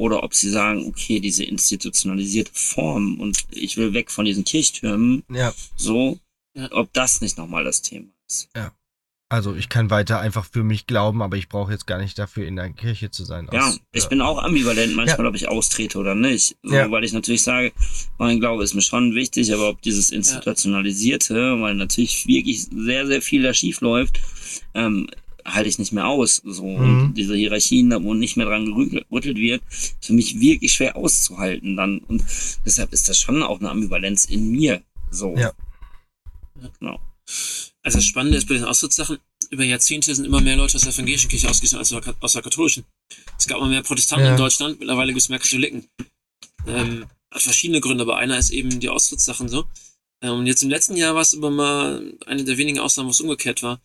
[0.00, 5.22] oder ob sie sagen, okay, diese institutionalisierte Form und ich will weg von diesen Kirchtürmen,
[5.30, 5.52] Ja.
[5.76, 6.18] so,
[6.54, 6.68] Ja.
[6.72, 8.48] ob das nicht nochmal das Thema ist.
[9.32, 12.46] Also ich kann weiter einfach für mich glauben, aber ich brauche jetzt gar nicht dafür
[12.48, 13.48] in der Kirche zu sein.
[13.52, 15.28] Ja, Aus- ich bin auch ambivalent manchmal, Ja.
[15.28, 16.56] ob ich austrete oder nicht.
[16.64, 16.90] So, Ja.
[16.90, 17.72] Weil ich natürlich sage,
[18.18, 23.22] mein Glaube ist mir schon wichtig, aber ob dieses Institutionalisierte, weil natürlich wirklich sehr, sehr
[23.22, 24.20] viel da schief läuft,
[24.74, 25.08] ähm,
[25.44, 26.42] halte ich nicht mehr aus.
[26.44, 26.64] So.
[26.64, 26.78] Mhm.
[26.78, 30.96] Und diese Hierarchien, da wo nicht mehr dran gerüttelt wird, ist für mich wirklich schwer
[30.96, 31.98] auszuhalten dann.
[31.98, 32.24] Und
[32.64, 34.82] deshalb ist das schon auch eine Ambivalenz in mir.
[35.10, 35.36] So.
[35.36, 35.52] Ja.
[36.78, 37.00] Genau.
[37.82, 39.18] Also das Spannende ist bei den Austrittssachen,
[39.50, 42.84] über Jahrzehnte sind immer mehr Leute aus der evangelischen Kirche ausgetreten als aus der katholischen.
[43.38, 44.32] Es gab immer mehr Protestanten Ja.
[44.32, 45.88] in Deutschland, mittlerweile gibt es mehr Katholiken.
[46.66, 49.64] Ähm, hat verschiedene Gründe, aber einer ist eben die Austrittssachen so.
[50.22, 53.20] Und jetzt im letzten Jahr war es aber mal eine der wenigen Ausnahmen, wo es
[53.20, 53.80] umgekehrt war.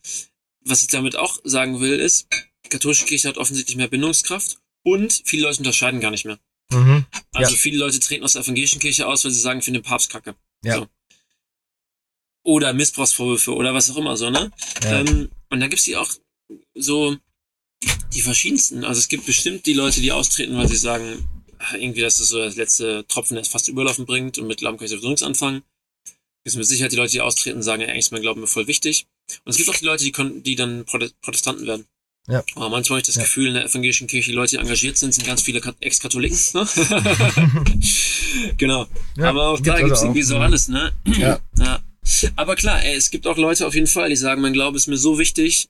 [0.67, 2.27] Was ich damit auch sagen will, ist,
[2.65, 6.39] die katholische Kirche hat offensichtlich mehr Bindungskraft und viele Leute unterscheiden gar nicht mehr.
[6.71, 7.05] Mhm.
[7.33, 7.57] Also Ja.
[7.57, 10.09] viele Leute treten aus der evangelischen Kirche aus, weil sie sagen, ich finde den Papst
[10.09, 10.35] kacke.
[10.63, 10.77] Ja.
[10.77, 10.87] So.
[12.43, 14.51] Oder Missbrauchsvorwürfe oder was auch immer so, ne?
[14.83, 15.01] Ja.
[15.01, 16.11] Ähm, und da gibt's die auch
[16.75, 17.15] so
[18.13, 18.83] die verschiedensten.
[18.83, 21.27] Also es gibt bestimmt die Leute, die austreten, weil sie sagen,
[21.59, 24.77] ach, irgendwie das ist so das letzte Tropfen, es fast überlaufen bringt und mit Glauben
[24.77, 25.63] kann ich sowieso nichts anfangen.
[26.43, 28.41] Es sind mit Sicherheit die Leute, die austreten und sagen, ja, eigentlich ist mein Glauben
[28.41, 29.07] mir voll wichtig.
[29.43, 31.85] Und es gibt auch die Leute, die, kon- die dann Prote- Protestanten werden.
[32.27, 32.43] Ja.
[32.55, 33.23] Aber manchmal habe ich das Ja.
[33.23, 36.37] Gefühl, in der evangelischen Kirche, die Leute, die engagiert sind, sind ganz viele Kat- Ex-Katholiken.
[36.53, 36.67] Ne?
[38.57, 38.87] genau.
[39.17, 40.91] Ja, Aber auch da gibt's also irgendwie so alles, ne?
[41.17, 41.39] Ja.
[41.57, 41.83] ja.
[42.35, 44.87] Aber klar, ey, es gibt auch Leute auf jeden Fall, die sagen, mein Glaube ist
[44.87, 45.69] mir so wichtig,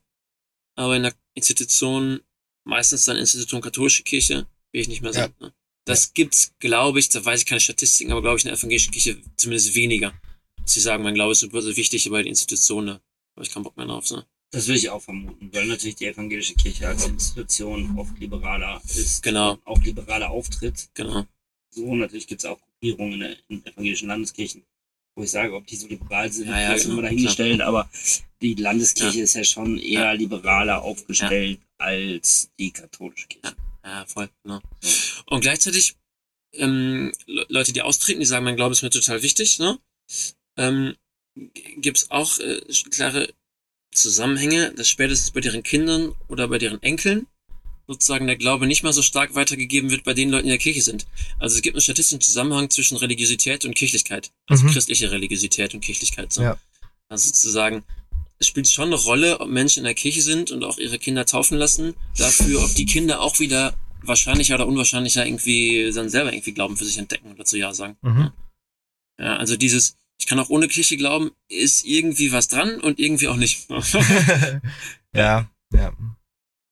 [0.78, 2.20] aber in der Institution,
[2.66, 5.34] meistens dann Institution katholische Kirche, will ich nicht mehr sein.
[5.40, 5.54] Ne?
[5.86, 8.92] Das gibt's, glaube ich, da weiß ich keine Statistiken, aber glaube ich in der evangelischen
[8.92, 10.14] Kirche zumindest weniger.
[10.62, 13.02] Dass sie sagen, mein Glaube ist super so wichtig, aber die Institution, da
[13.36, 14.10] habe ich keinen Bock mehr drauf.
[14.12, 14.26] Ne?
[14.52, 19.22] Das will ich auch vermuten, weil natürlich die evangelische Kirche als Institution oft liberaler ist.
[19.24, 19.58] Genau.
[19.66, 20.90] Auch liberaler auftritt.
[20.94, 21.26] Genau.
[21.72, 24.64] So, natürlich gibt es auch Gruppierungen in, der, in evangelischen Landeskirchen,
[25.16, 27.62] wo ich sage, ob die so liberal sind, Ja, ja, das ist genau, immer dahingestellt,
[27.62, 27.90] aber
[28.42, 29.24] die Landeskirche Ja.
[29.26, 30.12] ist ja schon eher Ja.
[30.14, 33.56] liberaler aufgestellt als die katholische Kirche.
[33.84, 34.62] Ja, voll, genau.
[35.26, 35.96] Und gleichzeitig
[36.54, 39.78] ähm, Le- Leute, die austreten, die sagen, mein Glaube ist mir total wichtig, ne?
[40.58, 40.96] Ähm,
[41.36, 43.34] g- gibt's auch äh, klare
[43.94, 47.28] Zusammenhänge, dass spätestens bei deren Kindern oder bei deren Enkeln
[47.88, 50.64] sozusagen der Glaube nicht mal so stark weitergegeben wird bei den Leuten, die in der
[50.64, 51.06] Kirche sind.
[51.40, 54.32] Also es gibt einen statistischen Zusammenhang zwischen Religiosität und Kirchlichkeit.
[54.48, 54.72] Also Mhm.
[54.72, 56.34] christliche Religiosität und Kirchlichkeit.
[56.34, 56.42] So.
[56.42, 56.58] Ja.
[57.10, 57.84] Also sozusagen,
[58.40, 61.26] es spielt schon eine Rolle, ob Menschen in der Kirche sind und auch ihre Kinder
[61.28, 66.54] taufen lassen, dafür, ob die Kinder auch wieder wahrscheinlicher oder unwahrscheinlicher irgendwie dann selber irgendwie
[66.54, 67.98] Glauben für sich entdecken oder zu Ja sagen.
[68.02, 68.32] Mhm.
[69.20, 73.28] Ja, also dieses, ich kann auch ohne Kirche glauben, ist irgendwie was dran und irgendwie
[73.28, 73.68] auch nicht.
[75.14, 75.94] ja, ja.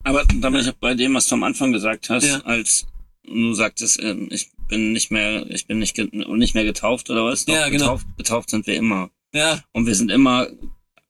[0.03, 2.39] Aber da bin ich auch bei dem, was du am Anfang gesagt hast, Ja.
[2.41, 2.87] als
[3.25, 7.45] du sagtest, ähm, ich bin nicht mehr, ich bin nicht, nicht mehr getauft oder was?
[7.45, 7.85] Ja, genau.
[7.95, 9.11] Getauft, getauft sind wir immer.
[9.33, 10.47] ja, Und wir sind immer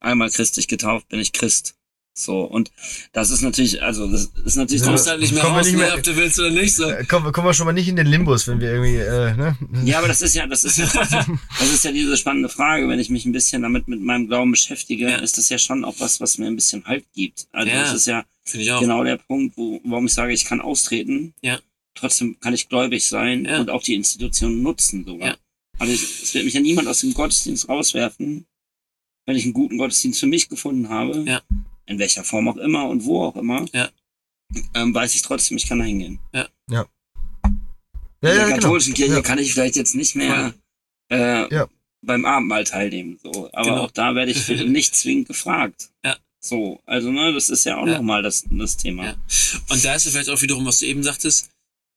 [0.00, 1.76] einmal christlich getauft, bin ich Christ.
[2.16, 2.70] So, und
[3.12, 4.88] das ist natürlich, also, das ist natürlich, Ja.
[4.88, 6.76] kommst halt nicht mehr raus, nicht ne, mehr- ob du willst oder nicht.
[6.76, 6.88] So.
[6.88, 9.58] Äh, Kommen, kommen wir schon mal nicht in den Limbus, wenn wir irgendwie, äh, ne?
[9.84, 10.86] ja, aber das ist ja, das ist ja,
[11.58, 14.52] das ist ja diese spannende Frage, wenn ich mich ein bisschen damit mit meinem Glauben
[14.52, 15.16] beschäftige, Ja.
[15.16, 17.48] ist das ja schon auch was, was mir ein bisschen Halt gibt.
[17.50, 17.80] Also, Ja.
[17.82, 18.80] das ist ja, Finde ich auch.
[18.80, 21.34] genau der Punkt, wo, warum ich sage, ich kann austreten.
[21.42, 21.58] Ja.
[21.96, 23.58] Trotzdem kann ich gläubig sein Ja.
[23.60, 25.28] und auch die Institution nutzen sogar.
[25.30, 25.36] Ja.
[25.80, 28.46] Also es es wird mich ja niemand aus dem Gottesdienst rauswerfen,
[29.26, 31.24] wenn ich einen guten Gottesdienst für mich gefunden habe.
[31.26, 31.42] Ja.
[31.86, 33.64] In welcher Form auch immer und wo auch immer.
[33.72, 33.88] Ja.
[34.74, 36.18] Ähm, weiß ich trotzdem, ich kann da hingehen.
[36.32, 36.84] Ja, In ja,
[38.22, 38.56] der genau.
[38.56, 39.22] katholischen Kirche Ja.
[39.22, 40.54] kann ich vielleicht jetzt nicht mehr
[41.10, 41.68] äh, Ja.
[42.02, 43.18] beim Abendmahl teilnehmen.
[43.22, 43.50] So.
[43.52, 43.82] Aber Genau.
[43.84, 45.90] auch da werde ich für nicht zwingend gefragt.
[46.04, 46.16] Ja.
[46.40, 47.94] So, also ne, das ist ja auch Ja.
[47.96, 49.04] nochmal das, das Thema.
[49.04, 49.16] Ja.
[49.70, 51.50] Und da ist ja vielleicht auch wiederum, was du eben sagtest,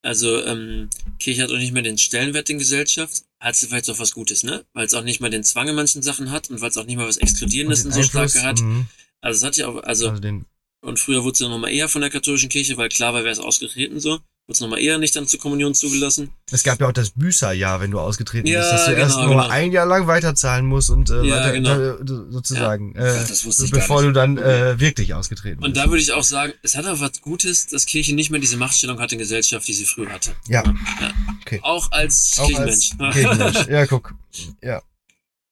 [0.03, 0.89] also ähm,
[1.19, 4.43] Kirche hat auch nicht mehr den Stellenwert in Gesellschaft, hat sie vielleicht auch was Gutes,
[4.43, 4.63] ne?
[4.73, 6.85] Weil es auch nicht mal den Zwang in manchen Sachen hat und weil es auch
[6.85, 8.59] nicht mal was Exkludierendes Und und den so stark hat.
[8.61, 8.87] mhm.
[9.21, 10.45] Also es hat ja auch, also, Also den,
[10.81, 13.31] und früher wurde es ja nochmal eher von der katholischen Kirche, weil klar war, wer
[13.31, 16.29] ist ausgetreten so, wurde es nochmal eher nicht dann zur Kommunion zugelassen.
[16.51, 19.17] es gab ja auch das Büßerjahr, wenn du ausgetreten Ja, bist, dass du genau, erst
[19.17, 19.47] nur genau.
[19.49, 21.77] ein Jahr lang weiterzahlen musst und äh, Ja, weiter, genau.
[21.79, 25.83] äh, sozusagen, äh, wusste ich gar bevor du dann äh, wirklich ausgetreten Und bist.
[25.83, 28.55] da würde ich auch sagen, es hat auch was Gutes, dass Kirche nicht mehr diese
[28.55, 30.33] Machtstellung hat in Gesellschaft, die sie früher hatte.
[30.47, 31.11] ja, Ja.
[31.41, 31.59] Okay.
[31.63, 32.91] Auch als auch Kirchenmensch.
[32.99, 33.67] als Kirchenmensch.
[33.67, 34.13] Ja, guck.
[34.61, 34.81] Ja.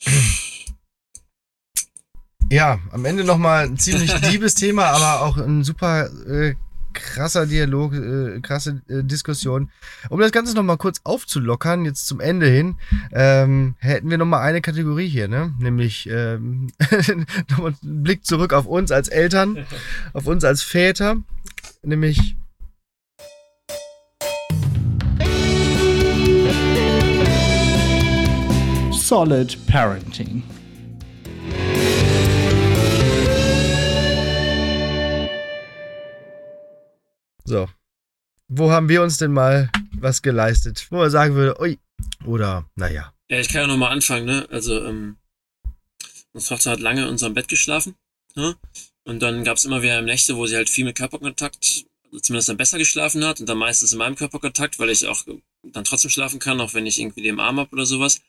[2.51, 6.55] Ja, am Ende nochmal ein ziemlich liebes Thema, aber auch ein super äh,
[6.93, 9.69] krasser Dialog, äh, krasse äh, Diskussion.
[10.09, 12.77] Um das Ganze nochmal kurz aufzulockern, jetzt zum Ende hin,
[13.11, 15.53] ähm, hätten wir nochmal eine Kategorie hier, ne?
[15.59, 16.67] Nämlich ähm,
[17.49, 19.65] nochmal einen Blick zurück auf uns als Eltern,
[20.13, 21.17] auf uns als Väter,
[21.83, 22.35] nämlich
[28.91, 30.43] Solid Parenting.
[37.45, 37.69] So.
[38.47, 40.87] Wo haben wir uns denn mal was geleistet?
[40.89, 41.79] Wo man sagen würde, ui,
[42.25, 43.13] oder, naja.
[43.29, 44.47] Ja, ich kann ja nochmal anfangen, ne?
[44.51, 45.17] Also, ähm,
[46.33, 47.95] unsere Tochter hat lange in unserem Bett geschlafen,
[48.35, 48.55] ne?
[49.03, 52.49] Und dann gab es immer wieder Nächte, wo sie halt viel mit Körperkontakt, also zumindest
[52.49, 55.23] dann besser geschlafen hat und dann meistens in meinem Körperkontakt, weil ich auch
[55.63, 58.21] dann trotzdem schlafen kann, auch wenn ich irgendwie den Arm hab oder sowas.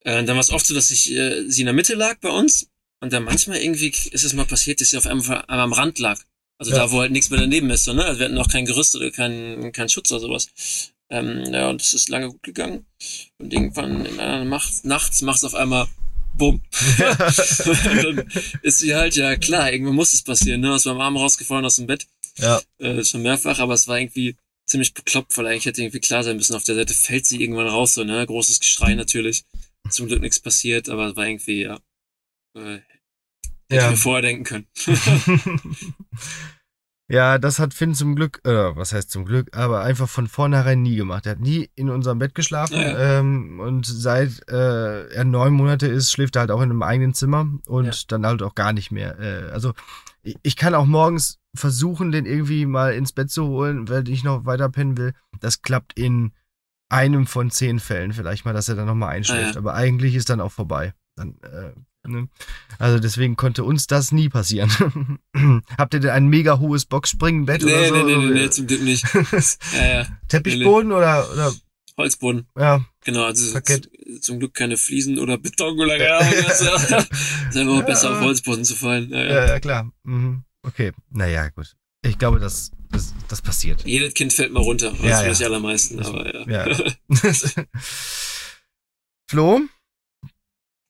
[0.00, 2.30] Äh, dann war es oft so, dass ich, äh, sie in der Mitte lag bei
[2.30, 2.68] uns
[3.00, 5.98] und dann manchmal irgendwie ist es mal passiert, dass sie auf einmal, einmal am Rand
[5.98, 6.20] lag.
[6.58, 6.78] Also Ja.
[6.78, 8.04] da, wo halt nichts mehr daneben ist, so, ne?
[8.04, 10.48] Also wir hatten auch kein Gerüst oder keinen kein Schutz oder sowas.
[11.10, 12.84] Ähm, ja, und es ist lange gut gegangen.
[13.38, 15.86] Und irgendwann in einer Macht, nachts macht es auf einmal
[16.36, 16.60] bumm.
[17.66, 18.28] und dann
[18.62, 20.74] ist sie halt, ja klar, irgendwann muss es passieren, ne?
[20.74, 22.06] Aus meinem Arm rausgefallen aus dem Bett.
[22.38, 22.60] Ja.
[22.78, 24.36] Äh, schon mehrfach, aber es war irgendwie
[24.66, 27.68] ziemlich bekloppt, weil eigentlich hätte irgendwie klar sein müssen, auf der Seite fällt sie irgendwann
[27.68, 28.26] raus, so, ne?
[28.26, 29.44] Großes Geschrei natürlich.
[29.90, 31.78] Zum Glück nichts passiert, aber es war irgendwie, ja.
[32.54, 32.80] Äh,
[33.70, 33.84] hätte Ja.
[33.86, 34.66] ich mir vorher denken können.
[37.10, 40.82] Ja, das hat Finn zum Glück, äh, was heißt zum Glück, aber einfach von vornherein
[40.82, 41.24] nie gemacht.
[41.24, 45.86] Er hat nie in unserem Bett geschlafen Ja, ähm, und seit äh, er neun Monate
[45.86, 47.92] ist, schläft er halt auch in einem eigenen Zimmer und Ja.
[48.08, 49.18] dann halt auch gar nicht mehr.
[49.18, 49.72] Äh, also
[50.42, 54.44] ich, kann auch morgens versuchen, den irgendwie mal ins Bett zu holen, weil ich noch
[54.44, 55.14] weiter pennen will.
[55.40, 56.32] Das klappt in
[56.90, 59.50] einem von zehn Fällen vielleicht mal, dass er dann nochmal einschläft.
[59.50, 59.56] Ah, ja.
[59.56, 60.92] Aber eigentlich ist dann auch vorbei.
[61.16, 61.72] Dann, äh,
[62.08, 62.28] ne?
[62.78, 64.70] Also deswegen konnte uns das nie passieren.
[65.78, 67.94] Habt ihr denn ein mega hohes Boxspringenbett oder nee, so?
[67.96, 69.04] nee, nee, nee, nee, zum Glück nicht.
[69.72, 70.06] Ja, ja.
[70.28, 71.52] Teppichboden oder, oder
[71.96, 72.46] Holzboden.
[72.58, 73.90] ja, Genau, also Parkett.
[74.20, 76.32] zum Glück keine Fliesen oder Beton oder keine Ahnung.
[76.32, 76.98] ja.
[77.48, 79.10] ist einfach besser auf Holzboden zu fallen.
[79.10, 79.46] Ja, ja.
[79.46, 79.90] ja, klar.
[80.04, 80.44] Mhm.
[80.62, 81.74] Okay, naja, gut.
[82.02, 83.84] Ich glaube, das, das, das passiert.
[83.84, 84.92] Jedes Kind fällt mal runter.
[84.92, 86.66] Das Ja, ja, die allermeisten, aber ja.
[86.66, 86.92] Ja.
[89.30, 89.60] Flo?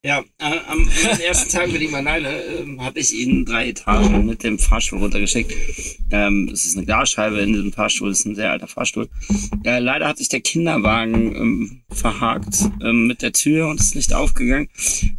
[0.01, 0.89] Ja, äh, am, am
[1.19, 5.53] ersten Tag mit ihm alleine ähm, habe ich ihn drei Etagen mit dem Fahrstuhl runtergeschickt.
[6.11, 9.09] Ähm, es ist eine Glasscheibe in diesem Fahrstuhl, es ist ein sehr alter Fahrstuhl.
[9.65, 14.13] Äh, leider hat sich der Kinderwagen ähm, verhakt ähm, mit der Tür und ist nicht
[14.13, 14.69] aufgegangen,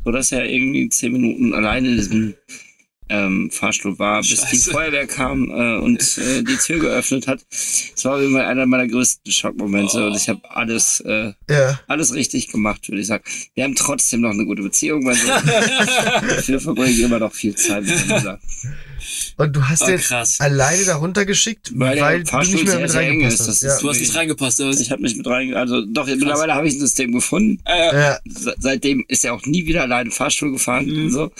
[0.02, 2.34] sodass er irgendwie zehn Minuten alleine in diesem
[3.10, 4.70] ähm, Fahrstuhl war, bis die Scheiße.
[4.70, 7.40] Feuerwehr kam äh, und äh, die Tür geöffnet hat.
[7.50, 11.78] Es war immer einer meiner größten Schockmomente und ich habe alles äh, Ja.
[11.88, 13.24] alles richtig gemacht, würde ich sagen.
[13.54, 18.38] Wir haben trotzdem noch eine gute Beziehung, weil wir, verbringen immer noch viel Zeit miteinander.
[19.38, 20.38] Und du hast Oh, den krass.
[20.40, 23.40] alleine da runtergeschickt, Weil weil, der du Fahrstuhl nicht mehr sehr, mit sehr eng reingepasst
[23.40, 23.48] ist.
[23.48, 23.48] hast.
[23.48, 23.74] Das Ja.
[23.76, 24.68] ist- Du hast nicht reingepasst, oder?
[24.70, 24.80] was?
[24.80, 27.62] Ich habe mich mit rein, also doch, mittlerweile habe ich ein System gefunden.
[27.66, 28.18] Ja.
[28.26, 30.86] Se- Seitdem ist er auch nie wieder alleine Fahrstuhl gefahren.
[30.86, 31.04] Mhm.
[31.06, 31.30] Und so.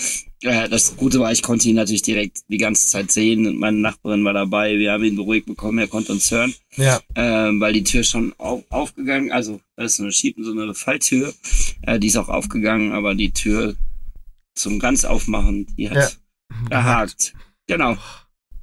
[0.43, 3.47] Äh, Das Gute war, ich konnte ihn natürlich direkt die ganze Zeit sehen.
[3.47, 4.79] Und Meine Nachbarin war dabei.
[4.79, 5.79] Wir haben ihn beruhigt bekommen.
[5.79, 7.01] Er konnte uns hören, ja.
[7.15, 9.33] ähm, weil die Tür schon auf, aufgegangen.
[9.33, 11.33] Also das ist so eine Schieb, so eine Falltür.
[11.83, 13.77] Äh, die ist auch aufgegangen, aber die Tür
[14.55, 16.09] zum ganz Aufmachen, die hat Ja.
[16.69, 17.35] gehakt.
[17.67, 17.97] Genau.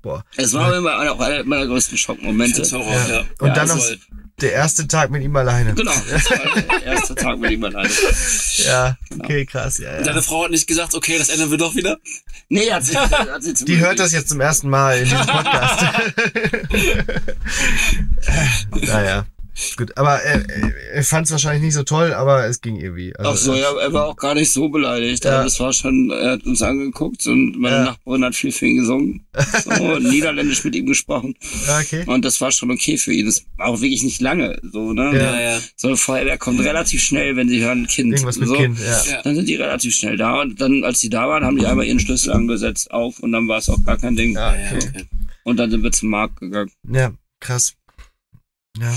[0.01, 0.23] Boah.
[0.35, 2.63] Es war immer auch einer meiner größten Schockmomente.
[2.71, 3.07] Horror, Ja.
[3.07, 3.19] ja.
[3.39, 3.97] Und Ja, dann noch Voll.
[4.41, 5.73] der erste Tag mit ihm alleine.
[5.73, 5.91] Genau.
[6.71, 7.89] Der erste Tag mit ihm alleine.
[8.65, 9.79] Ja, okay, krass.
[9.79, 10.01] Ja.
[10.01, 11.97] Deine Frau hat nicht gesagt, okay, das ändern wir doch wieder?
[12.49, 15.85] Nee, hat sie, hat sie Die hört das jetzt zum ersten Mal in diesem Podcast.
[18.71, 19.25] naja,
[19.75, 19.97] gut.
[19.97, 20.43] Aber er,
[20.93, 23.15] er fand es wahrscheinlich nicht so toll, aber es ging irgendwie.
[23.15, 25.25] Also, Ach so, ja, er war auch gar nicht so beleidigt.
[25.25, 25.43] Ja.
[25.43, 27.83] Das war schon, er hat uns angeguckt und meine Ja.
[27.85, 29.25] Nachbarin hat viel für ihn gesungen.
[29.63, 31.35] So, Niederländisch mit ihm gesprochen.
[31.79, 32.03] Okay.
[32.05, 33.25] Und das war schon okay für ihn.
[33.25, 35.11] Das war auch wirklich nicht lange, so, ne?
[35.15, 35.23] Ja.
[35.35, 35.59] Ja, ja.
[35.75, 38.13] So eine Feuerwehr kommt relativ schnell, wenn sie hören Kind.
[38.13, 38.55] Irgendwas mit so.
[38.55, 39.03] Kind, ja.
[39.13, 39.21] Ja.
[39.23, 41.85] Dann sind die relativ schnell da und dann, als die da waren, haben die einmal
[41.85, 44.33] ihren Schlüssel angesetzt auf und dann war es auch gar kein Ding.
[44.35, 44.87] Ja, Ja, okay.
[44.89, 45.05] okay.
[45.43, 46.71] Und dann sind wir zum Markt gegangen.
[46.91, 47.73] Ja, krass.
[48.77, 48.93] Ja,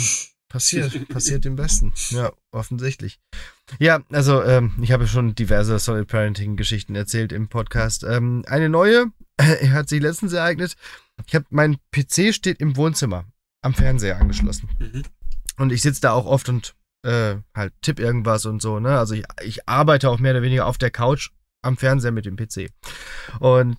[0.50, 1.08] passiert.
[1.08, 1.92] passiert dem Besten.
[2.10, 3.18] Ja, offensichtlich.
[3.78, 8.04] Ja, also ähm, ich habe schon diverse Solid Parenting Geschichten erzählt im Podcast.
[8.04, 9.06] Ähm, eine neue
[9.40, 10.76] hat sich letztens ereignet.
[11.26, 13.24] Ich habe mein PC steht im Wohnzimmer
[13.62, 15.02] am Fernseher angeschlossen Mhm.
[15.58, 16.74] und ich sitze da auch oft und
[17.06, 18.80] äh, halt tipp irgendwas und so.
[18.80, 21.30] Ne, also ich, ich arbeite auch mehr oder weniger auf der Couch
[21.62, 22.70] am Fernseher mit dem PC
[23.38, 23.76] und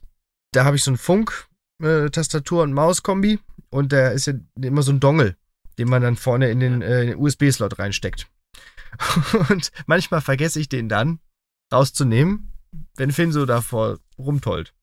[0.53, 1.47] da habe ich so ein Funk
[1.83, 3.39] äh, Tastatur und Mauskombi
[3.71, 5.35] und da ist ja immer so ein Dongle,
[5.77, 8.27] den man dann vorne in den äh, USB-Slot reinsteckt.
[9.49, 11.19] Und manchmal vergesse ich den dann
[11.73, 12.53] rauszunehmen,
[12.95, 14.73] wenn Finn so davor rumtollt.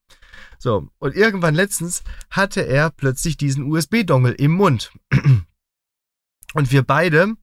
[0.57, 4.91] So, und irgendwann letztens hatte er plötzlich diesen USB-Dongle im Mund.
[6.53, 7.35] Und wir beide,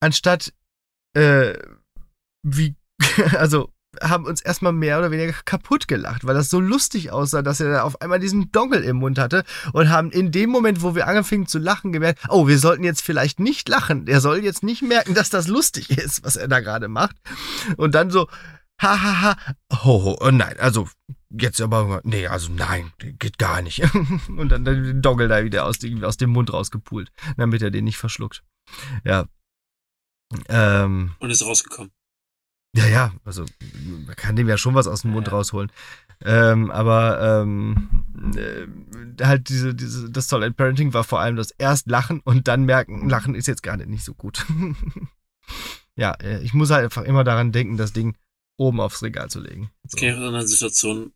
[0.00, 0.52] anstatt,
[1.14, 1.58] äh,
[2.42, 2.76] wie,
[3.32, 7.60] also, haben uns erstmal mehr oder weniger kaputt gelacht, weil das so lustig aussah, dass
[7.60, 10.94] er da auf einmal diesen Dongle im Mund hatte und haben in dem Moment, wo
[10.94, 14.06] wir angefangen zu lachen, gemerkt, oh, wir sollten jetzt vielleicht nicht lachen.
[14.06, 17.16] Er soll jetzt nicht merken, dass das lustig ist, was er da gerade macht.
[17.76, 18.28] Und dann so,
[18.80, 19.36] hahaha,
[19.72, 20.88] ho, ho, oh nein, also
[21.30, 23.82] jetzt aber, nee, also nein, geht gar nicht.
[24.28, 27.84] Und dann den Dongle da wieder aus, dem- aus dem Mund rausgepult, damit er den
[27.84, 28.42] nicht verschluckt.
[29.04, 29.26] Ja.
[30.48, 31.92] Ähm, Und ist rausgekommen.
[32.74, 33.44] Ja, ja, also
[34.06, 35.32] man kann dem ja schon was aus dem Mund Ja.
[35.34, 35.70] rausholen.
[36.24, 38.04] Ähm, aber ähm,
[38.36, 42.64] äh, halt diese, diese, das Solid Parenting war vor allem das erst Lachen und dann
[42.64, 44.46] merken, Lachen ist jetzt gerade nicht so gut.
[45.96, 48.16] ja, äh, ich muss halt einfach immer daran denken, das Ding
[48.56, 49.70] oben aufs Regal zu legen.
[49.86, 49.98] So.
[49.98, 51.12] Ich aus einer Situation,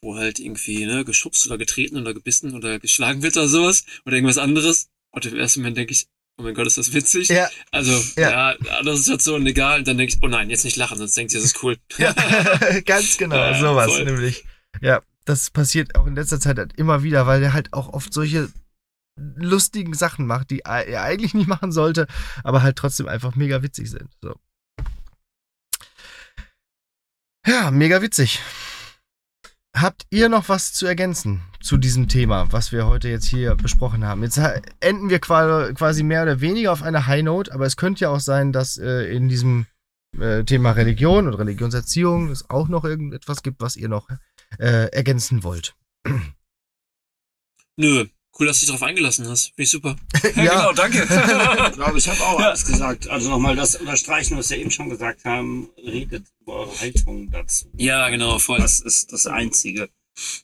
[0.00, 4.16] wo halt irgendwie, ne, geschubst oder getreten oder gebissen oder geschlagen wird oder sowas oder
[4.16, 4.88] irgendwas anderes.
[5.10, 6.08] Und im ersten Moment denke ich,
[6.38, 7.28] oh mein Gott, ist das witzig.
[7.28, 7.48] Ja.
[7.70, 8.52] Also, Ja.
[8.52, 9.80] ja, andere Situation, egal.
[9.80, 11.76] Und dann denke ich, oh nein, jetzt nicht lachen, sonst denkt ihr, das ist cool.
[11.98, 12.12] Ja,
[12.86, 14.04] ganz genau, Ja, sowas voll.
[14.04, 14.44] nämlich.
[14.80, 18.12] Ja, das passiert auch in letzter Zeit halt immer wieder, weil er halt auch oft
[18.12, 18.50] solche
[19.16, 22.08] lustigen Sachen macht, die er eigentlich nicht machen sollte,
[22.42, 24.08] aber halt trotzdem einfach mega witzig sind.
[24.20, 24.34] So.
[27.46, 28.40] Ja, mega witzig.
[29.76, 34.04] Habt ihr noch was zu ergänzen zu diesem Thema, was wir heute jetzt hier besprochen
[34.04, 34.22] haben?
[34.22, 34.38] Jetzt
[34.80, 38.10] enden wir qua- quasi mehr oder weniger auf einer High Note, aber es könnte ja
[38.10, 39.66] auch sein, dass äh, in diesem
[40.18, 44.08] äh, Thema Religion und Religionserziehung es auch noch irgendetwas gibt, was ihr noch
[44.58, 45.74] äh, ergänzen wollt.
[47.76, 48.06] Nö,
[48.38, 49.46] cool, dass du dich darauf eingelassen hast.
[49.48, 49.96] Finde ich super.
[50.34, 51.02] genau, danke.
[51.70, 53.08] ich glaube, ich habe auch alles gesagt.
[53.08, 55.68] Also nochmal das unterstreichen, was wir eben schon gesagt haben.
[55.76, 57.70] Redet über eure Haltung dazu.
[57.76, 58.58] Ja, genau, voll.
[58.58, 59.88] Das ist das Einzige,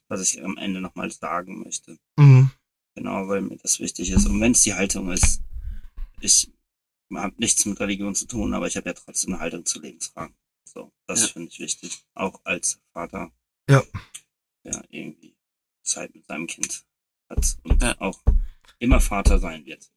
[0.09, 1.99] was ich am Ende nochmal sagen möchte.
[2.17, 2.51] Mhm.
[2.95, 4.27] Genau, weil mir das wichtig ist.
[4.27, 5.41] Und wenn es die Haltung ist,
[6.21, 6.51] ich
[7.15, 10.35] habe nichts mit Religion zu tun, aber ich habe ja trotzdem eine Haltung zu Lebensfragen.
[10.65, 11.27] So, das Ja.
[11.29, 12.05] finde ich wichtig.
[12.15, 13.33] Auch als Vater.
[13.69, 13.83] Ja.
[14.65, 15.35] Ja, irgendwie
[15.83, 16.85] Zeit mit seinem Kind
[17.31, 17.95] hat und Ja.
[18.01, 18.21] auch
[18.79, 19.91] immer Vater sein wird.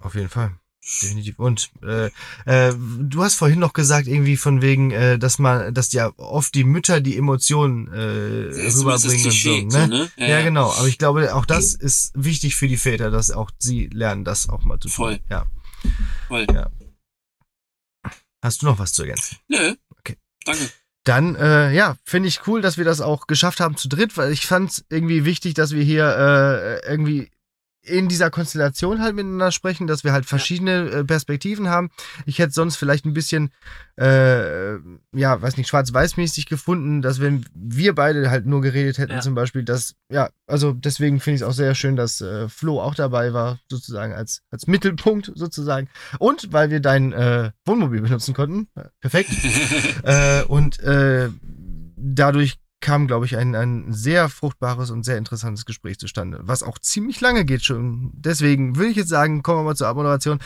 [0.00, 0.58] Auf jeden Fall.
[1.02, 1.38] Definitiv.
[1.38, 2.10] Und äh,
[2.44, 6.54] äh, du hast vorhin noch gesagt, irgendwie von wegen, äh, dass man, dass ja oft
[6.54, 9.88] die Mütter die Emotionen äh, Das rüberbringen und so, ne?
[9.88, 10.10] ne?
[10.16, 10.42] Ja, Ja, ja.
[10.42, 10.70] genau.
[10.72, 14.48] Aber ich glaube, auch das ist wichtig für die Väter, dass auch sie lernen, das
[14.50, 14.94] auch mal zu tun.
[14.94, 15.20] Voll.
[15.30, 15.46] Ja.
[16.28, 16.46] Voll.
[18.42, 19.38] Hast du noch was zu ergänzen?
[19.48, 19.74] Nö.
[19.98, 20.18] Okay.
[20.44, 20.70] Danke.
[21.04, 24.32] Dann, äh, ja, finde ich cool, dass wir das auch geschafft haben zu dritt, weil
[24.32, 26.06] ich fand es irgendwie wichtig, dass wir hier
[26.84, 27.30] äh, irgendwie
[27.84, 31.90] in dieser Konstellation halt miteinander sprechen, dass wir halt verschiedene äh, Perspektiven haben.
[32.26, 33.50] Ich hätte sonst vielleicht ein bisschen,
[33.96, 34.74] äh,
[35.12, 39.20] ja, weiß nicht, schwarz-weiß-mäßig gefunden, dass wenn wir beide halt nur geredet hätten, Ja.
[39.20, 42.80] zum Beispiel, dass, ja, also deswegen finde ich es auch sehr schön, dass äh, Flo
[42.80, 45.88] auch dabei war, sozusagen als, als Mittelpunkt sozusagen.
[46.18, 48.68] Und weil wir dein äh, Wohnmobil benutzen konnten.
[49.00, 49.30] Perfekt.
[50.04, 51.28] Äh, und äh,
[51.96, 56.78] dadurch kam, glaube ich, ein, ein sehr fruchtbares und sehr interessantes Gespräch zustande, was auch
[56.78, 58.12] ziemlich lange geht schon.
[58.12, 60.38] Deswegen würde ich jetzt sagen, kommen wir mal zur Abmoderation.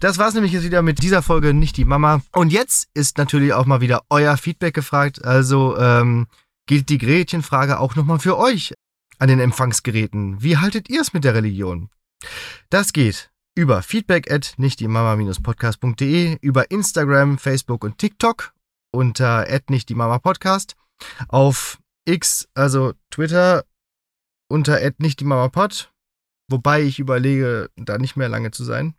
[0.00, 2.22] Das war's nämlich jetzt wieder mit dieser Folge Nicht die Mama.
[2.32, 5.24] Und jetzt ist natürlich auch mal wieder euer Feedback gefragt.
[5.24, 6.26] Also ähm,
[6.66, 8.74] gilt die Gretchenfrage auch nochmal für euch
[9.18, 10.42] an den Empfangsgeräten.
[10.42, 11.88] Wie haltet ihr es mit der Religion?
[12.68, 18.52] Das geht über feedback at nichtdiemama-podcast.de, über Instagram, Facebook und TikTok
[18.90, 20.74] unter nicht die Mama Podcast,
[21.28, 23.64] auf X, also Twitter,
[24.48, 25.92] unter nicht die Mama Pod,
[26.48, 28.96] wobei ich überlege, da nicht mehr lange zu sein.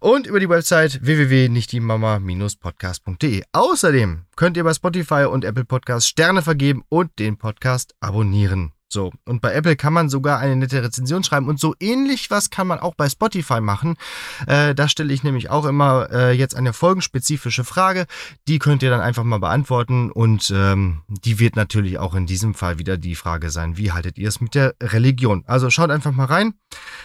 [0.00, 3.44] Und über die Website www.nichtdiemama-podcast.de.
[3.52, 8.72] Außerdem könnt ihr bei Spotify und Apple Podcasts Sterne vergeben und den Podcast abonnieren.
[8.90, 12.48] So, und bei Apple kann man sogar eine nette Rezension schreiben und so ähnlich was
[12.48, 13.96] kann man auch bei Spotify machen.
[14.46, 18.06] Äh, da stelle ich nämlich auch immer äh, jetzt eine folgenspezifische Frage.
[18.48, 22.54] Die könnt ihr dann einfach mal beantworten und ähm, die wird natürlich auch in diesem
[22.54, 25.44] Fall wieder die Frage sein, wie haltet ihr es mit der Religion?
[25.46, 26.54] Also schaut einfach mal rein.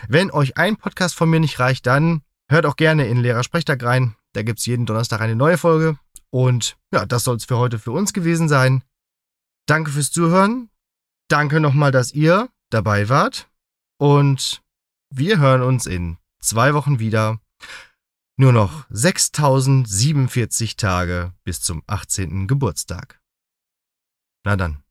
[0.08, 3.84] Wenn euch ein Podcast von mir nicht reicht, dann hört auch gerne in Lehrer Sprechtag
[3.84, 4.16] rein.
[4.32, 5.98] Da gibt's jeden Donnerstag eine neue Folge.
[6.30, 8.84] Und ja, das soll es für heute für uns gewesen sein.
[9.68, 10.70] Danke fürs Zuhören.
[11.34, 13.50] Danke nochmal, dass ihr dabei wart.
[13.98, 14.62] Und
[15.10, 17.40] wir hören uns in zwei Wochen wieder.
[18.38, 22.46] Nur noch 6047 Tage bis zum 18.
[22.46, 23.20] Geburtstag.
[24.46, 24.83] Na dann.